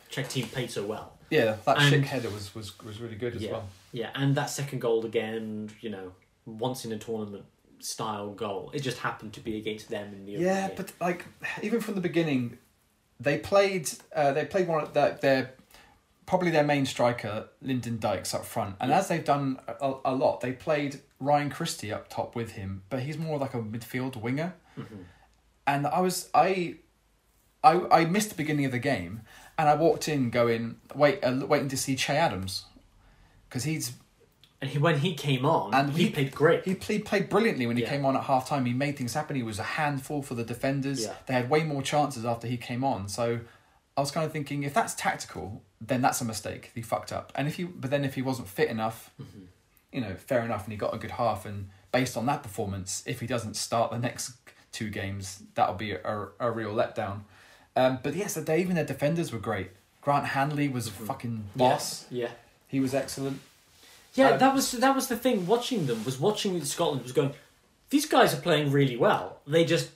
Czech 0.09 0.29
team 0.29 0.47
played 0.47 0.69
so 0.71 0.85
well. 0.85 1.13
yeah 1.29 1.55
that 1.65 1.77
and- 1.79 2.03
Schick 2.03 2.05
header 2.07 2.29
was 2.29 2.53
was 2.53 2.77
was 2.83 2.99
really 2.99 3.15
good 3.15 3.35
as 3.35 3.41
Yeah. 3.43 3.51
well 3.51 3.67
Yeah, 3.93 4.09
and 4.15 4.35
that 4.35 4.49
second 4.49 4.79
goal 4.79 5.05
again, 5.05 5.69
you 5.81 5.89
know, 5.89 6.13
once 6.45 6.85
in 6.85 6.91
a 6.93 6.97
tournament 6.97 7.45
style 7.79 8.29
goal. 8.31 8.69
It 8.73 8.81
just 8.81 8.99
happened 8.99 9.33
to 9.33 9.39
be 9.41 9.57
against 9.57 9.89
them 9.89 10.13
in 10.13 10.25
the 10.25 10.33
Yeah, 10.33 10.67
game. 10.67 10.75
but 10.77 10.91
like 11.01 11.25
even 11.61 11.81
from 11.81 11.95
the 11.95 12.01
beginning, 12.01 12.57
they 13.19 13.37
played. 13.39 13.89
Uh, 14.15 14.31
they 14.33 14.45
played 14.45 14.67
one 14.67 14.81
of 14.83 14.93
their, 14.93 15.17
their 15.21 15.53
probably 16.25 16.51
their 16.51 16.63
main 16.63 16.85
striker, 16.85 17.47
Lyndon 17.61 17.99
Dykes, 17.99 18.33
up 18.33 18.45
front, 18.45 18.75
and 18.79 18.89
Yeah. 18.91 18.99
as 18.99 19.07
they've 19.09 19.25
done 19.25 19.59
a, 19.67 19.93
a 20.05 20.13
lot, 20.15 20.39
they 20.41 20.51
played 20.53 21.01
Ryan 21.21 21.49
Christie 21.49 21.93
up 21.93 22.09
top 22.09 22.35
with 22.35 22.51
him, 22.53 22.83
but 22.89 23.01
he's 23.03 23.17
more 23.17 23.37
like 23.37 23.53
a 23.53 23.59
midfield 23.59 24.15
winger. 24.15 24.53
Mhm. 24.77 25.05
And 25.67 25.87
I 25.87 25.99
was 26.01 26.29
I, 26.33 26.75
I 27.63 27.81
I 27.99 28.05
missed 28.05 28.29
the 28.29 28.35
beginning 28.35 28.65
of 28.65 28.71
the 28.71 28.79
game, 28.79 29.21
and 29.57 29.69
I 29.69 29.75
walked 29.75 30.09
in 30.09 30.29
going 30.31 30.77
wait 30.95 31.19
uh, 31.23 31.45
waiting 31.45 31.69
to 31.69 31.77
see 31.77 31.95
Che 31.95 32.15
Adams, 32.17 32.65
because 33.47 33.63
he's 33.63 33.93
And 34.61 34.69
he, 34.69 34.77
when 34.77 34.99
he 34.99 35.13
came 35.15 35.43
on, 35.45 35.73
And 35.73 35.91
he, 35.93 36.05
he- 36.05 36.09
played 36.11 36.31
great. 36.35 36.65
He 36.65 36.75
played, 36.75 37.03
played 37.05 37.29
brilliantly 37.29 37.65
when 37.65 37.77
he 37.77 37.83
Yeah. 37.83 37.89
came 37.89 38.05
on 38.05 38.15
at 38.15 38.23
half 38.25 38.47
time. 38.47 38.65
He 38.65 38.73
made 38.73 38.95
things 38.97 39.13
happen. 39.15 39.35
He 39.35 39.41
was 39.43 39.57
a 39.59 39.63
handful 39.63 40.21
for 40.21 40.35
the 40.35 40.43
defenders. 40.43 40.99
Yeah. 41.05 41.13
They 41.25 41.33
had 41.33 41.49
way 41.49 41.63
more 41.63 41.81
chances 41.81 42.25
after 42.25 42.45
he 42.47 42.57
came 42.57 42.83
on. 42.83 43.07
So 43.09 43.39
I 43.97 44.01
was 44.01 44.11
kind 44.11 44.23
of 44.25 44.31
thinking, 44.31 44.61
if 44.61 44.71
that's 44.73 44.93
tactical, 44.93 45.63
then 45.79 46.01
that's 46.01 46.21
a 46.21 46.25
mistake. 46.25 46.69
He 46.75 46.83
fucked 46.83 47.11
up. 47.11 47.31
And 47.35 47.47
if 47.47 47.55
he, 47.55 47.63
but 47.63 47.89
then 47.89 48.05
if 48.05 48.13
he 48.13 48.21
wasn't 48.21 48.47
fit 48.47 48.69
enough, 48.69 49.09
Mm-hmm. 49.19 49.45
You 49.91 50.01
know, 50.01 50.15
fair 50.15 50.41
enough, 50.43 50.63
and 50.65 50.71
he 50.71 50.77
got 50.77 50.93
a 50.93 50.97
good 50.97 51.11
half. 51.11 51.45
And 51.45 51.69
based 51.91 52.15
on 52.17 52.25
that 52.27 52.43
performance, 52.43 53.03
if 53.05 53.19
he 53.19 53.27
doesn't 53.27 53.55
start 53.55 53.91
the 53.91 53.99
next 53.99 54.33
two 54.71 54.89
games, 54.89 55.43
that'll 55.55 55.75
be 55.75 55.91
a, 55.91 56.27
a 56.39 56.51
real 56.51 56.73
letdown. 56.73 57.21
Um, 57.75 57.99
but 58.03 58.15
yes, 58.15 58.33
the 58.35 58.55
even 58.57 58.75
their 58.75 58.85
defenders 58.85 59.31
were 59.31 59.39
great. 59.39 59.71
Grant 60.01 60.27
Hanley 60.27 60.67
was 60.67 60.87
a 60.87 60.91
fucking 60.91 61.45
boss. 61.55 62.05
Yeah. 62.09 62.29
He 62.67 62.79
was 62.79 62.93
excellent. 62.93 63.39
Yeah, 64.13 64.31
Um, 64.31 64.39
that 64.39 64.53
was 64.53 64.71
that 64.71 64.95
was 64.95 65.07
the 65.07 65.15
thing. 65.17 65.45
Watching 65.47 65.85
them 65.87 66.03
was 66.03 66.19
watching 66.19 66.63
Scotland 66.65 67.03
was 67.03 67.11
going. 67.11 67.33
These 67.89 68.05
guys 68.07 68.33
are 68.33 68.41
playing 68.41 68.71
really 68.71 68.97
well. 68.97 69.39
They 69.47 69.63
just 69.65 69.91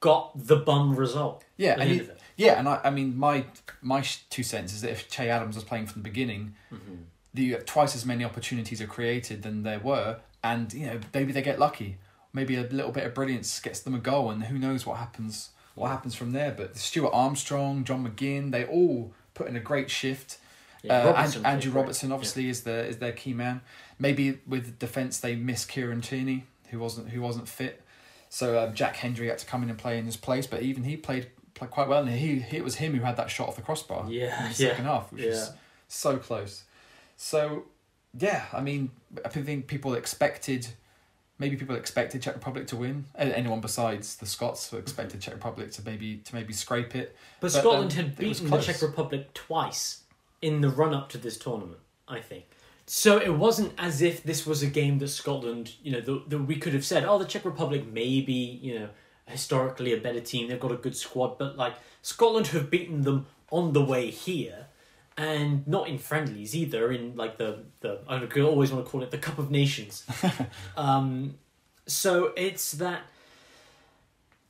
got 0.00 0.32
the 0.46 0.56
bum 0.56 0.94
result. 0.96 1.44
Yeah, 1.56 1.76
and 1.78 1.90
he, 1.90 2.08
yeah, 2.36 2.58
and 2.58 2.68
I, 2.68 2.80
I 2.84 2.90
mean, 2.90 3.16
my 3.16 3.44
my 3.82 4.04
two 4.30 4.42
cents 4.44 4.72
is 4.72 4.82
that 4.82 4.90
if 4.90 5.08
Che 5.08 5.28
Adams 5.28 5.54
was 5.56 5.64
playing 5.64 5.86
from 5.86 6.02
the 6.02 6.08
beginning, 6.08 6.54
Mm-hmm. 6.72 6.94
The 7.38 7.56
twice 7.64 7.94
as 7.94 8.04
many 8.04 8.24
opportunities 8.24 8.82
are 8.82 8.86
created 8.86 9.42
than 9.42 9.62
there 9.62 9.78
were, 9.78 10.18
and 10.42 10.72
you 10.72 10.86
know 10.86 11.00
maybe 11.14 11.32
they 11.32 11.42
get 11.42 11.58
lucky, 11.58 11.98
maybe 12.32 12.56
a 12.56 12.62
little 12.62 12.92
bit 12.92 13.04
of 13.04 13.14
brilliance 13.14 13.60
gets 13.60 13.80
them 13.80 13.94
a 13.94 13.98
goal, 13.98 14.30
and 14.30 14.44
who 14.44 14.58
knows 14.58 14.84
what 14.84 14.98
happens 14.98 15.50
what 15.74 15.88
happens 15.88 16.14
from 16.14 16.32
there. 16.32 16.50
But 16.50 16.76
Stuart 16.76 17.12
Armstrong, 17.12 17.84
John 17.84 18.06
McGinn, 18.06 18.50
they 18.50 18.64
all 18.64 19.12
put 19.34 19.46
in 19.46 19.56
a 19.56 19.60
great 19.60 19.90
shift. 19.90 20.38
Yeah, 20.82 21.02
uh, 21.02 21.12
Robertson 21.12 21.38
and, 21.38 21.46
Andrew. 21.46 21.72
Robertson 21.72 22.12
obviously 22.12 22.48
is 22.48 22.62
the 22.62 22.86
is 22.86 22.98
their 22.98 23.12
key 23.12 23.32
man. 23.32 23.60
Maybe 23.98 24.40
with 24.46 24.78
defence 24.78 25.20
they 25.20 25.36
miss 25.36 25.64
Kieran 25.64 26.00
Tierney, 26.00 26.44
who 26.70 26.80
wasn't 26.80 27.10
who 27.10 27.20
wasn't 27.20 27.48
fit. 27.48 27.82
So 28.28 28.62
um, 28.62 28.74
Jack 28.74 28.96
Hendry 28.96 29.28
had 29.28 29.38
to 29.38 29.46
come 29.46 29.62
in 29.62 29.70
and 29.70 29.78
play 29.78 29.98
in 29.98 30.04
his 30.04 30.16
place, 30.16 30.46
but 30.46 30.60
even 30.60 30.84
he 30.84 30.98
played, 30.98 31.28
played 31.54 31.70
quite 31.70 31.88
well, 31.88 32.02
and 32.02 32.10
he, 32.10 32.40
he 32.40 32.56
it 32.58 32.64
was 32.64 32.74
him 32.74 32.94
who 32.94 33.02
had 33.02 33.16
that 33.16 33.30
shot 33.30 33.48
off 33.48 33.56
the 33.56 33.62
crossbar 33.62 34.04
Yeah, 34.10 34.44
in 34.44 34.52
the 34.52 34.62
yeah, 34.62 34.70
second 34.70 34.84
half, 34.84 35.10
which 35.12 35.24
was 35.24 35.48
yeah. 35.48 35.54
so 35.88 36.18
close. 36.18 36.64
So 37.18 37.64
yeah, 38.18 38.46
I 38.52 38.62
mean, 38.62 38.92
I 39.24 39.28
think 39.28 39.66
people 39.66 39.94
expected, 39.94 40.68
maybe 41.38 41.56
people 41.56 41.76
expected 41.76 42.22
Czech 42.22 42.34
Republic 42.34 42.66
to 42.68 42.76
win. 42.76 43.04
Anyone 43.16 43.60
besides 43.60 44.16
the 44.16 44.24
Scots 44.24 44.72
expected 44.72 45.20
Czech 45.20 45.34
Republic 45.34 45.72
to 45.72 45.82
maybe 45.84 46.18
to 46.24 46.34
maybe 46.34 46.54
scrape 46.54 46.94
it. 46.94 47.16
But, 47.40 47.52
But, 47.52 47.60
Scotland 47.60 47.90
um, 47.90 47.96
had 47.96 48.16
beaten 48.16 48.48
the. 48.48 48.60
Czech 48.60 48.80
Republic 48.80 49.34
twice 49.34 50.04
in 50.40 50.60
the 50.60 50.70
run 50.70 50.94
up 50.94 51.08
to 51.10 51.18
this 51.18 51.36
tournament, 51.36 51.80
I 52.06 52.20
think. 52.20 52.44
So 52.86 53.18
it 53.18 53.34
wasn't 53.34 53.72
as 53.76 54.00
if 54.00 54.22
this 54.22 54.46
was 54.46 54.62
a 54.62 54.66
game 54.66 54.98
that 55.00 55.08
Scotland, 55.08 55.72
you 55.82 55.92
know, 55.92 56.00
that 56.00 56.30
that 56.30 56.38
we 56.38 56.56
could 56.56 56.72
have 56.72 56.84
said, 56.84 57.04
oh, 57.04 57.18
the 57.18 57.26
Czech 57.26 57.44
Republic 57.44 57.86
may 57.92 58.20
be, 58.20 58.60
you 58.62 58.78
know, 58.78 58.88
historically 59.26 59.92
a 59.92 59.98
better 59.98 60.20
team. 60.20 60.48
They've 60.48 60.60
got 60.60 60.72
a 60.72 60.76
good 60.76 60.96
squad, 60.96 61.36
but 61.36 61.58
like 61.58 61.74
Scotland 62.00 62.46
have 62.48 62.70
beaten 62.70 63.02
them 63.02 63.26
on 63.50 63.72
the 63.72 63.84
way 63.84 64.10
here, 64.10 64.67
and 65.18 65.66
not 65.66 65.88
in 65.88 65.98
friendlies 65.98 66.56
either. 66.56 66.90
In 66.90 67.14
like 67.16 67.36
the 67.36 67.64
the 67.80 68.00
I 68.08 68.24
always 68.40 68.72
want 68.72 68.86
to 68.86 68.90
call 68.90 69.02
it 69.02 69.10
the 69.10 69.18
Cup 69.18 69.38
of 69.38 69.50
Nations. 69.50 70.06
um, 70.76 71.34
so 71.86 72.32
it's 72.36 72.72
that 72.72 73.02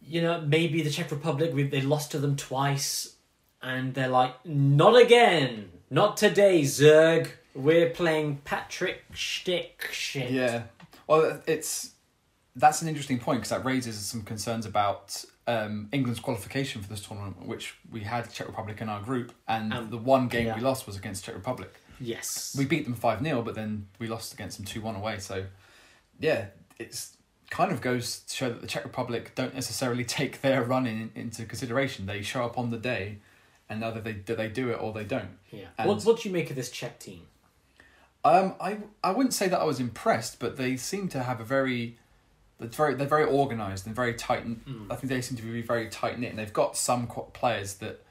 you 0.09 0.23
know, 0.23 0.41
maybe 0.41 0.83
the 0.83 0.91
Czech 0.91 1.11
Republic, 1.11 1.53
we, 1.53 1.65
they 1.65 1.83
lost 1.83 2.11
to 2.13 2.19
them 2.19 2.35
twice, 2.35 3.17
and 3.63 3.95
they're 3.95 4.09
like, 4.09 4.35
not 4.47 5.01
again, 5.01 5.71
not 5.91 6.17
today, 6.17 6.63
Zerg. 6.63 7.29
We're 7.55 7.91
playing 7.91 8.41
Patrik 8.45 8.99
Schick 9.13 9.91
shit. 9.91 10.31
Yeah. 10.31 10.65
Well, 11.07 11.43
it's 11.47 11.93
that's 12.55 12.83
an 12.83 12.89
interesting 12.89 13.19
point 13.19 13.41
because 13.41 13.51
that 13.51 13.65
raises 13.65 13.99
some 13.99 14.23
concerns 14.23 14.67
about 14.67 15.25
um, 15.49 15.89
England's 15.93 16.21
qualification 16.21 16.83
for 16.83 16.89
this 16.89 17.01
tournament, 17.01 17.47
which 17.47 17.75
we 17.91 18.01
had 18.01 18.31
Czech 18.33 18.47
Republic 18.47 18.81
in 18.81 18.89
our 18.89 19.01
group, 19.01 19.33
and 19.49 19.73
Um, 19.73 19.91
the 19.91 19.97
one 19.99 20.29
game 20.29 20.47
yeah. 20.47 20.57
we 20.57 20.61
lost 20.61 20.87
was 20.87 20.97
against 20.97 21.25
Czech 21.25 21.35
Republic. 21.35 21.73
Yes. 22.01 22.55
We 22.57 22.65
beat 22.67 22.85
them 22.85 22.95
five 22.95 23.21
0 23.23 23.43
but 23.43 23.55
then 23.55 23.89
we 23.99 24.07
lost 24.07 24.33
against 24.35 24.57
them 24.59 24.67
two 24.67 24.81
one 24.81 24.95
away. 24.95 25.19
So, 25.19 25.47
yeah, 26.21 26.47
it's 26.79 27.17
kind 27.51 27.73
of 27.73 27.81
goes 27.81 28.21
to 28.21 28.35
show 28.37 28.49
that 28.51 28.61
the 28.61 28.67
Czech 28.69 28.85
Republic 28.85 29.33
don't 29.35 29.55
necessarily 29.55 30.05
take 30.19 30.43
their 30.43 30.63
run 30.63 30.87
in, 30.87 31.11
into 31.15 31.45
consideration. 31.47 32.07
They 32.07 32.23
show 32.23 32.45
up 32.45 32.57
on 32.59 32.71
the 32.71 32.79
day, 32.79 33.19
and 33.69 33.85
either 33.85 34.01
they 34.01 34.13
do 34.13 34.37
they 34.37 34.49
do 34.49 34.71
it 34.71 34.79
or 34.81 34.93
they 34.93 35.05
don't. 35.05 35.39
yeah. 35.51 35.67
and- 35.79 35.89
What 35.89 36.05
What 36.05 36.21
do 36.21 36.29
you 36.29 36.33
make 36.33 36.51
of 36.51 36.57
this 36.57 36.71
Czech 36.71 36.99
team? 37.01 37.23
Um, 38.25 38.55
I 38.61 38.79
I 39.03 39.11
wouldn't 39.13 39.33
say 39.35 39.49
that 39.49 39.59
I 39.61 39.65
was 39.65 39.81
impressed, 39.81 40.39
but 40.39 40.57
they 40.57 40.77
seem 40.77 41.09
to 41.09 41.23
have 41.23 41.41
a 41.41 41.45
very, 41.45 41.97
it's 42.61 42.77
very 42.77 42.95
they're 42.95 43.07
very 43.07 43.25
organised 43.25 43.87
and 43.87 43.95
very 43.95 44.15
tight. 44.15 44.45
I 44.91 44.97
think 44.97 45.11
they 45.11 45.21
seem 45.21 45.37
to 45.37 45.43
be 45.43 45.63
very 45.63 45.89
tight 45.89 46.19
knit, 46.19 46.31
and 46.31 46.39
they've 46.39 46.53
got 46.53 46.77
some 46.77 47.07
players 47.07 47.75
that 47.75 48.03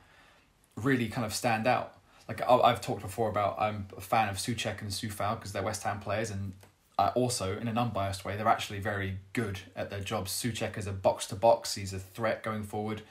really 0.75 1.09
kind 1.09 1.25
of 1.25 1.33
stand 1.33 1.67
out. 1.67 1.93
Like 2.27 2.41
I, 2.41 2.55
I've 2.57 2.81
talked 2.81 3.01
before 3.01 3.29
about, 3.29 3.59
I'm 3.59 3.87
a 3.95 4.01
fan 4.01 4.29
of 4.29 4.37
Souček 4.37 4.81
and 4.81 4.89
Coufal 4.89 5.35
because 5.35 5.51
they're 5.51 5.63
West 5.63 5.83
Ham 5.83 5.99
players, 5.99 6.29
and 6.29 6.53
I 6.97 7.09
also, 7.09 7.57
in 7.57 7.67
an 7.67 7.77
unbiased 7.77 8.25
way, 8.25 8.37
they're 8.37 8.47
actually 8.47 8.79
very 8.79 9.17
good 9.33 9.59
at 9.75 9.89
their 9.89 9.99
jobs. 10.01 10.31
Souček 10.31 10.77
is 10.77 10.87
a 10.87 10.93
box 10.93 11.27
to 11.27 11.35
box; 11.35 11.75
he's 11.75 11.93
a 11.93 11.99
threat 11.99 12.43
going 12.43 12.63
forward. 12.63 13.01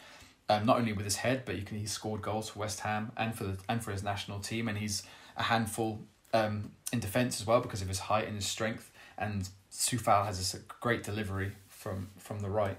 Um, 0.48 0.64
not 0.64 0.78
only 0.78 0.92
with 0.92 1.04
his 1.04 1.16
head, 1.16 1.42
but 1.44 1.56
you 1.56 1.62
can 1.62 1.76
he's 1.76 1.90
scored 1.90 2.22
goals 2.22 2.50
for 2.50 2.60
West 2.60 2.80
Ham 2.80 3.10
and 3.16 3.34
for 3.34 3.44
the 3.44 3.58
and 3.68 3.82
for 3.82 3.90
his 3.90 4.02
national 4.02 4.40
team, 4.40 4.68
and 4.68 4.78
he's 4.78 5.02
a 5.36 5.44
handful 5.44 6.00
um, 6.32 6.72
in 6.92 7.00
defence 7.00 7.40
as 7.40 7.46
well 7.46 7.60
because 7.60 7.82
of 7.82 7.88
his 7.88 7.98
height 7.98 8.26
and 8.26 8.36
his 8.36 8.46
strength. 8.46 8.90
And 9.18 9.48
Coufal 9.76 10.26
has 10.26 10.54
a 10.54 10.58
great 10.80 11.02
delivery 11.02 11.52
from 11.68 12.08
from 12.18 12.40
the 12.40 12.50
right. 12.50 12.78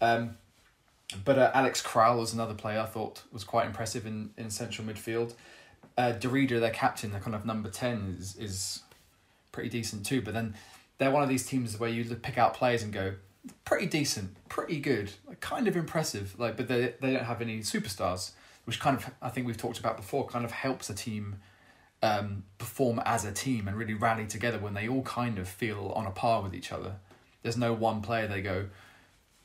Um, 0.00 0.36
but 1.24 1.38
uh, 1.38 1.50
Alex 1.54 1.82
Kral 1.82 2.18
was 2.18 2.32
another 2.32 2.54
player 2.54 2.80
I 2.80 2.86
thought 2.86 3.22
was 3.32 3.44
quite 3.44 3.66
impressive 3.66 4.06
in, 4.06 4.30
in 4.36 4.50
central 4.50 4.86
midfield. 4.86 5.34
Uh, 5.96 6.12
Darida, 6.12 6.60
their 6.60 6.70
captain, 6.70 7.10
their 7.10 7.20
kind 7.20 7.34
of 7.34 7.44
number 7.44 7.70
ten, 7.70 8.16
is 8.18 8.36
is 8.36 8.82
pretty 9.52 9.68
decent 9.68 10.06
too. 10.06 10.22
But 10.22 10.34
then 10.34 10.54
they're 10.98 11.10
one 11.10 11.22
of 11.22 11.28
these 11.28 11.46
teams 11.46 11.78
where 11.78 11.90
you 11.90 12.04
pick 12.16 12.38
out 12.38 12.54
players 12.54 12.82
and 12.82 12.92
go 12.92 13.14
pretty 13.64 13.86
decent, 13.86 14.36
pretty 14.48 14.80
good, 14.80 15.12
like 15.26 15.40
kind 15.40 15.66
of 15.66 15.76
impressive. 15.76 16.38
Like, 16.38 16.56
but 16.56 16.68
they 16.68 16.94
they 17.00 17.12
don't 17.14 17.24
have 17.24 17.40
any 17.42 17.60
superstars, 17.60 18.32
which 18.64 18.78
kind 18.78 18.96
of 18.96 19.10
I 19.22 19.30
think 19.30 19.46
we've 19.46 19.56
talked 19.56 19.78
about 19.78 19.96
before. 19.96 20.26
Kind 20.26 20.44
of 20.44 20.52
helps 20.52 20.90
a 20.90 20.94
team 20.94 21.36
um, 22.02 22.44
perform 22.58 23.00
as 23.04 23.24
a 23.24 23.32
team 23.32 23.68
and 23.68 23.76
really 23.76 23.94
rally 23.94 24.26
together 24.26 24.58
when 24.58 24.74
they 24.74 24.88
all 24.88 25.02
kind 25.02 25.38
of 25.38 25.48
feel 25.48 25.92
on 25.96 26.06
a 26.06 26.10
par 26.10 26.42
with 26.42 26.54
each 26.54 26.72
other. 26.72 26.96
There's 27.42 27.56
no 27.56 27.72
one 27.72 28.02
player 28.02 28.26
they 28.26 28.42
go, 28.42 28.66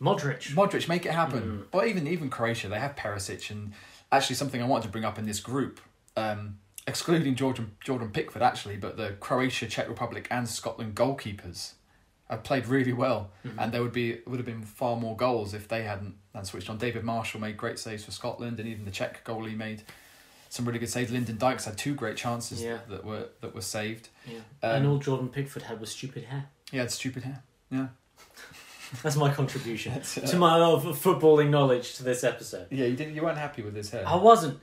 Modric. 0.01 0.53
Modric, 0.53 0.87
make 0.87 1.05
it 1.05 1.13
happen. 1.13 1.65
But 1.71 1.87
even 1.87 2.07
even 2.07 2.29
Croatia, 2.29 2.67
they 2.67 2.79
have 2.79 2.95
Perisic, 2.95 3.49
and 3.49 3.73
actually 4.11 4.35
something 4.35 4.61
I 4.61 4.65
wanted 4.65 4.83
to 4.83 4.89
bring 4.89 5.05
up 5.05 5.17
in 5.17 5.25
this 5.25 5.39
group, 5.39 5.79
um, 6.17 6.57
excluding 6.85 7.35
Jordan 7.35 7.71
Jordan 7.79 8.09
Pickford 8.11 8.41
actually, 8.41 8.77
but 8.77 8.97
the 8.97 9.15
Croatia, 9.19 9.67
Czech 9.67 9.87
Republic, 9.87 10.27
and 10.29 10.47
Scotland 10.49 10.95
goalkeepers 10.95 11.73
have 12.29 12.43
played 12.43 12.67
really 12.67 12.93
well, 12.93 13.31
and 13.57 13.71
there 13.71 13.81
would 13.81 13.93
be 13.93 14.19
would 14.27 14.37
have 14.37 14.45
been 14.45 14.63
far 14.63 14.97
more 14.97 15.15
goals 15.15 15.53
if 15.53 15.67
they 15.67 15.83
hadn't 15.83 16.15
hadn't 16.33 16.47
switched 16.47 16.69
on. 16.69 16.77
David 16.77 17.03
Marshall 17.03 17.39
made 17.39 17.55
great 17.57 17.79
saves 17.79 18.03
for 18.03 18.11
Scotland, 18.11 18.59
and 18.59 18.67
even 18.67 18.85
the 18.85 18.91
Czech 18.91 19.23
goalie 19.23 19.55
made 19.55 19.83
some 20.53 20.65
really 20.65 20.77
good 20.77 20.89
saves. 20.89 21.11
Lyndon 21.11 21.37
Dykes 21.39 21.65
had 21.65 21.77
two 21.79 21.95
great 21.95 22.15
chances 22.15 22.61
Yeah. 22.61 22.77
that 22.89 23.03
were 23.03 23.29
that 23.41 23.55
were 23.55 23.61
saved. 23.61 24.09
Yeah. 24.27 24.35
Um, 24.61 24.75
and 24.75 24.87
all 24.87 24.97
Jordan 24.99 25.29
Pickford 25.29 25.63
had 25.63 25.79
was 25.81 25.89
stupid 25.91 26.25
hair. 26.25 26.45
He 26.71 26.77
had 26.77 26.91
stupid 26.91 27.23
hair. 27.23 27.41
Yeah, 27.71 27.87
That's 29.01 29.15
my 29.15 29.33
contribution 29.33 29.93
That's, 29.95 30.15
uh, 30.17 30.21
to 30.21 30.35
my 30.37 30.55
love 30.57 30.85
of 30.85 30.95
footballing 31.01 31.49
knowledge 31.49 31.95
to 31.95 32.03
this 32.03 32.23
episode. 32.23 32.67
yeah. 32.69 32.85
You 32.85 32.95
didn't. 32.95 33.15
You 33.15 33.23
weren't 33.23 33.39
happy 33.39 33.63
with 33.63 33.75
his 33.75 33.89
hair. 33.89 34.03
I 34.07 34.15
wasn't, 34.15 34.59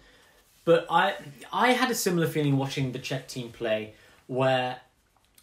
but 0.65 0.87
I 0.89 1.15
I 1.53 1.73
had 1.73 1.91
a 1.91 1.95
similar 1.95 2.29
feeling 2.29 2.57
watching 2.57 2.93
the 2.93 3.01
Czech 3.01 3.27
team 3.27 3.51
play, 3.51 3.95
where 4.29 4.81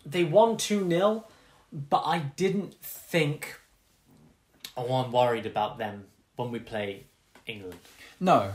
they 0.06 0.24
won 0.24 0.56
two 0.56 0.88
0 0.90 1.26
but 1.74 2.04
I 2.06 2.20
didn't 2.20 2.76
think, 2.82 3.60
oh, 4.78 4.94
I'm 5.04 5.12
worried 5.12 5.46
about 5.46 5.78
them 5.78 6.06
when 6.38 6.50
we 6.52 6.60
play 6.60 7.04
England. 7.46 7.80
No, 8.22 8.54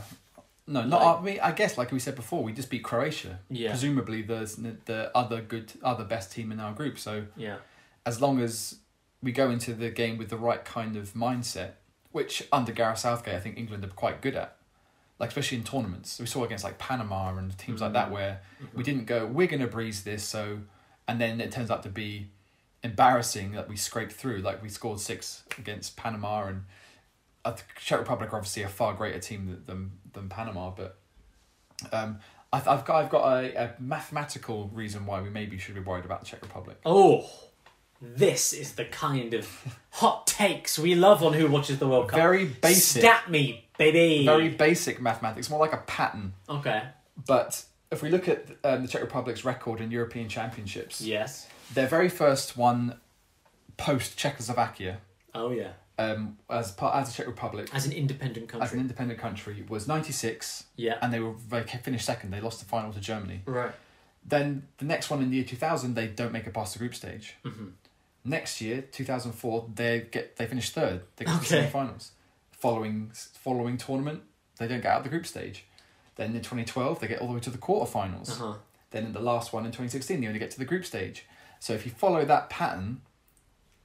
no, 0.67 0.83
not. 0.83 1.01
Like- 1.01 1.17
I 1.17 1.21
mean, 1.23 1.39
I 1.41 1.51
guess 1.51 1.77
like 1.77 1.91
we 1.91 1.99
said 1.99 2.15
before, 2.15 2.43
we 2.43 2.53
just 2.53 2.69
beat 2.69 2.83
Croatia. 2.83 3.39
Yeah. 3.49 3.69
Presumably, 3.69 4.21
the 4.21 4.77
the 4.85 5.11
other 5.15 5.41
good, 5.41 5.73
other 5.83 6.03
best 6.03 6.31
team 6.31 6.51
in 6.51 6.59
our 6.59 6.73
group. 6.73 6.99
So 6.99 7.25
Yeah, 7.35 7.57
as 8.05 8.21
long 8.21 8.39
as 8.39 8.77
we 9.21 9.31
go 9.31 9.49
into 9.49 9.73
the 9.73 9.89
game 9.89 10.17
with 10.17 10.29
the 10.29 10.37
right 10.37 10.63
kind 10.63 10.95
of 10.95 11.13
mindset, 11.13 11.71
which 12.11 12.47
under 12.51 12.71
Gareth 12.71 12.99
Southgate, 12.99 13.35
I 13.35 13.39
think 13.39 13.57
England 13.57 13.83
are 13.83 13.87
quite 13.87 14.21
good 14.21 14.35
at. 14.35 14.57
Like 15.19 15.29
especially 15.29 15.59
in 15.59 15.63
tournaments, 15.63 16.19
we 16.19 16.25
saw 16.25 16.43
against 16.43 16.63
like 16.63 16.77
Panama 16.77 17.35
and 17.37 17.57
teams 17.57 17.81
like 17.81 17.93
that 17.93 18.05
mm-hmm. 18.05 18.13
where 18.13 18.41
we 18.59 18.67
mm-hmm. 18.67 18.81
didn't 18.81 19.05
go, 19.05 19.25
we're 19.25 19.47
gonna 19.47 19.67
breeze 19.67 20.03
this, 20.03 20.23
so, 20.23 20.59
and 21.07 21.21
then 21.21 21.39
it 21.39 21.51
turns 21.51 21.71
out 21.71 21.83
to 21.83 21.89
be 21.89 22.27
embarrassing 22.83 23.53
that 23.53 23.69
we 23.69 23.77
scraped 23.77 24.11
through. 24.11 24.39
Like 24.39 24.61
we 24.61 24.69
scored 24.69 24.99
six 24.99 25.43
against 25.57 25.95
Panama, 25.95 26.47
and 26.47 26.63
uh, 27.45 27.51
the 27.51 27.61
Czech 27.79 27.99
Republic 27.99 28.31
are 28.33 28.37
obviously 28.37 28.63
a 28.63 28.69
far 28.69 28.93
greater 28.93 29.19
team 29.19 29.45
than 29.47 29.65
than, 29.65 29.91
than 30.13 30.29
Panama, 30.29 30.69
but 30.71 30.97
um, 31.91 32.19
I've 32.51 32.67
I've 32.67 32.85
got 32.85 33.03
I've 33.03 33.09
got 33.09 33.25
a, 33.43 33.63
a 33.63 33.75
mathematical 33.79 34.69
reason 34.73 35.05
why 35.05 35.21
we 35.21 35.29
maybe 35.29 35.57
should 35.57 35.75
be 35.75 35.81
worried 35.81 36.05
about 36.05 36.21
the 36.21 36.25
Czech 36.25 36.41
Republic. 36.41 36.77
Oh, 36.85 37.29
this 38.01 38.53
is 38.53 38.73
the 38.73 38.85
kind 38.85 39.33
of 39.33 39.47
hot 39.91 40.27
takes 40.27 40.77
we 40.77 40.95
love 40.95 41.23
on 41.23 41.33
Who 41.33 41.47
Watches 41.47 41.79
the 41.79 41.87
World 41.87 42.09
Cup. 42.09 42.17
Very 42.19 42.45
basic. 42.45 43.01
Stat 43.01 43.29
me, 43.29 43.67
baby. 43.77 44.25
Very 44.25 44.49
basic 44.49 45.01
mathematics, 45.01 45.49
more 45.49 45.59
like 45.59 45.73
a 45.73 45.77
pattern. 45.77 46.33
Okay. 46.49 46.83
But 47.25 47.63
if 47.91 48.01
we 48.01 48.09
look 48.09 48.27
at 48.27 48.47
um, 48.63 48.81
the 48.81 48.87
Czech 48.87 49.01
Republic's 49.01 49.45
record 49.45 49.79
in 49.81 49.91
European 49.91 50.27
Championships, 50.27 50.99
Yes. 51.01 51.47
their 51.73 51.87
very 51.87 52.09
first 52.09 52.57
one 52.57 52.99
post 53.77 54.17
Czechoslovakia, 54.17 54.97
Oh 55.35 55.49
yeah. 55.51 55.71
Um, 55.99 56.37
as 56.49 56.71
part 56.71 56.95
as 56.95 57.09
a 57.09 57.13
Czech 57.13 57.27
Republic, 57.27 57.69
As 57.73 57.85
an 57.85 57.91
independent 57.91 58.47
country. 58.49 58.65
as 58.65 58.73
an 58.73 58.79
independent 58.79 59.19
country, 59.19 59.63
was 59.69 59.87
ninety 59.87 60.11
six, 60.11 60.65
yeah. 60.75 60.97
and 61.01 61.13
they 61.13 61.19
were 61.19 61.33
they 61.49 61.63
finished 61.63 62.05
second. 62.05 62.31
They 62.31 62.41
lost 62.41 62.59
the 62.59 62.65
final 62.65 62.91
to 62.93 62.99
Germany. 62.99 63.41
Right. 63.45 63.71
Then 64.25 64.67
the 64.77 64.85
next 64.85 65.09
one 65.09 65.21
in 65.21 65.29
the 65.29 65.35
year 65.37 65.45
two 65.45 65.55
thousand, 65.57 65.95
they 65.95 66.07
don't 66.07 66.31
make 66.31 66.47
it 66.47 66.53
past 66.53 66.73
the 66.73 66.79
group 66.79 66.95
stage. 66.95 67.35
hmm 67.43 67.67
Next 68.25 68.61
year, 68.61 68.81
two 68.81 69.03
thousand 69.03 69.33
four, 69.33 69.69
they 69.75 70.07
get 70.09 70.37
they 70.37 70.45
finish 70.45 70.69
third. 70.69 71.01
They 71.17 71.25
get 71.25 71.33
to 71.33 71.39
the 71.39 71.45
Okay. 71.45 71.55
semi-finals. 71.63 72.11
Following 72.53 73.11
following 73.13 73.77
tournament, 73.77 74.21
they 74.57 74.67
don't 74.67 74.81
get 74.81 74.91
out 74.91 74.99
of 74.99 75.03
the 75.03 75.09
group 75.09 75.25
stage. 75.25 75.65
Then 76.15 76.33
in 76.35 76.41
twenty 76.41 76.63
twelve, 76.63 76.99
they 77.01 77.07
get 77.09 77.19
all 77.19 77.27
the 77.27 77.33
way 77.33 77.39
to 77.41 77.49
the 77.49 77.57
quarterfinals. 77.57 78.31
Uh 78.31 78.35
huh. 78.35 78.53
Then 78.91 79.05
in 79.07 79.11
the 79.13 79.19
last 79.19 79.51
one 79.51 79.65
in 79.65 79.71
2016, 79.71 80.21
they 80.21 80.27
only 80.27 80.39
get 80.39 80.51
to 80.51 80.59
the 80.59 80.65
group 80.65 80.85
stage. 80.85 81.25
So 81.59 81.73
if 81.73 81.83
you 81.85 81.91
follow 81.91 82.23
that 82.25 82.49
pattern, 82.49 83.01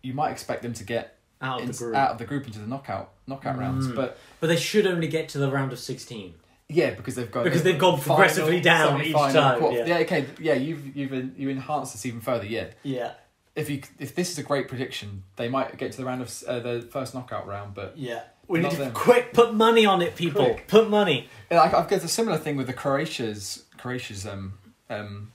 you 0.02 0.12
might 0.14 0.30
expect 0.30 0.62
them 0.62 0.74
to 0.74 0.84
get 0.84 1.16
Out 1.40 1.60
of 1.62 1.66
the 1.68 1.72
group. 1.84 1.94
out 1.96 2.10
of 2.12 2.18
the 2.18 2.24
group 2.24 2.46
into 2.46 2.58
the 2.58 2.66
knockout 2.66 3.10
knockout 3.26 3.58
rounds. 3.58 3.86
Mm. 3.86 3.94
But 3.94 4.18
But 4.40 4.46
they 4.48 4.56
should 4.56 4.86
only 4.86 5.06
get 5.08 5.28
to 5.30 5.38
the 5.38 5.50
round 5.50 5.72
of 5.72 5.78
sixteen. 5.78 6.34
yeah, 6.68 6.90
because 6.90 7.14
they've 7.14 7.30
got 7.30 7.44
Because 7.44 7.62
they've 7.62 7.78
gone 7.78 8.00
progressively 8.00 8.60
down 8.60 9.00
each 9.02 9.12
time, 9.14 9.58
quarter- 9.60 9.86
yeah. 9.86 9.98
okay, 9.98 10.26
yeah. 10.40 10.54
You've 10.54 10.96
you've 10.96 11.12
en- 11.12 11.34
you 11.38 11.48
enhanced 11.48 11.92
this 11.94 12.04
even 12.06 12.20
further. 12.20 12.44
Yeah, 12.46 12.66
Yeah. 12.82 13.12
if 13.54 13.70
you 13.70 13.82
if 13.98 14.14
this 14.14 14.30
is 14.32 14.38
a 14.38 14.42
great 14.42 14.66
prediction, 14.68 15.22
they 15.36 15.48
might 15.48 15.76
get 15.78 15.92
to 15.92 15.98
the 15.98 16.04
round 16.04 16.22
of 16.22 16.28
s- 16.28 16.44
uh, 16.46 16.58
the 16.60 16.82
first 16.90 17.14
knockout 17.14 17.46
round. 17.46 17.74
But 17.74 17.96
Yeah. 17.96 18.22
We 18.48 18.60
Not 18.60 18.72
need 18.72 18.78
to 18.78 18.82
them. 18.84 18.92
quick 18.94 19.34
put 19.34 19.52
money 19.54 19.84
on 19.84 20.00
it, 20.00 20.16
people. 20.16 20.42
Quick. 20.42 20.68
Put 20.68 20.88
money. 20.88 21.28
Yeah, 21.50 21.60
I- 21.60 21.78
I've 21.80 21.88
got 21.88 22.02
a 22.02 22.08
similar 22.08 22.38
thing 22.38 22.56
with 22.56 22.66
the 22.66 22.72
Croatia's 22.72 23.64
Croatia's 23.76 24.26
um 24.26 24.54
um 24.88 25.30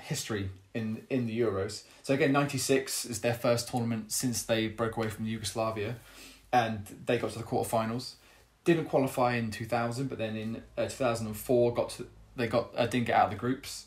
history 0.00 0.48
in 0.74 1.02
in 1.10 1.26
the 1.26 1.38
Euros. 1.38 1.84
So 2.02 2.14
again, 2.14 2.32
ninety 2.32 2.58
six 2.58 3.04
is 3.04 3.20
their 3.20 3.34
first 3.34 3.68
tournament 3.68 4.12
since 4.12 4.42
they 4.42 4.68
broke 4.68 4.96
away 4.96 5.08
from 5.08 5.26
Yugoslavia, 5.26 5.96
and 6.52 6.86
they 7.06 7.18
got 7.18 7.30
to 7.32 7.38
the 7.38 7.44
quarterfinals. 7.44 8.14
Didn't 8.64 8.86
qualify 8.86 9.36
in 9.36 9.50
two 9.50 9.64
thousand, 9.64 10.08
but 10.08 10.18
then 10.18 10.36
in 10.36 10.62
uh, 10.76 10.84
two 10.84 10.90
thousand 10.90 11.26
and 11.26 11.36
four 11.36 11.72
got 11.74 11.90
to 11.90 12.06
they 12.36 12.46
got 12.46 12.70
uh, 12.76 12.86
didn't 12.86 13.06
get 13.06 13.16
out 13.16 13.26
of 13.26 13.30
the 13.30 13.36
groups. 13.36 13.86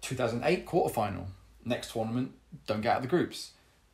Two 0.00 0.14
thousand 0.14 0.42
eight 0.44 0.66
quarterfinal. 0.66 1.26
Next 1.64 1.92
tournament 1.92 2.32
don't 2.66 2.80
get 2.80 2.92
out 2.92 2.96
of 2.98 3.02
the 3.02 3.08
groups. 3.08 3.52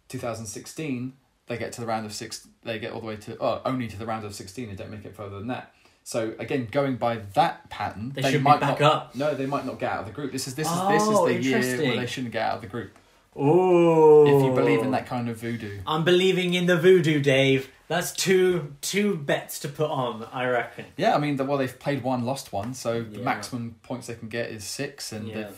Two 0.08 0.18
thousand 0.18 0.46
sixteen 0.46 1.14
they 1.46 1.58
get 1.58 1.72
to 1.72 1.80
the 1.80 1.86
round 1.86 2.06
of 2.06 2.12
six. 2.12 2.46
They 2.62 2.78
get 2.78 2.92
all 2.92 3.00
the 3.00 3.06
way 3.06 3.16
to 3.16 3.36
oh 3.40 3.60
only 3.64 3.88
to 3.88 3.98
the 3.98 4.06
round 4.06 4.24
of 4.24 4.34
sixteen 4.34 4.68
They 4.68 4.74
don't 4.74 4.90
make 4.90 5.04
it 5.04 5.16
further 5.16 5.38
than 5.38 5.48
that. 5.48 5.74
So 6.06 6.34
again, 6.38 6.68
going 6.70 6.96
by 6.96 7.16
that 7.32 7.68
pattern, 7.70 8.12
They 8.14 8.22
should 8.22 8.32
be 8.32 8.38
might 8.38 8.60
back 8.60 8.78
not, 8.78 8.92
up. 8.92 9.14
No, 9.14 9.34
they 9.34 9.46
might 9.46 9.64
not 9.64 9.78
get 9.78 9.90
out 9.90 10.00
of 10.00 10.06
the 10.06 10.12
group. 10.12 10.32
This 10.32 10.46
is 10.46 10.54
this 10.54 10.66
is 10.68 10.72
Oh, 10.76 10.92
this 10.92 11.02
is 11.02 11.42
the 11.42 11.50
year 11.50 11.88
where 11.88 11.96
they 12.00 12.06
shouldn't 12.06 12.32
get 12.32 12.42
out 12.42 12.56
of 12.56 12.60
the 12.60 12.66
group. 12.68 12.92
Ooh. 13.36 14.26
If 14.26 14.44
you 14.44 14.52
believe 14.52 14.80
in 14.80 14.90
that 14.92 15.06
kind 15.06 15.28
of 15.28 15.38
voodoo. 15.38 15.80
I'm 15.86 16.04
believing 16.04 16.54
in 16.54 16.66
the 16.66 16.76
voodoo, 16.76 17.20
Dave. 17.20 17.70
That's 17.88 18.12
two 18.12 18.74
two 18.80 19.16
bets 19.16 19.58
to 19.60 19.68
put 19.68 19.90
on, 19.90 20.26
I 20.32 20.46
reckon. 20.46 20.84
Yeah, 20.96 21.14
I 21.14 21.18
mean, 21.18 21.36
the, 21.36 21.44
well, 21.44 21.58
they've 21.58 21.78
played 21.78 22.02
one, 22.02 22.24
lost 22.24 22.52
one, 22.52 22.74
so 22.74 23.02
the 23.02 23.18
maximum 23.18 23.76
points 23.82 24.06
they 24.06 24.14
can 24.14 24.28
get 24.28 24.50
is 24.50 24.64
six, 24.64 25.10
and 25.12 25.26
Yeah. 25.28 25.50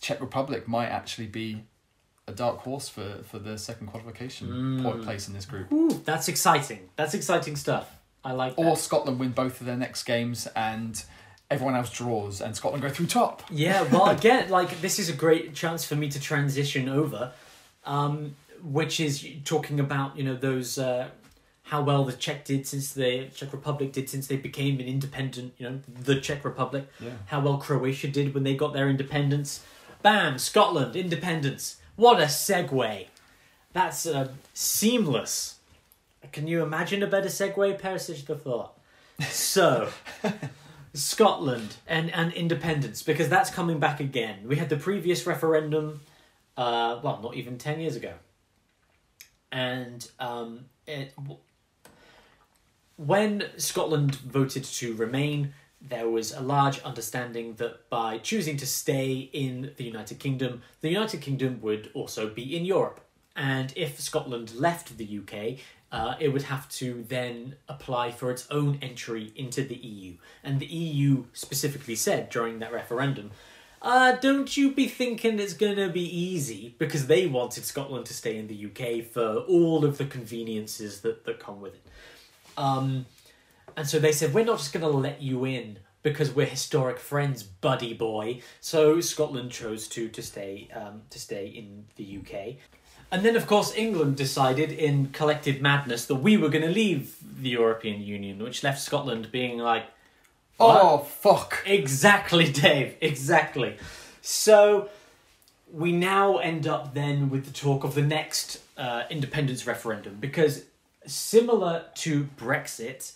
Czech 0.00 0.20
Republic 0.20 0.68
might 0.68 0.88
actually 0.88 1.26
be 1.28 1.64
a 2.26 2.32
dark 2.32 2.58
horse 2.58 2.88
for, 2.88 3.22
for 3.24 3.38
the 3.38 3.56
second 3.58 3.86
qualification 3.88 4.48
Mm. 4.48 4.82
point 4.82 5.02
place 5.02 5.28
in 5.28 5.34
this 5.34 5.46
group. 5.46 5.72
Ooh, 5.72 5.90
that's 6.04 6.28
exciting. 6.28 6.90
That's 6.96 7.14
exciting 7.14 7.56
stuff. 7.56 8.00
I 8.24 8.32
like 8.32 8.56
that. 8.56 8.62
Or 8.62 8.76
Scotland 8.76 9.18
win 9.18 9.32
both 9.32 9.60
of 9.60 9.66
their 9.66 9.76
next 9.76 10.04
games, 10.04 10.46
and 10.56 11.02
everyone 11.50 11.74
else 11.74 11.90
draws, 11.90 12.40
and 12.40 12.56
Scotland 12.56 12.82
go 12.82 12.88
through 12.88 13.06
top. 13.06 13.42
Yeah, 13.50 13.82
well, 13.82 14.08
again, 14.10 14.50
like 14.50 14.80
this 14.80 14.98
is 14.98 15.08
a 15.08 15.12
great 15.12 15.54
chance 15.54 15.84
for 15.84 15.96
me 15.96 16.08
to 16.10 16.20
transition 16.20 16.88
over, 16.88 17.32
um, 17.84 18.36
which 18.62 19.00
is 19.00 19.26
talking 19.44 19.78
about 19.78 20.16
you 20.16 20.24
know 20.24 20.34
those 20.34 20.78
uh, 20.78 21.08
how 21.64 21.82
well 21.82 22.04
the 22.04 22.12
Czech 22.12 22.44
did 22.44 22.66
since 22.66 22.92
the 22.92 23.28
Czech 23.34 23.52
Republic 23.52 23.92
did 23.92 24.08
since 24.08 24.26
they 24.26 24.36
became 24.36 24.80
an 24.80 24.86
independent, 24.86 25.54
you 25.58 25.68
know, 25.68 25.80
the 25.88 26.20
Czech 26.20 26.44
Republic. 26.44 26.86
Yeah. 27.00 27.10
How 27.26 27.40
well 27.40 27.58
Croatia 27.58 28.08
did 28.08 28.34
when 28.34 28.44
they 28.44 28.54
got 28.54 28.72
their 28.72 28.88
independence. 28.88 29.64
Bam, 30.02 30.38
Scotland 30.38 30.96
independence. 30.96 31.78
What 31.96 32.20
a 32.20 32.24
segue! 32.24 33.06
That's 33.72 34.06
uh, 34.06 34.32
seamless. 34.52 35.53
Can 36.32 36.46
you 36.46 36.62
imagine 36.62 37.02
a 37.02 37.06
better 37.06 37.28
segue, 37.28 37.80
Perisic 37.80 38.26
the 38.26 38.36
thought? 38.36 38.78
So. 39.28 39.88
Scotland 40.94 41.74
and, 41.88 42.14
and 42.14 42.32
independence 42.32 43.02
because 43.02 43.28
that's 43.28 43.50
coming 43.50 43.80
back 43.80 43.98
again. 43.98 44.46
We 44.46 44.56
had 44.56 44.68
the 44.68 44.76
previous 44.76 45.26
referendum, 45.26 46.00
uh, 46.56 47.00
well, 47.02 47.18
not 47.20 47.34
even 47.34 47.58
10 47.58 47.80
years 47.80 47.96
ago. 47.96 48.12
And 49.50 50.08
um, 50.20 50.66
it, 50.86 51.12
when 52.96 53.44
Scotland 53.56 54.14
voted 54.16 54.64
to 54.64 54.94
remain, 54.94 55.52
there 55.80 56.08
was 56.08 56.32
a 56.32 56.40
large 56.40 56.80
understanding 56.80 57.54
that 57.54 57.90
by 57.90 58.18
choosing 58.18 58.56
to 58.56 58.66
stay 58.66 59.28
in 59.32 59.72
the 59.76 59.84
United 59.84 60.18
Kingdom, 60.18 60.62
the 60.80 60.88
United 60.88 61.20
Kingdom 61.20 61.60
would 61.60 61.90
also 61.92 62.28
be 62.28 62.56
in 62.56 62.64
Europe. 62.64 63.00
And 63.36 63.72
if 63.76 64.00
Scotland 64.00 64.54
left 64.54 64.96
the 64.96 65.18
UK, 65.18 65.58
uh, 65.92 66.14
it 66.18 66.28
would 66.28 66.42
have 66.42 66.68
to 66.68 67.04
then 67.08 67.56
apply 67.68 68.10
for 68.10 68.30
its 68.30 68.46
own 68.50 68.78
entry 68.82 69.32
into 69.36 69.62
the 69.62 69.76
EU. 69.76 70.16
And 70.42 70.58
the 70.58 70.66
EU 70.66 71.24
specifically 71.32 71.94
said 71.94 72.30
during 72.30 72.58
that 72.58 72.72
referendum, 72.72 73.30
uh, 73.80 74.12
don't 74.12 74.56
you 74.56 74.72
be 74.72 74.88
thinking 74.88 75.38
it's 75.38 75.52
going 75.52 75.76
to 75.76 75.88
be 75.88 76.02
easy 76.02 76.74
because 76.78 77.06
they 77.06 77.26
wanted 77.26 77.64
Scotland 77.64 78.06
to 78.06 78.14
stay 78.14 78.38
in 78.38 78.48
the 78.48 78.66
UK 78.66 79.04
for 79.04 79.44
all 79.46 79.84
of 79.84 79.98
the 79.98 80.06
conveniences 80.06 81.02
that, 81.02 81.24
that 81.26 81.38
come 81.38 81.60
with 81.60 81.74
it. 81.74 81.82
Um, 82.56 83.06
and 83.76 83.86
so 83.86 83.98
they 83.98 84.12
said, 84.12 84.32
we're 84.32 84.44
not 84.44 84.58
just 84.58 84.72
going 84.72 84.90
to 84.90 84.98
let 84.98 85.20
you 85.20 85.44
in 85.44 85.78
because 86.02 86.32
we're 86.32 86.46
historic 86.46 86.98
friends, 86.98 87.42
buddy 87.42 87.92
boy. 87.92 88.40
So 88.60 89.00
Scotland 89.00 89.50
chose 89.50 89.88
to 89.88 90.08
to 90.08 90.22
stay 90.22 90.68
um, 90.72 91.02
to 91.10 91.18
stay 91.18 91.46
in 91.48 91.86
the 91.96 92.18
UK. 92.18 92.56
And 93.10 93.24
then, 93.24 93.36
of 93.36 93.46
course, 93.46 93.74
England 93.76 94.16
decided 94.16 94.72
in 94.72 95.10
collective 95.10 95.60
madness 95.60 96.06
that 96.06 96.16
we 96.16 96.36
were 96.36 96.48
going 96.48 96.64
to 96.64 96.70
leave 96.70 97.16
the 97.40 97.50
European 97.50 98.02
Union, 98.02 98.42
which 98.42 98.62
left 98.62 98.80
Scotland 98.80 99.30
being 99.30 99.58
like, 99.58 99.84
"What?" 100.56 100.82
Oh, 100.82 100.98
fuck. 100.98 101.62
Exactly, 101.66 102.50
Dave. 102.64 102.96
Exactly. 103.00 103.76
So 104.20 104.88
we 105.72 105.92
now 105.92 106.38
end 106.38 106.66
up 106.66 106.94
then 106.94 107.30
with 107.30 107.44
the 107.46 107.52
talk 107.52 107.84
of 107.84 107.94
the 107.94 108.02
next 108.02 108.60
uh, 108.76 109.02
independence 109.10 109.66
referendum 109.66 110.16
because 110.20 110.64
similar 111.06 111.84
to 111.94 112.28
Brexit, 112.36 113.12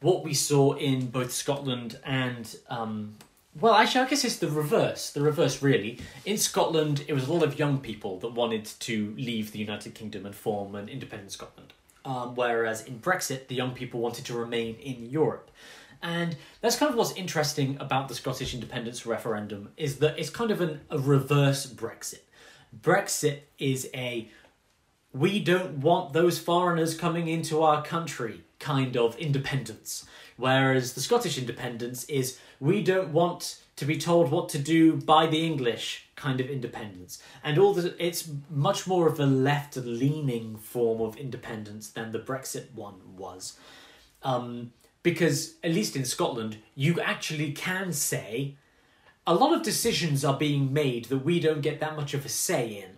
what 0.00 0.24
we 0.24 0.34
saw 0.34 0.72
in 0.72 1.06
both 1.06 1.32
Scotland 1.32 1.98
and 2.04 2.56
um, 2.70 3.16
well, 3.60 3.74
actually, 3.74 4.02
I 4.02 4.08
guess 4.08 4.24
it's 4.24 4.36
the 4.36 4.50
reverse. 4.50 5.10
The 5.10 5.22
reverse, 5.22 5.62
really. 5.62 6.00
In 6.24 6.38
Scotland, 6.38 7.04
it 7.08 7.12
was 7.12 7.26
a 7.28 7.32
lot 7.32 7.42
of 7.42 7.58
young 7.58 7.78
people 7.78 8.18
that 8.20 8.32
wanted 8.32 8.66
to 8.80 9.14
leave 9.16 9.52
the 9.52 9.58
United 9.58 9.94
Kingdom 9.94 10.26
and 10.26 10.34
form 10.34 10.74
an 10.74 10.88
independent 10.88 11.32
Scotland. 11.32 11.72
Um, 12.04 12.34
whereas 12.34 12.84
in 12.84 13.00
Brexit, 13.00 13.48
the 13.48 13.54
young 13.54 13.72
people 13.72 14.00
wanted 14.00 14.24
to 14.26 14.34
remain 14.34 14.76
in 14.76 15.10
Europe. 15.10 15.50
And 16.02 16.36
that's 16.60 16.76
kind 16.76 16.90
of 16.90 16.96
what's 16.96 17.12
interesting 17.12 17.76
about 17.80 18.08
the 18.08 18.14
Scottish 18.14 18.54
independence 18.54 19.04
referendum 19.04 19.70
is 19.76 19.98
that 19.98 20.18
it's 20.18 20.30
kind 20.30 20.50
of 20.50 20.60
an, 20.60 20.80
a 20.90 20.98
reverse 20.98 21.66
Brexit. 21.66 22.20
Brexit 22.80 23.40
is 23.58 23.88
a 23.94 24.28
we 25.12 25.40
don't 25.40 25.78
want 25.78 26.12
those 26.12 26.38
foreigners 26.38 26.94
coming 26.94 27.28
into 27.28 27.62
our 27.62 27.82
country 27.82 28.42
kind 28.58 28.96
of 28.96 29.16
independence. 29.16 30.06
Whereas 30.38 30.92
the 30.92 31.00
Scottish 31.00 31.36
independence 31.36 32.04
is 32.04 32.38
we 32.60 32.80
don't 32.80 33.12
want 33.12 33.60
to 33.74 33.84
be 33.84 33.98
told 33.98 34.30
what 34.30 34.48
to 34.50 34.58
do 34.58 34.94
by 34.94 35.26
the 35.26 35.44
English 35.44 36.08
kind 36.14 36.40
of 36.40 36.48
independence, 36.48 37.20
and 37.42 37.58
all 37.58 37.74
the 37.74 37.94
it's 38.04 38.30
much 38.48 38.86
more 38.86 39.08
of 39.08 39.18
a 39.18 39.26
left 39.26 39.76
leaning 39.76 40.56
form 40.56 41.00
of 41.00 41.16
independence 41.16 41.90
than 41.90 42.12
the 42.12 42.20
Brexit 42.20 42.72
one 42.72 43.16
was, 43.16 43.58
um, 44.22 44.72
because 45.02 45.56
at 45.64 45.72
least 45.72 45.96
in 45.96 46.04
Scotland 46.04 46.58
you 46.76 47.00
actually 47.00 47.50
can 47.50 47.92
say 47.92 48.56
a 49.26 49.34
lot 49.34 49.52
of 49.52 49.64
decisions 49.64 50.24
are 50.24 50.38
being 50.38 50.72
made 50.72 51.06
that 51.06 51.24
we 51.24 51.40
don't 51.40 51.62
get 51.62 51.80
that 51.80 51.96
much 51.96 52.14
of 52.14 52.24
a 52.24 52.28
say 52.28 52.80
in, 52.84 52.90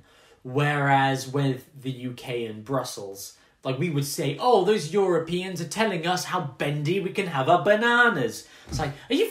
whereas 0.42 1.26
with 1.26 1.70
the 1.80 2.08
UK 2.08 2.50
and 2.50 2.64
Brussels. 2.64 3.38
Like 3.62 3.78
we 3.78 3.90
would 3.90 4.06
say, 4.06 4.36
oh, 4.40 4.64
those 4.64 4.92
Europeans 4.92 5.60
are 5.60 5.68
telling 5.68 6.06
us 6.06 6.24
how 6.24 6.54
bendy 6.58 7.00
we 7.00 7.10
can 7.10 7.26
have 7.26 7.48
our 7.48 7.62
bananas. 7.62 8.48
It's 8.68 8.78
like, 8.78 8.92
are 9.10 9.14
you 9.14 9.30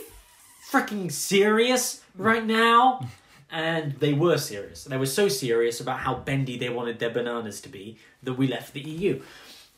freaking 0.71 1.11
serious 1.11 2.03
right 2.15 2.45
now? 2.45 3.07
And 3.51 3.93
they 3.93 4.13
were 4.13 4.38
serious. 4.38 4.84
They 4.84 4.97
were 4.97 5.07
so 5.07 5.27
serious 5.27 5.80
about 5.80 5.99
how 5.99 6.15
bendy 6.15 6.57
they 6.57 6.69
wanted 6.69 6.99
their 6.99 7.09
bananas 7.09 7.59
to 7.61 7.69
be 7.69 7.97
that 8.21 8.34
we 8.34 8.47
left 8.47 8.73
the 8.73 8.82
EU. 8.82 9.21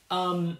Um, 0.09 0.57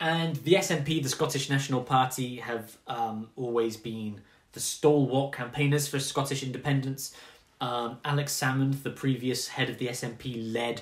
and 0.00 0.36
the 0.36 0.54
SNP, 0.54 1.02
the 1.02 1.10
Scottish 1.10 1.50
National 1.50 1.82
Party, 1.82 2.36
have 2.36 2.78
um, 2.86 3.28
always 3.36 3.76
been 3.76 4.22
the 4.52 4.60
stalwart 4.60 5.34
campaigners 5.34 5.86
for 5.88 5.98
Scottish 5.98 6.42
independence. 6.42 7.14
Um, 7.60 7.98
Alex 8.04 8.32
Salmond, 8.32 8.82
the 8.82 8.90
previous 8.90 9.48
head 9.48 9.68
of 9.68 9.76
the 9.76 9.88
SNP, 9.88 10.54
led 10.54 10.80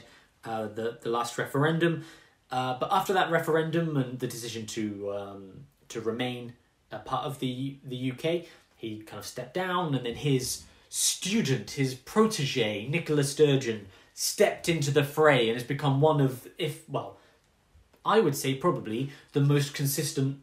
uh, 0.49 0.67
the 0.69 0.99
the 1.03 1.11
last 1.11 1.37
referendum. 1.39 2.05
Uh, 2.51 2.79
but 2.79 2.89
after 2.91 3.13
that 3.13 3.31
referendum 3.31 3.97
and 3.97 4.19
the 4.19 4.27
decision 4.27 4.65
to 4.67 5.13
um, 5.13 5.67
to 5.89 6.01
remain 6.01 6.55
a 6.91 6.99
part 6.99 7.25
of 7.27 7.39
the 7.39 7.77
the 7.85 8.13
UK, 8.13 8.47
he 8.77 9.03
kind 9.07 9.19
of 9.19 9.27
stepped 9.27 9.55
down, 9.55 9.95
and 9.95 10.07
then 10.07 10.15
his 10.15 10.63
student, 10.89 11.73
his 11.73 11.95
protege, 11.95 12.89
Nicola 12.89 13.25
Sturgeon, 13.25 13.87
stepped 14.15 14.69
into 14.69 14.91
the 14.91 15.05
fray 15.05 15.49
and 15.49 15.57
has 15.57 15.67
become 15.67 16.01
one 16.01 16.21
of, 16.21 16.49
if 16.57 16.89
well, 16.89 17.19
I 18.05 18.21
would 18.21 18.35
say 18.35 18.55
probably 18.55 19.11
the 19.33 19.41
most 19.41 19.75
consistent 19.75 20.41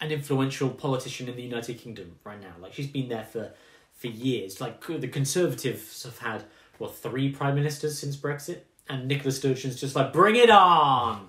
and 0.00 0.10
influential 0.10 0.68
politician 0.68 1.28
in 1.28 1.36
the 1.36 1.42
United 1.42 1.78
Kingdom 1.78 2.16
right 2.24 2.40
now. 2.40 2.54
Like 2.60 2.74
she's 2.74 2.88
been 2.88 3.08
there 3.08 3.24
for 3.24 3.52
for 3.92 4.08
years. 4.08 4.60
Like 4.60 4.84
the 4.84 5.08
Conservatives 5.08 6.02
have 6.02 6.18
had 6.18 6.44
what 6.78 6.94
three 6.96 7.30
prime 7.30 7.54
ministers 7.54 7.98
since 7.98 8.16
Brexit, 8.16 8.60
and 8.88 9.08
Nicola 9.08 9.32
Sturgeon's 9.32 9.80
just 9.80 9.96
like 9.96 10.12
bring 10.12 10.36
it 10.36 10.50
on. 10.50 11.28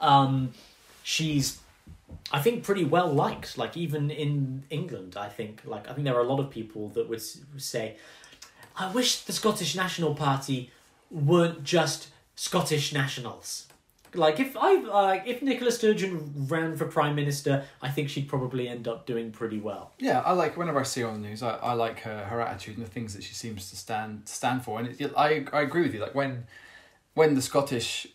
Um, 0.00 0.52
she's 1.02 1.60
I 2.32 2.40
think 2.40 2.64
pretty 2.64 2.84
well 2.84 3.12
liked. 3.12 3.56
Like 3.56 3.76
even 3.76 4.10
in 4.10 4.64
England, 4.70 5.16
I 5.16 5.28
think 5.28 5.62
like 5.64 5.88
I 5.88 5.92
think 5.92 6.04
there 6.04 6.16
are 6.16 6.20
a 6.20 6.28
lot 6.28 6.40
of 6.40 6.50
people 6.50 6.88
that 6.90 7.08
would 7.08 7.22
say, 7.22 7.96
"I 8.76 8.90
wish 8.90 9.22
the 9.22 9.32
Scottish 9.32 9.74
National 9.74 10.14
Party 10.14 10.70
weren't 11.10 11.62
just 11.62 12.08
Scottish 12.34 12.92
nationals." 12.92 13.68
Like 14.14 14.40
if 14.40 14.56
I 14.56 14.80
like 14.80 15.24
if 15.26 15.42
Nicola 15.42 15.70
Sturgeon 15.70 16.46
ran 16.48 16.76
for 16.76 16.86
prime 16.86 17.14
minister, 17.14 17.64
I 17.82 17.88
think 17.88 18.08
she'd 18.08 18.28
probably 18.28 18.68
end 18.68 18.88
up 18.88 19.06
doing 19.06 19.30
pretty 19.30 19.60
well. 19.60 19.92
Yeah, 19.98 20.20
I 20.20 20.32
like 20.32 20.56
whenever 20.56 20.80
I 20.80 20.84
see 20.84 21.02
her 21.02 21.08
on 21.08 21.22
the 21.22 21.28
news, 21.28 21.42
I, 21.42 21.56
I 21.56 21.72
like 21.74 22.00
her, 22.00 22.24
her 22.24 22.40
attitude 22.40 22.76
and 22.76 22.86
the 22.86 22.90
things 22.90 23.14
that 23.14 23.22
she 23.22 23.34
seems 23.34 23.70
to 23.70 23.76
stand 23.76 24.28
stand 24.28 24.64
for. 24.64 24.78
And 24.80 25.00
it, 25.00 25.12
I 25.16 25.46
I 25.52 25.62
agree 25.62 25.82
with 25.82 25.94
you. 25.94 26.00
Like 26.00 26.14
when 26.14 26.46
when 27.14 27.34
the 27.34 27.42
Scottish 27.42 28.06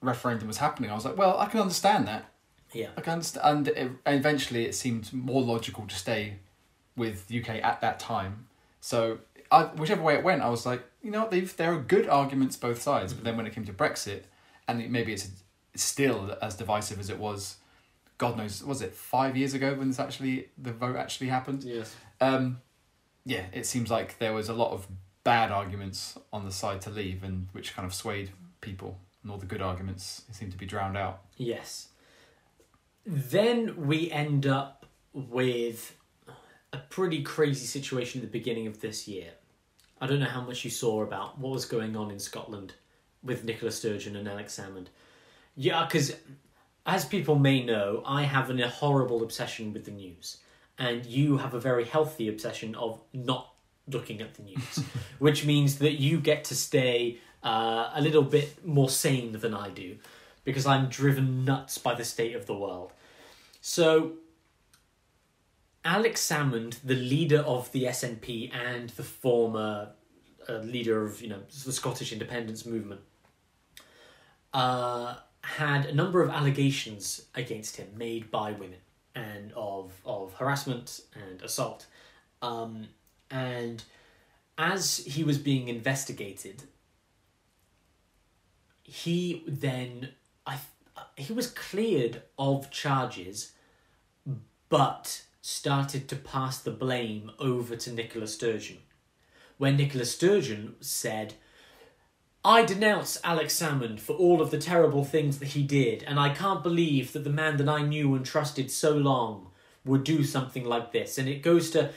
referendum 0.00 0.48
was 0.48 0.58
happening, 0.58 0.90
I 0.90 0.94
was 0.94 1.04
like, 1.04 1.16
well, 1.16 1.38
I 1.38 1.46
can 1.46 1.60
understand 1.60 2.06
that. 2.08 2.24
Yeah. 2.72 2.88
I 2.96 3.00
can 3.00 3.14
understand. 3.14 3.68
And 3.68 3.68
it, 3.68 3.90
eventually, 4.06 4.64
it 4.64 4.74
seemed 4.74 5.12
more 5.12 5.42
logical 5.42 5.86
to 5.86 5.94
stay 5.94 6.38
with 6.96 7.30
UK 7.32 7.56
at 7.62 7.80
that 7.80 7.98
time. 7.98 8.48
So 8.80 9.18
I, 9.50 9.64
whichever 9.64 10.02
way 10.02 10.14
it 10.14 10.24
went, 10.24 10.42
I 10.42 10.48
was 10.48 10.66
like, 10.66 10.82
you 11.02 11.10
know, 11.10 11.20
what, 11.20 11.30
they've 11.30 11.56
there 11.56 11.72
are 11.72 11.78
good 11.78 12.08
arguments 12.08 12.56
both 12.56 12.80
sides. 12.80 13.12
But 13.12 13.24
then 13.24 13.36
when 13.36 13.46
it 13.46 13.54
came 13.54 13.64
to 13.66 13.72
Brexit, 13.72 14.22
and 14.80 14.92
maybe 14.92 15.12
it's 15.12 15.28
still 15.74 16.36
as 16.42 16.54
divisive 16.56 16.98
as 16.98 17.10
it 17.10 17.18
was. 17.18 17.56
God 18.18 18.36
knows, 18.36 18.62
was 18.62 18.82
it 18.82 18.94
five 18.94 19.36
years 19.36 19.54
ago 19.54 19.74
when 19.74 19.88
this 19.88 19.98
actually 19.98 20.48
the 20.58 20.72
vote 20.72 20.96
actually 20.96 21.28
happened? 21.28 21.64
Yes. 21.64 21.94
Um, 22.20 22.60
yeah, 23.24 23.46
it 23.52 23.66
seems 23.66 23.90
like 23.90 24.18
there 24.18 24.32
was 24.32 24.48
a 24.48 24.52
lot 24.52 24.72
of 24.72 24.86
bad 25.24 25.50
arguments 25.50 26.18
on 26.32 26.44
the 26.44 26.52
side 26.52 26.80
to 26.82 26.90
leave, 26.90 27.22
and 27.22 27.48
which 27.52 27.74
kind 27.74 27.86
of 27.86 27.94
swayed 27.94 28.30
people, 28.60 28.98
and 29.22 29.30
all 29.30 29.38
the 29.38 29.46
good 29.46 29.62
arguments 29.62 30.22
seemed 30.30 30.52
to 30.52 30.58
be 30.58 30.66
drowned 30.66 30.96
out. 30.96 31.22
Yes. 31.36 31.88
Then 33.06 33.86
we 33.86 34.10
end 34.10 34.46
up 34.46 34.86
with 35.12 35.96
a 36.72 36.78
pretty 36.78 37.22
crazy 37.22 37.66
situation 37.66 38.20
at 38.20 38.26
the 38.26 38.38
beginning 38.38 38.66
of 38.66 38.80
this 38.80 39.06
year. 39.06 39.30
I 40.00 40.06
don't 40.06 40.20
know 40.20 40.26
how 40.26 40.40
much 40.40 40.64
you 40.64 40.70
saw 40.70 41.02
about 41.02 41.38
what 41.38 41.52
was 41.52 41.64
going 41.64 41.96
on 41.96 42.10
in 42.10 42.18
Scotland 42.18 42.74
with 43.22 43.44
Nicola 43.44 43.72
Sturgeon 43.72 44.16
and 44.16 44.28
Alex 44.28 44.58
Salmond. 44.58 44.86
Yeah, 45.54 45.84
because 45.84 46.16
as 46.86 47.04
people 47.04 47.36
may 47.36 47.64
know, 47.64 48.02
I 48.04 48.22
have 48.22 48.50
an, 48.50 48.60
a 48.60 48.68
horrible 48.68 49.22
obsession 49.22 49.72
with 49.72 49.84
the 49.84 49.90
news, 49.90 50.38
and 50.78 51.04
you 51.06 51.38
have 51.38 51.54
a 51.54 51.60
very 51.60 51.84
healthy 51.84 52.28
obsession 52.28 52.74
of 52.74 53.00
not 53.12 53.52
looking 53.86 54.20
at 54.20 54.34
the 54.34 54.42
news, 54.42 54.84
which 55.18 55.44
means 55.44 55.78
that 55.78 56.00
you 56.00 56.18
get 56.18 56.44
to 56.44 56.54
stay 56.54 57.18
uh, 57.42 57.90
a 57.94 58.00
little 58.00 58.22
bit 58.22 58.64
more 58.66 58.88
sane 58.88 59.32
than 59.32 59.54
I 59.54 59.70
do, 59.70 59.96
because 60.44 60.66
I'm 60.66 60.88
driven 60.88 61.44
nuts 61.44 61.78
by 61.78 61.94
the 61.94 62.04
state 62.04 62.34
of 62.34 62.46
the 62.46 62.54
world. 62.54 62.92
So, 63.60 64.14
Alex 65.84 66.26
Salmond, 66.26 66.78
the 66.84 66.94
leader 66.94 67.40
of 67.40 67.70
the 67.72 67.84
SNP 67.84 68.52
and 68.54 68.90
the 68.90 69.02
former 69.02 69.90
uh, 70.48 70.58
leader 70.58 71.04
of 71.04 71.20
you 71.22 71.28
know 71.28 71.40
the 71.64 71.72
Scottish 71.72 72.12
independence 72.12 72.66
movement, 72.66 73.00
uh, 74.52 75.16
had 75.42 75.86
a 75.86 75.94
number 75.94 76.22
of 76.22 76.30
allegations 76.30 77.26
against 77.34 77.76
him 77.76 77.88
made 77.96 78.30
by 78.30 78.52
women 78.52 78.78
and 79.14 79.52
of 79.54 79.92
of 80.04 80.34
harassment 80.34 81.00
and 81.14 81.42
assault, 81.42 81.86
um, 82.40 82.88
and 83.30 83.84
as 84.58 84.98
he 84.98 85.24
was 85.24 85.38
being 85.38 85.68
investigated, 85.68 86.62
he 88.82 89.42
then 89.46 90.10
I 90.46 90.58
he 91.16 91.32
was 91.32 91.50
cleared 91.50 92.22
of 92.38 92.70
charges, 92.70 93.52
but 94.68 95.24
started 95.40 96.08
to 96.08 96.16
pass 96.16 96.58
the 96.60 96.70
blame 96.70 97.30
over 97.38 97.76
to 97.76 97.92
Nicola 97.92 98.26
Sturgeon. 98.26 98.78
When 99.58 99.76
Nicola 99.76 100.04
Sturgeon 100.04 100.76
said, 100.80 101.34
I 102.44 102.64
denounce 102.64 103.20
Alex 103.22 103.54
Salmond 103.54 104.00
for 104.00 104.14
all 104.14 104.42
of 104.42 104.50
the 104.50 104.58
terrible 104.58 105.04
things 105.04 105.38
that 105.38 105.48
he 105.48 105.62
did, 105.62 106.02
and 106.02 106.18
I 106.18 106.30
can't 106.30 106.62
believe 106.62 107.12
that 107.12 107.22
the 107.22 107.30
man 107.30 107.56
that 107.58 107.68
I 107.68 107.82
knew 107.82 108.14
and 108.16 108.26
trusted 108.26 108.70
so 108.70 108.96
long 108.96 109.48
would 109.84 110.02
do 110.02 110.24
something 110.24 110.64
like 110.64 110.92
this. 110.92 111.18
And 111.18 111.28
it 111.28 111.42
goes 111.42 111.70
to 111.70 111.90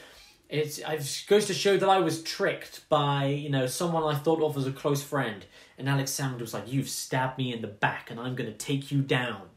it 0.48 0.80
goes 1.28 1.48
to 1.48 1.54
show 1.54 1.78
that 1.78 1.90
I 1.90 1.98
was 2.00 2.22
tricked 2.22 2.88
by, 2.88 3.26
you 3.26 3.50
know, 3.50 3.66
someone 3.66 4.04
I 4.04 4.18
thought 4.18 4.44
of 4.44 4.56
as 4.58 4.68
a 4.68 4.72
close 4.72 5.02
friend. 5.02 5.44
And 5.78 5.90
Alex 5.90 6.12
Salmond 6.12 6.42
was 6.42 6.54
like, 6.54 6.72
You've 6.72 6.90
stabbed 6.90 7.38
me 7.38 7.52
in 7.52 7.62
the 7.62 7.68
back 7.68 8.12
and 8.12 8.20
I'm 8.20 8.36
gonna 8.36 8.54
take 8.54 8.92
you 8.92 9.02
down. 9.02 9.50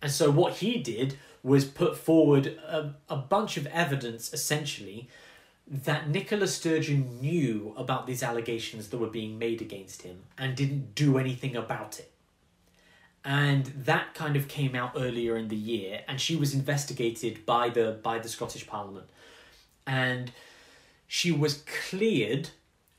And 0.00 0.10
so 0.10 0.30
what 0.30 0.54
he 0.54 0.78
did 0.78 1.18
was 1.42 1.64
put 1.64 1.96
forward 1.96 2.46
a, 2.46 2.94
a 3.08 3.16
bunch 3.16 3.56
of 3.56 3.66
evidence 3.66 4.32
essentially 4.32 5.08
that 5.66 6.08
Nicola 6.08 6.46
Sturgeon 6.46 7.20
knew 7.20 7.74
about 7.76 8.06
these 8.06 8.22
allegations 8.22 8.88
that 8.88 8.98
were 8.98 9.06
being 9.06 9.38
made 9.38 9.62
against 9.62 10.02
him 10.02 10.24
and 10.36 10.56
didn't 10.56 10.94
do 10.94 11.18
anything 11.18 11.56
about 11.56 11.98
it. 11.98 12.10
And 13.24 13.66
that 13.84 14.14
kind 14.14 14.34
of 14.36 14.48
came 14.48 14.74
out 14.74 14.92
earlier 14.96 15.36
in 15.36 15.48
the 15.48 15.56
year, 15.56 16.02
and 16.08 16.20
she 16.20 16.34
was 16.34 16.54
investigated 16.54 17.46
by 17.46 17.68
the 17.68 18.00
by 18.02 18.18
the 18.18 18.28
Scottish 18.28 18.66
Parliament, 18.66 19.08
and 19.86 20.32
she 21.06 21.30
was 21.30 21.62
cleared 21.88 22.50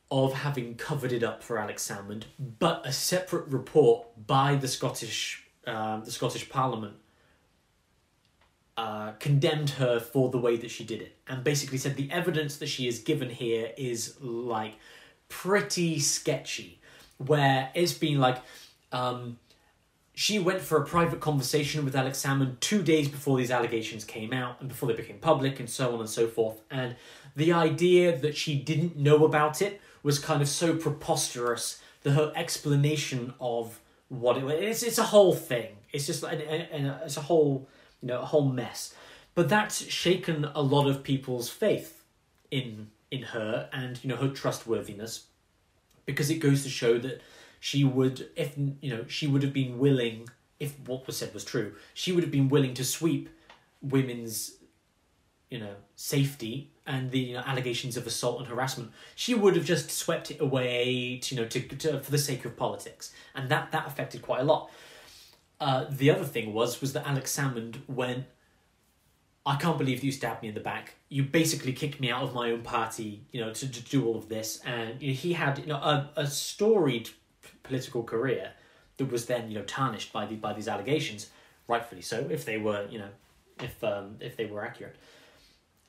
of 0.10 0.34
having 0.34 0.76
covered 0.76 1.12
it 1.12 1.24
up 1.24 1.44
for 1.44 1.58
Alex 1.58 1.86
Salmond, 1.86 2.24
but 2.40 2.86
a 2.86 2.94
separate 2.94 3.48
report 3.48 4.08
by 4.26 4.56
the 4.56 4.70
Scottish 4.70 5.44
uh, 5.68 6.00
the 6.00 6.12
Scottish 6.12 6.48
Parliament 6.50 6.96
uh, 8.78 9.12
condemned 9.20 9.72
her 9.72 10.00
for 10.00 10.30
the 10.30 10.38
way 10.38 10.58
that 10.58 10.72
she 10.72 10.84
did 10.84 11.02
it 11.02 11.16
and 11.28 11.44
basically 11.44 11.78
said 11.78 11.96
the 11.96 12.10
evidence 12.12 12.58
that 12.58 12.68
she 12.68 12.86
has 12.86 13.00
given 13.00 13.30
here 13.30 13.72
is 13.78 14.20
like 14.20 14.74
pretty 15.30 16.00
sketchy 16.00 16.80
where 17.18 17.70
it's 17.76 17.94
been 17.94 18.20
like 18.20 18.38
um, 18.92 19.38
she 20.16 20.40
went 20.40 20.62
for 20.62 20.82
a 20.82 20.86
private 20.86 21.20
conversation 21.20 21.86
with 21.86 21.96
Alex 21.96 22.24
Salmond 22.24 22.60
two 22.60 22.82
days 22.82 23.08
before 23.08 23.38
these 23.38 23.52
allegations 23.52 24.04
came 24.04 24.34
out 24.34 24.60
and 24.60 24.70
before 24.70 24.90
they 24.90 24.96
became 24.96 25.20
public 25.20 25.60
and 25.60 25.70
so 25.70 25.94
on 25.94 26.00
and 26.00 26.10
so 26.10 26.28
forth 26.28 26.62
and 26.72 26.96
the 27.36 27.52
idea 27.52 28.18
that 28.18 28.36
she 28.36 28.56
didn't 28.56 28.98
know 28.98 29.24
about 29.24 29.62
it 29.62 29.82
was 30.02 30.20
kind 30.20 30.42
of 30.42 30.48
so 30.48 30.76
preposterous 30.76 31.80
that 32.04 32.12
her 32.12 32.32
explanation 32.36 33.34
of 33.40 33.80
what 34.10 34.38
it 34.38 34.44
was 34.44 34.54
it's, 34.56 34.84
it's 34.84 34.98
a 34.98 35.04
whole 35.04 35.34
thing. 35.34 35.76
It's 35.92 36.06
just 36.06 36.24
like 36.24 36.46
and 36.50 36.88
it's 37.04 37.18
a 37.18 37.22
whole 37.22 37.68
you 38.04 38.10
know, 38.10 38.22
a 38.22 38.26
whole 38.26 38.46
mess. 38.46 38.94
But 39.34 39.50
that's 39.50 39.90
shaken 39.90 40.46
a 40.54 40.62
lot 40.62 40.88
of 40.88 41.04
people's 41.04 41.50
faith 41.50 42.04
in 42.52 42.92
in 43.10 43.22
her 43.22 43.70
and 43.72 44.00
you 44.04 44.10
know 44.10 44.16
her 44.16 44.28
trustworthiness 44.28 45.26
because 46.06 46.30
it 46.30 46.36
goes 46.36 46.64
to 46.64 46.70
show 46.70 46.98
that 47.00 47.22
she 47.60 47.84
would 47.84 48.30
if 48.36 48.56
you 48.58 48.90
know 48.96 49.06
she 49.08 49.26
would 49.28 49.42
have 49.42 49.54
been 49.54 49.80
willing 49.80 50.28
if 50.60 50.78
what 50.88 51.06
was 51.08 51.18
said 51.18 51.34
was 51.34 51.44
true 51.44 51.74
she 51.94 52.12
would 52.12 52.24
have 52.24 52.32
been 52.32 52.50
willing 52.50 52.74
to 52.74 52.84
sweep 52.84 53.30
women's 53.82 54.58
you 55.50 55.60
know 55.60 55.76
safety 55.96 56.72
and 56.88 57.12
the 57.12 57.20
you 57.20 57.34
know, 57.36 57.44
allegations 57.46 57.96
of 57.96 58.06
assault 58.06 58.40
and 58.40 58.48
harassment. 58.48 58.92
She 59.16 59.34
would 59.36 59.56
have 59.56 59.66
just 59.66 59.90
swept 59.90 60.32
it 60.32 60.42
away 60.42 61.20
to, 61.22 61.36
you 61.36 61.42
know 61.42 61.48
to, 61.48 61.60
to 61.62 62.00
for 62.02 62.12
the 62.12 62.18
sake 62.18 62.44
of 62.44 62.58
politics. 62.58 63.14
And 63.36 63.50
that 63.50 63.72
that 63.72 63.88
affected 63.88 64.24
quite 64.24 64.42
a 64.42 64.44
lot 64.44 64.72
uh, 65.64 65.86
the 65.90 66.10
other 66.12 66.26
thing 66.26 66.54
was 66.54 66.82
was 66.82 66.94
that 66.94 67.08
Alex 67.08 67.36
Salmond 67.36 67.78
went 67.88 68.26
I 69.46 69.58
can't 69.58 69.78
believe 69.78 70.04
you 70.04 70.12
stabbed 70.12 70.42
me 70.42 70.48
in 70.48 70.54
the 70.54 70.62
back. 70.62 70.96
You 71.10 71.24
basically 71.24 71.74
kicked 71.74 72.00
me 72.00 72.10
out 72.10 72.24
of 72.24 72.34
my 72.34 72.52
own 72.52 72.62
party, 72.62 73.26
you 73.32 73.42
know, 73.42 73.52
to, 73.52 73.70
to 73.70 73.82
do 73.82 74.06
all 74.06 74.16
of 74.16 74.30
this. 74.30 74.62
And 74.66 75.02
you 75.02 75.10
know, 75.10 75.16
he 75.16 75.34
had, 75.34 75.60
you 75.60 75.66
know, 75.66 75.76
a, 75.76 76.10
a 76.16 76.28
storied 76.28 77.10
political 77.62 78.04
career 78.04 78.52
that 78.98 79.12
was 79.12 79.26
then, 79.26 79.52
you 79.52 79.60
know, 79.60 79.66
tarnished 79.66 80.14
by 80.14 80.26
the 80.26 80.36
by 80.36 80.54
these 80.54 80.68
allegations, 80.68 81.30
rightfully 81.68 82.02
so, 82.02 82.28
if 82.30 82.46
they 82.46 82.58
were, 82.58 82.88
you 82.90 83.00
know, 83.00 83.10
if 83.60 83.84
um 83.84 84.16
if 84.22 84.38
they 84.38 84.46
were 84.46 84.64
accurate. 84.66 84.96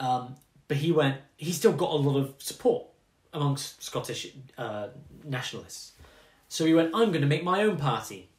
Um, 0.01 0.35
but 0.67 0.79
he 0.79 0.91
went. 0.91 1.19
He 1.37 1.53
still 1.53 1.73
got 1.73 1.91
a 1.91 1.97
lot 1.97 2.17
of 2.19 2.35
support 2.39 2.87
amongst 3.33 3.83
Scottish 3.83 4.35
uh, 4.59 4.89
nationalists. 5.23 5.93
So 6.49 6.65
he 6.65 6.75
went. 6.75 6.91
I'm 6.95 7.11
going 7.11 7.21
to 7.21 7.29
make 7.29 7.45
my 7.45 7.63
own 7.63 7.77
party. 7.77 8.31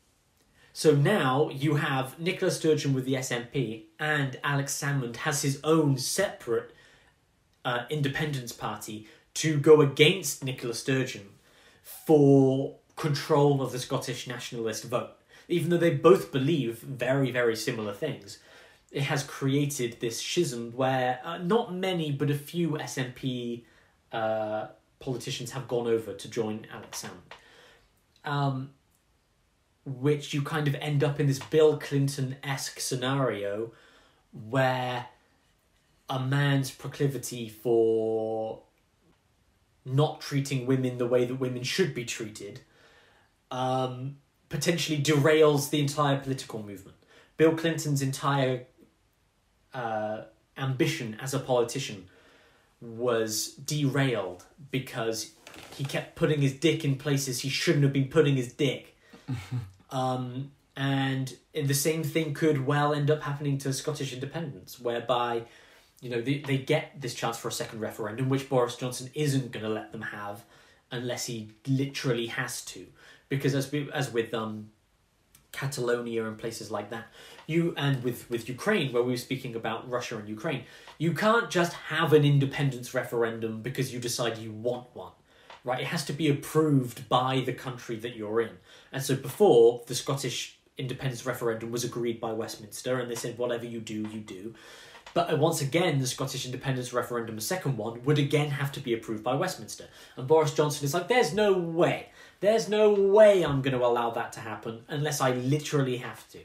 So 0.78 0.94
now 0.94 1.48
you 1.52 1.76
have 1.76 2.20
Nicola 2.20 2.52
Sturgeon 2.52 2.94
with 2.94 3.06
the 3.06 3.14
SNP, 3.14 3.84
and 3.98 4.38
Alex 4.44 4.78
Salmond 4.78 5.16
has 5.16 5.42
his 5.42 5.58
own 5.64 5.98
separate 5.98 6.74
uh, 7.64 7.86
independence 7.90 8.52
party 8.52 9.08
to 9.36 9.58
go 9.58 9.80
against 9.80 10.44
Nicola 10.44 10.74
Sturgeon 10.74 11.30
for 11.82 12.76
control 12.98 13.62
of 13.62 13.72
the 13.72 13.80
Scottish 13.80 14.28
nationalist 14.28 14.84
vote. 14.84 15.12
Even 15.48 15.70
though 15.70 15.78
they 15.78 15.92
both 15.92 16.34
believe 16.34 16.80
very, 16.80 17.32
very 17.32 17.56
similar 17.56 17.94
things, 17.94 18.40
it 18.92 19.04
has 19.04 19.24
created 19.24 20.02
this 20.02 20.20
schism 20.22 20.74
where 20.76 21.22
uh, 21.24 21.38
not 21.38 21.74
many, 21.74 22.12
but 22.12 22.30
a 22.30 22.36
few 22.36 22.72
SNP 22.72 23.64
uh, 24.12 24.68
politicians 25.00 25.52
have 25.52 25.70
gone 25.70 25.88
over 25.88 26.12
to 26.12 26.30
join 26.30 26.68
Alex 26.70 27.06
Salmond. 27.06 28.30
Um, 28.30 28.72
which 29.86 30.34
you 30.34 30.42
kind 30.42 30.68
of 30.68 30.76
end 30.76 31.04
up 31.04 31.20
in 31.20 31.28
this 31.28 31.40
Bill 31.40 31.78
Clinton 31.78 32.38
esque 32.44 32.80
scenario 32.80 33.72
where 34.50 35.08
a 36.10 36.20
man's 36.20 36.72
proclivity 36.72 37.50
for 37.50 38.62
not 39.86 40.22
treating 40.22 40.66
women 40.66 40.98
the 40.98 41.08
way 41.08 41.26
that 41.26 41.36
women 41.36 41.64
should 41.64 41.94
be 41.94 42.04
treated 42.04 42.62
um, 43.52 44.18
potentially 44.50 45.02
derails 45.02 45.70
the 45.70 45.80
entire 45.80 46.18
political 46.18 46.62
movement. 46.62 46.98
Bill 47.38 47.56
Clinton's 47.56 48.02
entire 48.02 48.66
uh, 49.74 50.22
ambition 50.58 51.18
as 51.22 51.34
a 51.34 51.40
politician 51.40 52.08
was 52.82 53.50
derailed 53.50 54.46
because 54.72 55.32
he 55.76 55.84
kept 55.84 56.16
putting 56.16 56.42
his 56.42 56.54
dick 56.54 56.84
in 56.84 56.96
places 56.96 57.42
he 57.42 57.50
shouldn't 57.50 57.84
have 57.84 57.94
been 57.94 58.08
putting 58.08 58.36
his 58.36 58.54
dick. 58.54 58.98
Um, 59.92 60.52
and 60.76 61.34
the 61.54 61.74
same 61.74 62.04
thing 62.04 62.34
could 62.34 62.66
well 62.66 62.94
end 62.94 63.10
up 63.10 63.22
happening 63.22 63.58
to 63.60 63.72
Scottish 63.72 64.14
independence, 64.14 64.80
whereby, 64.80 65.44
you 66.02 66.10
know, 66.10 66.22
they, 66.22 66.40
they 66.40 66.58
get 66.58 67.00
this 67.00 67.14
chance 67.14 67.38
for 67.38 67.48
a 67.48 67.52
second 67.52 67.80
referendum, 67.80 68.28
which 68.28 68.50
Boris 68.50 68.76
Johnson 68.76 69.10
isn't 69.14 69.52
going 69.52 69.64
to 69.64 69.72
let 69.72 69.92
them 69.92 70.02
have 70.02 70.44
unless 70.92 71.26
he 71.26 71.52
literally 71.68 72.28
has 72.28 72.64
to. 72.66 72.86
Because 73.30 73.56
as, 73.56 73.72
we, 73.72 73.90
as 73.92 74.12
with 74.12 74.34
um, 74.34 74.70
Catalonia 75.52 76.26
and 76.26 76.38
places 76.38 76.70
like 76.70 76.90
that, 76.90 77.08
you 77.48 77.74
and 77.78 78.04
with, 78.04 78.30
with 78.30 78.50
Ukraine, 78.50 78.92
where 78.92 79.04
we 79.04 79.14
were 79.14 79.18
speaking 79.18 79.56
about 79.56 79.90
Russia 79.90 80.18
and 80.18 80.28
Ukraine, 80.28 80.64
you 80.98 81.14
can't 81.14 81.50
just 81.50 81.74
have 81.74 82.12
an 82.12 82.26
independence 82.26 82.94
referendum 82.94 83.62
because 83.62 83.94
you 83.94 84.00
decide 84.00 84.38
you 84.38 84.52
want 84.52 84.88
one 84.94 85.14
right? 85.66 85.82
It 85.82 85.88
has 85.88 86.06
to 86.06 86.14
be 86.14 86.30
approved 86.30 87.10
by 87.10 87.42
the 87.42 87.52
country 87.52 87.98
that 87.98 88.16
you're 88.16 88.40
in. 88.40 88.52
And 88.94 89.04
so 89.04 89.16
before, 89.16 89.84
the 89.88 89.96
Scottish 89.96 90.60
independence 90.78 91.26
referendum 91.26 91.72
was 91.72 91.84
agreed 91.84 92.22
by 92.22 92.32
Westminster, 92.32 93.00
and 93.00 93.10
they 93.10 93.16
said, 93.16 93.38
whatever 93.38 93.66
you 93.66 93.82
do, 93.82 94.08
you 94.14 94.20
do. 94.20 94.54
But 95.14 95.34
uh, 95.34 95.38
once 95.38 95.62
again, 95.62 96.00
the 96.00 96.08
Scottish 96.08 96.46
independence 96.46 96.94
referendum, 96.94 97.36
the 97.36 97.42
second 97.42 97.78
one, 97.78 98.04
would 98.04 98.20
again 98.20 98.52
have 98.52 98.72
to 98.74 98.80
be 98.80 98.94
approved 98.94 99.24
by 99.24 99.34
Westminster. 99.34 99.86
And 100.16 100.28
Boris 100.28 100.54
Johnson 100.54 100.86
is 100.86 100.94
like, 100.94 101.08
there's 101.08 101.34
no 101.34 101.54
way. 101.54 102.10
There's 102.42 102.70
no 102.70 102.94
way 102.94 103.44
I'm 103.44 103.62
going 103.62 103.78
to 103.78 103.86
allow 103.86 104.12
that 104.12 104.34
to 104.34 104.42
happen 104.42 104.84
unless 104.88 105.20
I 105.20 105.32
literally 105.32 105.98
have 105.98 106.30
to. 106.30 106.40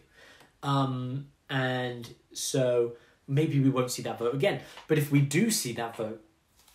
Um, 0.63 1.27
and 1.51 2.09
so 2.33 2.93
maybe 3.27 3.61
we 3.61 3.71
won't 3.71 3.91
see 3.91 4.03
that 4.03 4.19
vote 4.19 4.35
again. 4.35 4.61
But 4.87 4.99
if 4.99 5.11
we 5.11 5.21
do 5.21 5.51
see 5.51 5.73
that 5.73 5.97
vote, 5.97 6.23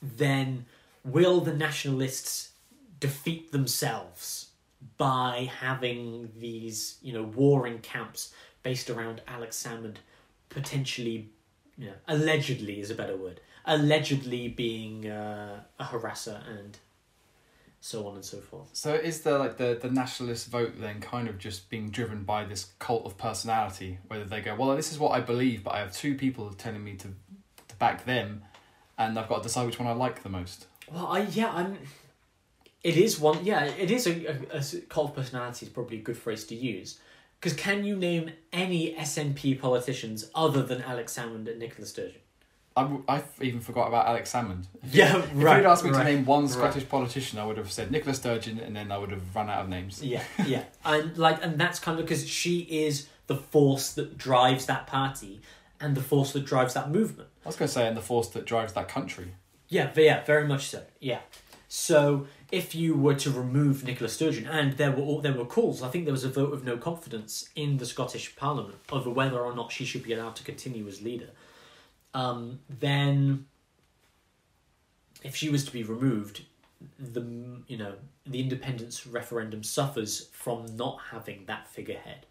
then 0.02 0.66
will 1.06 1.40
the 1.40 1.54
nationalists 1.54 2.52
defeat 3.00 3.52
themselves 3.52 4.50
by 4.98 5.50
having 5.60 6.32
these, 6.38 6.98
you 7.02 7.14
know, 7.14 7.24
warring 7.24 7.80
camps 7.80 8.34
based 8.64 8.90
around 8.90 9.22
Alex 9.28 9.62
Salmond 9.62 9.98
potentially, 10.50 11.30
you 11.78 11.88
know, 11.88 11.94
allegedly 12.08 12.80
is 12.80 12.90
a 12.90 12.96
better 12.96 13.16
word, 13.16 13.40
allegedly 13.66 14.48
being 14.48 15.08
uh, 15.08 15.62
a 15.80 15.84
harasser 15.84 16.42
and 16.50 16.78
so 17.80 18.08
on 18.08 18.16
and 18.16 18.26
so 18.26 18.40
forth. 18.40 18.70
So 18.74 18.96
is 18.96 19.22
the 19.22 19.38
like 19.38 19.58
the, 19.58 19.78
the 19.80 19.92
nationalist 19.92 20.48
vote 20.50 20.74
then 20.80 21.02
kind 21.02 21.28
of 21.28 21.38
just 21.38 21.70
being 21.70 21.92
driven 21.92 22.24
by 22.24 22.44
this 22.44 22.72
cult 22.80 23.06
of 23.06 23.18
personality, 23.18 24.00
whether 24.08 24.26
they 24.26 24.42
go, 24.42 24.56
well, 24.56 24.76
this 24.76 24.92
is 24.92 24.98
what 24.98 25.12
I 25.12 25.20
believe, 25.20 25.64
but 25.64 25.76
I 25.76 25.80
have 25.80 25.94
two 25.94 26.16
people 26.16 26.52
telling 26.54 26.84
me 26.84 26.96
to 26.96 27.10
to 27.68 27.76
back 27.76 28.06
them, 28.06 28.44
and 28.98 29.20
I've 29.20 29.30
got 29.30 29.38
to 29.38 29.44
decide 29.44 29.68
which 29.68 29.78
one 29.78 29.88
I 29.88 29.92
like 29.92 30.24
the 30.24 30.30
most. 30.30 30.66
Well, 30.92 31.08
I 31.08 31.20
yeah, 31.22 31.52
I'm. 31.52 31.78
It 32.84 32.98
is 32.98 33.20
one. 33.20 33.44
Yeah, 33.44 33.66
it 33.66 33.90
is 33.90 34.06
a, 34.06 34.28
a, 34.28 34.60
a 34.60 34.82
cult 34.90 35.10
of 35.12 35.16
personality 35.16 35.66
is 35.66 35.72
probably 35.72 35.98
a 35.98 36.02
good 36.02 36.18
phrase 36.18 36.44
to 36.46 36.56
use. 36.56 37.00
Because 37.40 37.58
can 37.58 37.84
you 37.84 37.96
name 37.96 38.32
any 38.54 38.94
SNP 38.96 39.60
politicians 39.60 40.30
other 40.34 40.64
than 40.64 40.82
Alex 40.82 41.16
Salmond 41.18 41.48
and 41.50 41.60
Nicola 41.60 41.86
Sturgeon? 41.86 42.22
I, 42.78 42.82
w- 42.82 43.04
I 43.08 43.24
even 43.42 43.62
forgot 43.62 43.88
about 43.88 44.08
Alex 44.08 44.34
Salmond. 44.34 44.66
Yeah, 44.92 45.18
If 45.18 45.30
right. 45.36 45.58
you'd 45.58 45.66
asked 45.66 45.84
me 45.86 45.92
right, 45.92 46.00
to 46.00 46.04
name 46.04 46.26
one 46.26 46.44
right. 46.44 46.52
Scottish 46.52 46.88
politician, 46.90 47.40
I 47.40 47.46
would 47.46 47.58
have 47.58 47.72
said 47.72 47.90
Nicola 47.92 48.14
Sturgeon, 48.14 48.60
and 48.60 48.76
then 48.76 48.92
I 48.92 48.98
would 48.98 49.12
have 49.12 49.36
run 49.36 49.50
out 49.50 49.62
of 49.64 49.70
names. 49.70 50.04
Yeah, 50.04 50.24
yeah, 50.46 50.64
and 50.84 51.18
like, 51.18 51.44
and 51.44 51.58
that's 51.60 51.80
kind 51.80 52.00
of 52.00 52.06
because 52.06 52.28
she 52.28 52.60
is 52.62 53.08
the 53.28 53.36
force 53.36 53.94
that 53.94 54.18
drives 54.18 54.66
that 54.66 54.88
party 54.88 55.40
and 55.80 55.96
the 55.96 56.02
force 56.02 56.34
that 56.34 56.46
drives 56.46 56.74
that 56.74 56.92
movement. 56.92 57.30
I 57.46 57.50
was 57.50 57.56
going 57.56 57.68
to 57.68 57.74
say, 57.74 57.88
and 57.88 57.96
the 57.96 58.02
force 58.02 58.28
that 58.30 58.46
drives 58.46 58.74
that 58.74 58.88
country. 58.88 59.34
Yeah, 59.76 59.92
yeah, 59.98 60.24
very 60.24 60.48
much 60.48 60.68
so. 60.68 60.84
Yeah. 61.02 61.20
So 61.68 62.28
if 62.50 62.74
you 62.74 62.96
were 62.96 63.16
to 63.16 63.30
remove 63.30 63.84
Nicola 63.84 64.08
Sturgeon, 64.08 64.48
and 64.48 64.78
there 64.78 64.90
were 64.90 65.04
all, 65.04 65.20
there 65.20 65.34
were 65.34 65.44
calls, 65.44 65.84
I 65.84 65.90
think 65.90 66.06
there 66.06 66.14
was 66.14 66.24
a 66.24 66.30
vote 66.30 66.54
of 66.54 66.64
no 66.64 66.78
confidence 66.78 67.50
in 67.58 67.76
the 67.76 67.86
Scottish 67.86 68.38
Parliament 68.38 68.78
over 68.90 69.10
whether 69.10 69.38
or 69.38 69.54
not 69.54 69.74
she 69.74 69.84
should 69.84 70.04
be 70.04 70.14
allowed 70.14 70.38
to 70.38 70.46
continue 70.46 70.88
as 70.88 71.02
leader. 71.02 71.28
Um, 72.14 72.62
then, 72.70 73.48
if 75.26 75.36
she 75.36 75.50
was 75.50 75.66
to 75.66 75.74
be 75.74 75.84
removed, 75.84 76.46
the 76.98 77.26
you 77.68 77.78
know 77.78 77.96
the 78.26 78.40
independence 78.40 79.06
referendum 79.06 79.62
suffers 79.62 80.30
from 80.32 80.68
not 80.78 81.00
having 81.12 81.44
that 81.48 81.68
figurehead. 81.68 82.26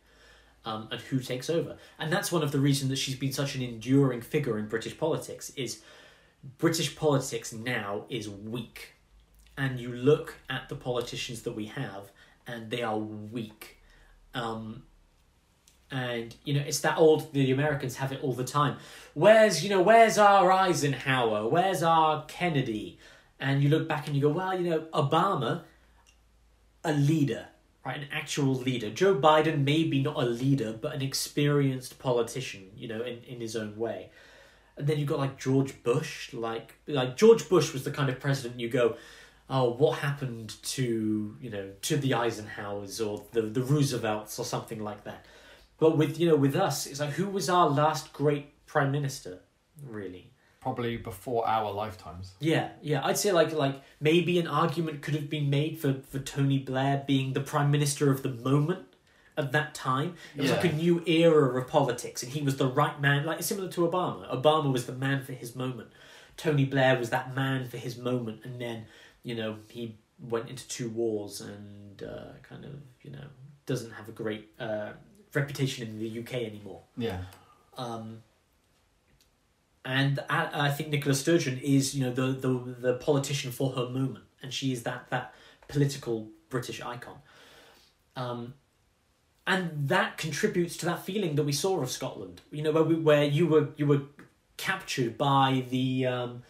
Um, 0.65 0.89
and 0.91 0.99
who 0.99 1.19
takes 1.21 1.51
over? 1.51 1.77
And 1.99 2.11
that's 2.11 2.33
one 2.33 2.43
of 2.43 2.53
the 2.53 2.59
reasons 2.59 2.89
that 2.89 2.97
she's 2.97 3.17
been 3.17 3.35
such 3.35 3.55
an 3.55 3.61
enduring 3.61 4.23
figure 4.23 4.59
in 4.59 4.67
British 4.67 4.97
politics. 4.97 5.51
Is 5.57 5.83
British 6.59 6.97
politics 6.97 7.53
now 7.53 8.05
is 8.09 8.29
weak. 8.29 8.95
And 9.57 9.79
you 9.79 9.93
look 9.93 10.35
at 10.51 10.69
the 10.69 10.75
politicians 10.75 11.43
that 11.43 11.53
we 11.53 11.67
have, 11.67 12.11
and 12.47 12.71
they 12.71 12.83
are 12.83 12.99
weak. 12.99 13.79
Um, 14.35 14.83
and 15.91 16.35
you 16.45 16.55
know, 16.55 16.63
it's 16.67 16.81
that 16.81 16.99
old. 16.99 17.33
The 17.33 17.53
Americans 17.53 17.97
have 17.97 18.11
it 18.11 18.21
all 18.23 18.33
the 18.33 18.45
time. 18.45 18.79
Where's 19.15 19.63
you 19.63 19.71
know, 19.71 19.81
where's 19.81 20.19
our 20.19 20.51
Eisenhower? 20.51 21.49
Where's 21.49 21.83
our 21.83 22.25
Kennedy? 22.27 22.99
And 23.39 23.63
you 23.63 23.69
look 23.69 23.89
back 23.89 24.07
and 24.07 24.17
you 24.17 24.23
go, 24.23 24.31
well, 24.31 24.59
you 24.59 24.69
know, 24.71 24.81
Obama, 24.93 25.63
a 26.83 26.93
leader, 26.93 27.47
right, 27.85 27.99
an 27.99 28.09
actual 28.13 28.55
leader. 28.55 28.91
Joe 28.91 29.15
Biden 29.15 29.65
maybe 29.65 30.03
not 30.03 30.17
a 30.17 30.27
leader, 30.27 30.73
but 30.73 30.95
an 30.95 31.03
experienced 31.03 31.99
politician, 31.99 32.71
you 32.77 32.89
know, 32.89 33.03
in, 33.03 33.23
in 33.25 33.41
his 33.41 33.55
own 33.55 33.77
way. 33.77 34.11
And 34.77 34.87
then 34.87 34.99
you 34.99 35.07
got 35.07 35.19
like 35.19 35.39
George 35.39 35.83
Bush, 35.83 36.33
like 36.33 36.75
like 36.87 37.17
George 37.17 37.49
Bush 37.49 37.73
was 37.73 37.85
the 37.85 37.91
kind 37.91 38.11
of 38.11 38.19
president 38.21 38.61
you 38.61 38.69
go, 38.69 38.97
oh, 39.49 39.71
what 39.71 39.99
happened 39.99 40.57
to 40.63 41.37
you 41.41 41.51
know 41.51 41.71
to 41.83 41.97
the 41.97 42.11
Eisenhowers 42.13 43.05
or 43.05 43.25
the 43.33 43.43
the 43.43 43.63
Roosevelts 43.63 44.39
or 44.39 44.45
something 44.45 44.83
like 44.83 45.05
that. 45.05 45.27
But 45.79 45.97
with 45.97 46.19
you 46.19 46.29
know 46.29 46.37
with 46.37 46.57
us, 46.57 46.87
it's 46.87 47.01
like 47.01 47.11
who 47.11 47.29
was 47.29 47.49
our 47.49 47.69
last 47.69 48.13
great 48.13 48.67
prime 48.67 48.91
minister, 48.91 49.41
really? 49.83 50.35
probably 50.65 50.97
before 50.97 51.47
our 51.47 51.71
lifetimes. 51.71 52.33
Yeah, 52.41 52.71
yeah. 52.81 53.05
I'd 53.05 53.19
say 53.19 53.33
like 53.33 53.53
like 53.53 53.83
maybe 54.01 54.39
an 54.39 54.49
argument 54.49 55.03
could 55.03 55.15
have 55.15 55.29
been 55.29 55.51
made 55.51 55.79
for 55.79 56.01
for 56.11 56.19
Tony 56.19 56.59
Blair 56.59 57.05
being 57.07 57.35
the 57.35 57.41
prime 57.41 57.71
minister 57.71 58.11
of 58.11 58.23
the 58.23 58.31
moment 58.31 58.94
at 59.37 59.53
that 59.53 59.75
time. 59.75 60.15
It 60.37 60.43
was 60.43 60.51
like 60.51 60.65
a 60.65 60.73
new 60.73 61.03
era 61.07 61.59
of 61.59 61.69
politics, 61.69 62.23
and 62.23 62.33
he 62.33 62.43
was 62.43 62.57
the 62.57 62.69
right 62.69 63.01
man. 63.01 63.25
Like 63.25 63.43
similar 63.43 63.69
to 63.69 63.87
Obama. 63.87 64.31
Obama 64.31 64.73
was 64.73 64.87
the 64.87 64.93
man 64.93 65.23
for 65.23 65.33
his 65.33 65.55
moment. 65.55 65.89
Tony 66.37 66.65
Blair 66.65 66.99
was 66.99 67.11
that 67.11 67.35
man 67.35 67.69
for 67.69 67.77
his 67.77 67.97
moment, 67.97 68.41
and 68.45 68.61
then 68.61 68.87
you 69.23 69.35
know 69.35 69.57
he 69.69 69.97
went 70.19 70.49
into 70.49 70.67
two 70.69 70.89
wars 70.91 71.41
and 71.41 72.03
uh, 72.03 72.33
kind 72.43 72.65
of 72.65 72.73
you 73.03 73.11
know 73.11 73.25
doesn't 73.67 73.93
have 73.93 74.09
a 74.09 74.13
great 74.13 74.51
uh, 74.59 74.91
reputation 75.33 75.87
in 75.87 75.99
the 75.99 76.21
UK 76.21 76.35
anymore. 76.43 76.83
Yeah. 76.97 77.23
Um, 77.77 78.23
and 79.85 80.21
I, 80.31 80.69
I 80.69 80.71
think 80.71 80.91
Nicola 80.91 81.15
Sturgeon 81.15 81.59
is, 81.59 81.95
you 81.95 82.05
know, 82.05 82.13
the, 82.13 82.33
the 82.33 82.75
the 82.81 82.95
politician 82.95 83.53
for 83.53 83.73
her 83.73 83.89
moment, 83.89 84.25
and 84.43 84.53
she 84.53 84.73
is 84.73 84.83
that 84.85 85.11
that 85.11 85.35
political 85.69 86.29
British 86.49 86.81
icon. 86.81 87.19
Um, 88.17 88.55
and 89.47 89.89
that 89.89 90.17
contributes 90.17 90.77
to 90.79 90.87
that 90.87 91.05
feeling 91.05 91.35
that 91.35 91.45
we 91.45 91.53
saw 91.53 91.81
of 91.81 91.91
Scotland. 91.91 92.41
You 92.51 92.63
know, 92.63 92.73
where 92.73 92.83
we, 92.83 92.95
where 92.95 93.25
you 93.25 93.47
were 93.47 93.69
you 93.77 93.87
were 93.87 94.03
captured 94.57 95.19
by 95.19 95.65
the 95.71 96.07
um, 96.07 96.43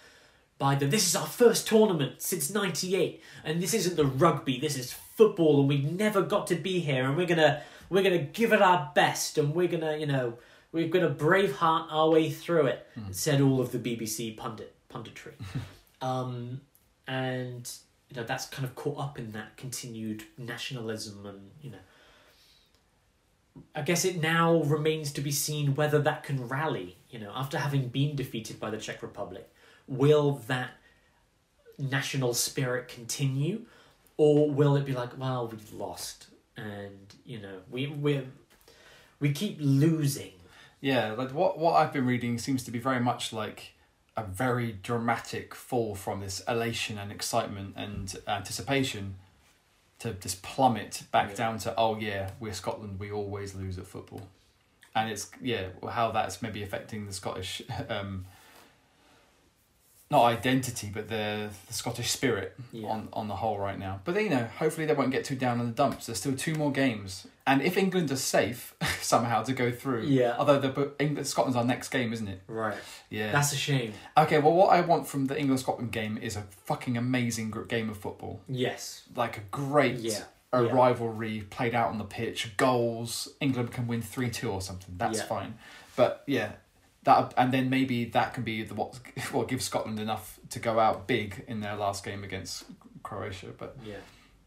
by 0.58 0.74
the 0.74 0.86
this 0.86 1.06
is 1.06 1.16
our 1.16 1.26
first 1.26 1.66
tournament 1.66 2.22
since 2.22 2.50
'98, 2.50 3.22
and 3.44 3.62
this 3.62 3.74
isn't 3.74 3.96
the 3.96 4.06
rugby. 4.06 4.60
This 4.60 4.78
is 4.78 4.92
football, 4.92 5.60
and 5.60 5.68
we've 5.68 5.90
never 5.90 6.22
got 6.22 6.46
to 6.48 6.54
be 6.54 6.78
here, 6.80 7.04
and 7.04 7.16
we're 7.16 7.26
gonna 7.26 7.62
we're 7.90 8.02
gonna 8.02 8.18
give 8.18 8.52
it 8.52 8.62
our 8.62 8.92
best, 8.94 9.38
and 9.38 9.54
we're 9.54 9.68
gonna 9.68 9.96
you 9.96 10.06
know 10.06 10.34
we're 10.70 10.88
gonna 10.88 11.10
braveheart 11.10 11.86
our 11.90 12.10
way 12.10 12.30
through 12.30 12.66
it. 12.66 12.86
Said 13.10 13.40
all 13.40 13.60
of 13.60 13.72
the 13.72 13.78
BBC 13.78 14.36
pundit 14.36 14.74
punditry, 14.92 15.32
um, 16.00 16.60
and 17.08 17.68
you 18.08 18.16
know 18.16 18.24
that's 18.24 18.46
kind 18.46 18.64
of 18.64 18.76
caught 18.76 19.00
up 19.00 19.18
in 19.18 19.32
that 19.32 19.56
continued 19.56 20.22
nationalism, 20.38 21.26
and 21.26 21.50
you 21.60 21.70
know. 21.70 21.78
I 23.74 23.82
guess 23.82 24.04
it 24.04 24.20
now 24.20 24.62
remains 24.62 25.12
to 25.12 25.20
be 25.20 25.30
seen 25.30 25.74
whether 25.74 26.00
that 26.00 26.24
can 26.24 26.48
rally. 26.48 26.96
You 27.10 27.20
know, 27.20 27.32
after 27.34 27.58
having 27.58 27.88
been 27.88 28.16
defeated 28.16 28.58
by 28.58 28.70
the 28.70 28.78
Czech 28.78 29.02
Republic, 29.02 29.48
will 29.86 30.40
that 30.48 30.70
national 31.78 32.34
spirit 32.34 32.88
continue, 32.88 33.62
or 34.16 34.50
will 34.50 34.76
it 34.76 34.84
be 34.84 34.92
like, 34.92 35.18
well, 35.18 35.48
we've 35.48 35.72
lost, 35.72 36.28
and 36.56 37.14
you 37.24 37.40
know, 37.40 37.60
we 37.70 37.86
we 37.86 38.22
we 39.20 39.32
keep 39.32 39.58
losing. 39.60 40.32
Yeah, 40.80 41.12
like 41.12 41.32
what 41.32 41.58
what 41.58 41.74
I've 41.74 41.92
been 41.92 42.06
reading 42.06 42.38
seems 42.38 42.64
to 42.64 42.70
be 42.70 42.78
very 42.78 43.00
much 43.00 43.32
like 43.32 43.72
a 44.16 44.24
very 44.24 44.72
dramatic 44.72 45.54
fall 45.54 45.94
from 45.94 46.20
this 46.20 46.40
elation 46.46 46.98
and 46.98 47.10
excitement 47.10 47.74
and 47.76 48.14
anticipation 48.28 49.16
to 50.00 50.12
just 50.14 50.42
plummet 50.42 51.02
back 51.12 51.30
Yeah. 51.30 51.36
down 51.36 51.58
to 51.58 51.74
oh 51.76 51.96
yeah, 51.98 52.30
we're 52.40 52.52
Scotland, 52.52 52.98
we 52.98 53.10
always 53.12 53.54
lose 53.54 53.78
at 53.78 53.86
football. 53.86 54.22
And 54.96 55.10
it's 55.10 55.30
yeah, 55.40 55.68
how 55.90 56.10
that's 56.12 56.40
maybe 56.42 56.62
affecting 56.62 57.06
the 57.06 57.12
Scottish 57.12 57.62
um 57.88 58.26
not 60.10 60.24
identity, 60.24 60.90
but 60.92 61.08
the 61.08 61.50
the 61.66 61.72
Scottish 61.72 62.10
spirit 62.10 62.54
Yeah. 62.72 62.88
on 62.88 63.08
on 63.12 63.28
the 63.28 63.36
whole 63.36 63.58
right 63.58 63.78
now. 63.78 64.00
But 64.04 64.20
you 64.22 64.30
know, 64.30 64.44
hopefully 64.58 64.86
they 64.86 64.94
won't 64.94 65.10
get 65.10 65.24
too 65.24 65.36
down 65.36 65.60
in 65.60 65.66
the 65.66 65.72
dumps. 65.72 66.06
There's 66.06 66.18
still 66.18 66.36
two 66.36 66.54
more 66.54 66.70
games, 66.70 67.26
and 67.46 67.60
if 67.62 67.76
England 67.76 68.10
are 68.10 68.16
safe 68.16 68.74
somehow 69.00 69.42
to 69.42 69.52
go 69.52 69.70
through, 69.70 70.04
Yeah. 70.06 70.34
Although 70.38 70.58
the 70.60 70.92
England 70.98 71.26
Scotland's 71.26 71.56
our 71.56 71.64
next 71.64 71.88
game, 71.90 72.12
isn't 72.12 72.28
it? 72.28 72.40
Right. 72.46 72.76
Yeah. 73.10 73.32
That's 73.32 73.52
a 73.52 73.56
shame. 73.56 73.92
okay. 74.16 74.38
Well, 74.38 74.54
what 74.54 74.70
I 74.70 74.80
want 74.80 75.06
from 75.06 75.26
the 75.26 75.38
England 75.38 75.60
Scotland 75.60 75.92
game 75.92 76.18
is 76.18 76.36
a 76.36 76.42
fucking 76.66 76.96
amazing 76.96 77.52
game 77.68 77.90
of 77.90 77.96
football, 77.98 78.40
Yes. 78.48 79.02
like 79.14 79.36
a 79.36 79.42
great. 79.50 79.96
Yeah. 79.96 80.24
A 80.52 80.62
Yeah. 80.62 80.72
rivalry 80.72 81.40
played 81.50 81.74
out 81.74 81.90
on 81.90 81.98
the 81.98 82.04
pitch, 82.04 82.56
goals. 82.56 83.28
England 83.40 83.72
can 83.72 83.88
win 83.88 84.00
three 84.02 84.30
two 84.30 84.50
or 84.50 84.60
something. 84.60 84.94
That's 84.96 85.18
Yeah. 85.18 85.24
fine, 85.26 85.54
but 85.96 86.22
yeah, 86.28 86.52
that 87.02 87.34
and 87.36 87.52
then 87.52 87.68
maybe 87.68 88.04
that 88.06 88.32
can 88.34 88.44
be 88.44 88.62
the 88.62 88.74
what 88.74 89.00
what 89.32 89.48
gives 89.48 89.64
Scotland 89.64 89.98
enough 89.98 90.38
to 90.50 90.60
go 90.60 90.78
out 90.78 91.06
big 91.08 91.44
in 91.48 91.58
their 91.60 91.74
last 91.74 92.04
game 92.04 92.22
against 92.24 92.64
Croatia. 93.02 93.48
But 93.58 93.76
Yeah. 93.84 93.96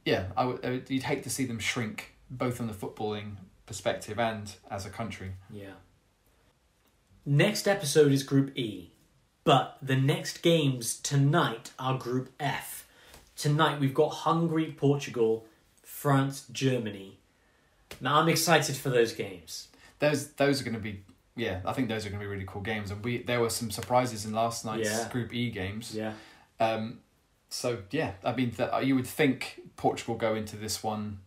yeah, 0.06 0.24
I 0.38 0.46
would- 0.46 0.86
You'd 0.90 1.04
hate 1.04 1.24
to 1.24 1.30
see 1.30 1.46
them 1.46 1.60
shrink, 1.60 2.16
both 2.30 2.58
from 2.58 2.68
the 2.68 2.74
footballing 2.74 3.38
perspective 3.66 4.20
and 4.20 4.54
as 4.70 4.86
a 4.86 4.90
country. 4.90 5.34
Yeah. 5.52 5.74
Next 7.26 7.68
episode 7.68 8.12
is 8.12 8.24
Group 8.24 8.58
E, 8.58 8.92
but 9.44 9.78
the 9.82 9.96
next 9.98 10.42
games 10.42 10.98
tonight 10.98 11.72
are 11.78 11.98
Group 11.98 12.30
F. 12.40 12.88
Tonight 13.36 13.80
we've 13.80 13.94
got 13.94 14.10
Hungary, 14.10 14.74
Portugal, 14.78 15.46
France, 15.84 16.46
Germany. 16.52 17.20
Now 18.00 18.20
I'm 18.20 18.30
excited 18.30 18.76
for 18.76 18.90
those 18.90 19.14
games. 19.14 19.68
Those 20.00 20.30
those 20.32 20.62
are 20.62 20.64
going 20.64 20.76
to 20.76 20.80
be 20.80 21.04
yeah. 21.36 21.60
I 21.66 21.74
think 21.74 21.90
those 21.90 22.06
are 22.06 22.10
going 22.10 22.20
to 22.20 22.26
be 22.26 22.32
really 22.32 22.46
cool 22.48 22.62
games. 22.62 22.92
And 22.92 23.04
we 23.04 23.24
there 23.24 23.42
were 23.42 23.50
some 23.50 23.72
surprises 23.72 24.26
in 24.26 24.32
last 24.34 24.64
night's 24.66 24.90
Yeah. 24.90 25.10
Group 25.10 25.34
E 25.34 25.50
games. 25.52 25.94
Yeah. 25.94 26.14
Um, 26.60 27.00
so 27.50 27.80
yeah, 27.92 28.14
I 28.24 28.34
mean 28.34 28.52
that 28.58 28.86
you 28.86 28.96
would 28.96 29.08
think 29.08 29.62
Portugal 29.76 30.16
go 30.16 30.34
into 30.34 30.56
this 30.56 30.82
one 30.82 31.20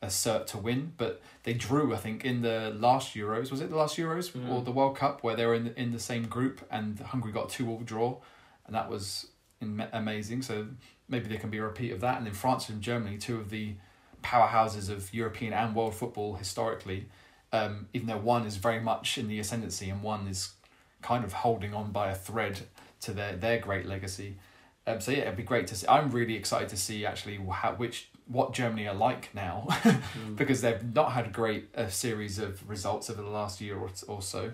a 0.00 0.06
cert 0.06 0.46
to 0.46 0.58
win, 0.58 0.92
but 0.96 1.20
they 1.42 1.52
drew. 1.54 1.92
I 1.94 1.98
think 1.98 2.24
in 2.24 2.42
the 2.42 2.72
last 2.78 3.14
Euros 3.14 3.50
was 3.50 3.60
it 3.60 3.68
the 3.70 3.76
last 3.76 3.96
Euros 3.96 4.30
Mm. 4.32 4.48
or 4.50 4.62
the 4.62 4.70
World 4.70 4.96
Cup 4.96 5.24
where 5.24 5.34
they 5.34 5.44
were 5.44 5.54
in 5.54 5.64
the, 5.64 5.80
in 5.80 5.90
the 5.92 5.98
same 5.98 6.26
group 6.26 6.60
and 6.70 6.98
Hungary 7.00 7.32
got 7.32 7.52
a 7.52 7.56
two 7.56 7.68
all 7.68 7.80
draw, 7.80 8.18
and 8.66 8.74
that 8.74 8.88
was 8.88 9.26
in, 9.60 9.84
amazing. 9.92 10.42
So 10.42 10.68
maybe 11.08 11.26
there 11.28 11.38
can 11.38 11.50
be 11.50 11.58
a 11.58 11.64
repeat 11.64 11.92
of 11.92 12.00
that. 12.00 12.18
And 12.18 12.26
then 12.26 12.34
France 12.34 12.68
and 12.68 12.80
Germany, 12.80 13.18
two 13.18 13.38
of 13.38 13.50
the 13.50 13.74
powerhouses 14.22 14.88
of 14.90 15.12
European 15.12 15.52
and 15.52 15.74
world 15.74 15.94
football 15.94 16.34
historically, 16.34 17.08
um, 17.52 17.88
even 17.92 18.06
though 18.08 18.18
one 18.18 18.46
is 18.46 18.56
very 18.56 18.80
much 18.80 19.18
in 19.18 19.26
the 19.28 19.38
ascendancy 19.38 19.90
and 19.90 20.02
one 20.02 20.28
is 20.28 20.52
kind 21.02 21.24
of 21.24 21.32
holding 21.32 21.74
on 21.74 21.92
by 21.92 22.10
a 22.10 22.14
thread 22.14 22.60
to 23.00 23.12
their 23.12 23.36
their 23.36 23.58
great 23.58 23.86
legacy. 23.86 24.36
Um, 24.86 25.00
so 25.00 25.10
yeah, 25.12 25.18
it'd 25.22 25.36
be 25.36 25.42
great 25.42 25.66
to 25.68 25.74
see. 25.74 25.86
I'm 25.88 26.10
really 26.10 26.34
excited 26.34 26.68
to 26.70 26.76
see 26.76 27.04
actually 27.06 27.38
how 27.52 27.74
which 27.74 28.10
what 28.28 28.52
Germany 28.52 28.86
are 28.86 28.94
like 28.94 29.34
now, 29.34 29.66
because 30.36 30.60
they've 30.60 30.94
not 30.94 31.12
had 31.12 31.26
a 31.26 31.30
great 31.30 31.68
uh, 31.74 31.88
series 31.88 32.38
of 32.38 32.68
results 32.68 33.08
over 33.10 33.22
the 33.22 33.28
last 33.30 33.60
year 33.60 33.76
or, 33.76 33.90
or 34.06 34.20
so, 34.22 34.52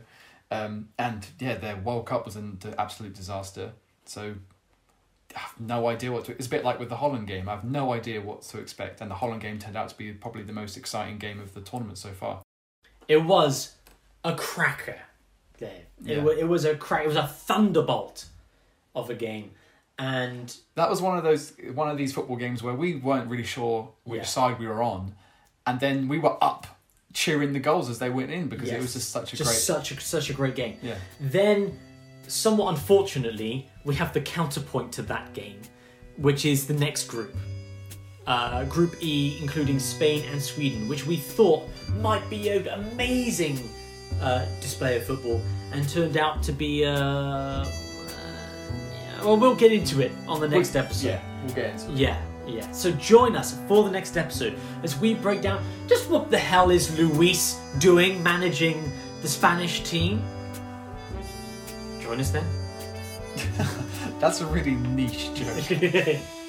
um, 0.51 0.89
and 0.99 1.27
yeah, 1.41 1.57
their 1.57 1.77
World 1.77 2.07
Cup 2.07 2.25
was 2.25 2.37
an 2.37 2.59
absolute 2.79 3.15
disaster. 3.15 3.73
So 4.07 4.35
I 5.35 5.39
have 5.41 5.59
no 5.61 5.89
idea 5.89 6.13
what 6.13 6.27
to. 6.27 6.33
It's 6.33 6.47
a 6.47 6.51
bit 6.51 6.65
like 6.65 6.79
with 6.79 6.89
the 6.91 6.97
Holland 6.97 7.27
game. 7.27 7.49
I 7.49 7.53
have 7.57 7.65
no 7.65 7.93
idea 7.93 8.21
what 8.21 8.43
to 8.43 8.59
expect, 8.59 9.01
and 9.01 9.11
the 9.11 9.17
Holland 9.17 9.41
game 9.43 9.59
turned 9.59 9.77
out 9.77 9.89
to 9.89 9.97
be 9.97 10.13
probably 10.13 10.43
the 10.43 10.53
most 10.53 10.77
exciting 10.77 11.19
game 11.19 11.41
of 11.41 11.55
the 11.55 11.61
tournament 11.61 11.99
so 11.99 12.11
far. 12.11 12.43
It 13.09 13.25
was 13.25 13.75
a 14.23 14.35
cracker. 14.37 15.01
Dave. 15.59 15.71
It, 16.07 16.17
Yeah. 16.19 16.23
wa- 16.23 16.31
it 16.33 16.49
was 16.49 16.65
a 16.65 16.77
crack. 16.77 17.05
It 17.05 17.09
was 17.09 17.17
a 17.17 17.27
thunderbolt 17.27 18.27
of 18.95 19.11
a 19.11 19.15
game, 19.15 19.51
and 19.99 20.55
That 20.75 20.91
was 20.91 21.01
one 21.01 21.17
of 21.17 21.25
those 21.25 21.53
one 21.75 21.89
of 21.89 21.97
these 21.97 22.13
football 22.13 22.37
games 22.37 22.63
where 22.63 22.75
we 22.75 22.97
weren't 22.97 23.29
really 23.31 23.45
sure 23.45 23.93
which 24.05 24.19
Yeah. 24.21 24.25
side 24.27 24.59
we 24.59 24.67
were 24.67 24.83
on, 24.83 25.15
and 25.67 25.81
then 25.81 26.09
we 26.09 26.19
were 26.19 26.37
up 26.43 26.67
cheering 27.13 27.53
the 27.53 27.61
goals 27.61 27.89
as 27.89 28.01
they 28.01 28.11
went 28.11 28.33
in 28.33 28.49
because 28.49 28.71
it 28.71 28.81
was 28.81 28.93
just 28.95 29.11
such 29.11 29.33
a 29.33 29.37
just 29.37 29.49
great 29.51 29.59
such 29.61 29.91
a 29.93 30.01
such 30.01 30.31
a 30.31 30.33
great 30.33 30.57
game. 30.57 30.77
yeah. 30.83 30.97
Then, 31.21 31.79
somewhat 32.27 32.71
unfortunately, 32.75 33.69
we 33.85 33.95
have 33.95 34.13
the 34.13 34.21
counterpoint 34.21 34.91
to 34.95 35.03
that 35.03 35.33
game, 35.33 35.61
which 36.17 36.45
is 36.45 36.67
the 36.67 36.75
next 36.75 37.05
group. 37.07 37.35
Uh, 38.27 38.65
group 38.65 38.97
E, 39.03 39.39
including 39.43 39.79
Spain 39.79 40.25
and 40.33 40.41
Sweden, 40.43 40.89
which 40.89 41.07
we 41.07 41.17
thought 41.17 41.69
might 42.01 42.29
be 42.31 42.49
an 42.49 42.67
amazing 42.69 43.59
uh, 44.23 44.47
display 44.63 44.97
of 44.97 45.05
football, 45.05 45.41
and 45.73 45.87
turned 45.89 46.17
out 46.17 46.43
to 46.43 46.51
be. 46.53 46.85
Uh, 46.85 47.65
well, 49.25 49.37
we'll 49.37 49.57
get 49.57 49.73
into 49.73 50.01
it 50.01 50.13
on 50.29 50.41
the 50.41 50.49
next 50.49 50.77
episode. 50.77 51.09
Yeah, 51.09 51.21
we'll 51.45 51.55
get 51.55 51.71
into 51.73 51.93
it. 51.93 51.97
Yeah, 51.97 52.21
yeah. 52.47 52.71
So 52.73 52.93
join 52.93 53.37
us 53.37 53.59
for 53.67 53.85
the 53.85 53.91
next 53.91 54.17
episode 54.17 54.59
as 54.83 54.99
we 54.99 55.15
break 55.15 55.41
down 55.41 55.65
just 55.89 56.11
what 56.11 56.31
the 56.31 56.39
hell 56.39 56.71
is 56.71 56.97
Luis 56.99 57.59
doing 57.79 58.23
managing 58.23 58.93
the 59.23 59.29
Spanish 59.29 59.83
team. 59.83 60.23
Join 62.01 62.21
us 62.21 62.31
then. 62.31 62.45
That's 64.21 64.41
a 64.41 64.47
really 64.47 64.75
niche 64.75 65.31
joke. 65.35 66.19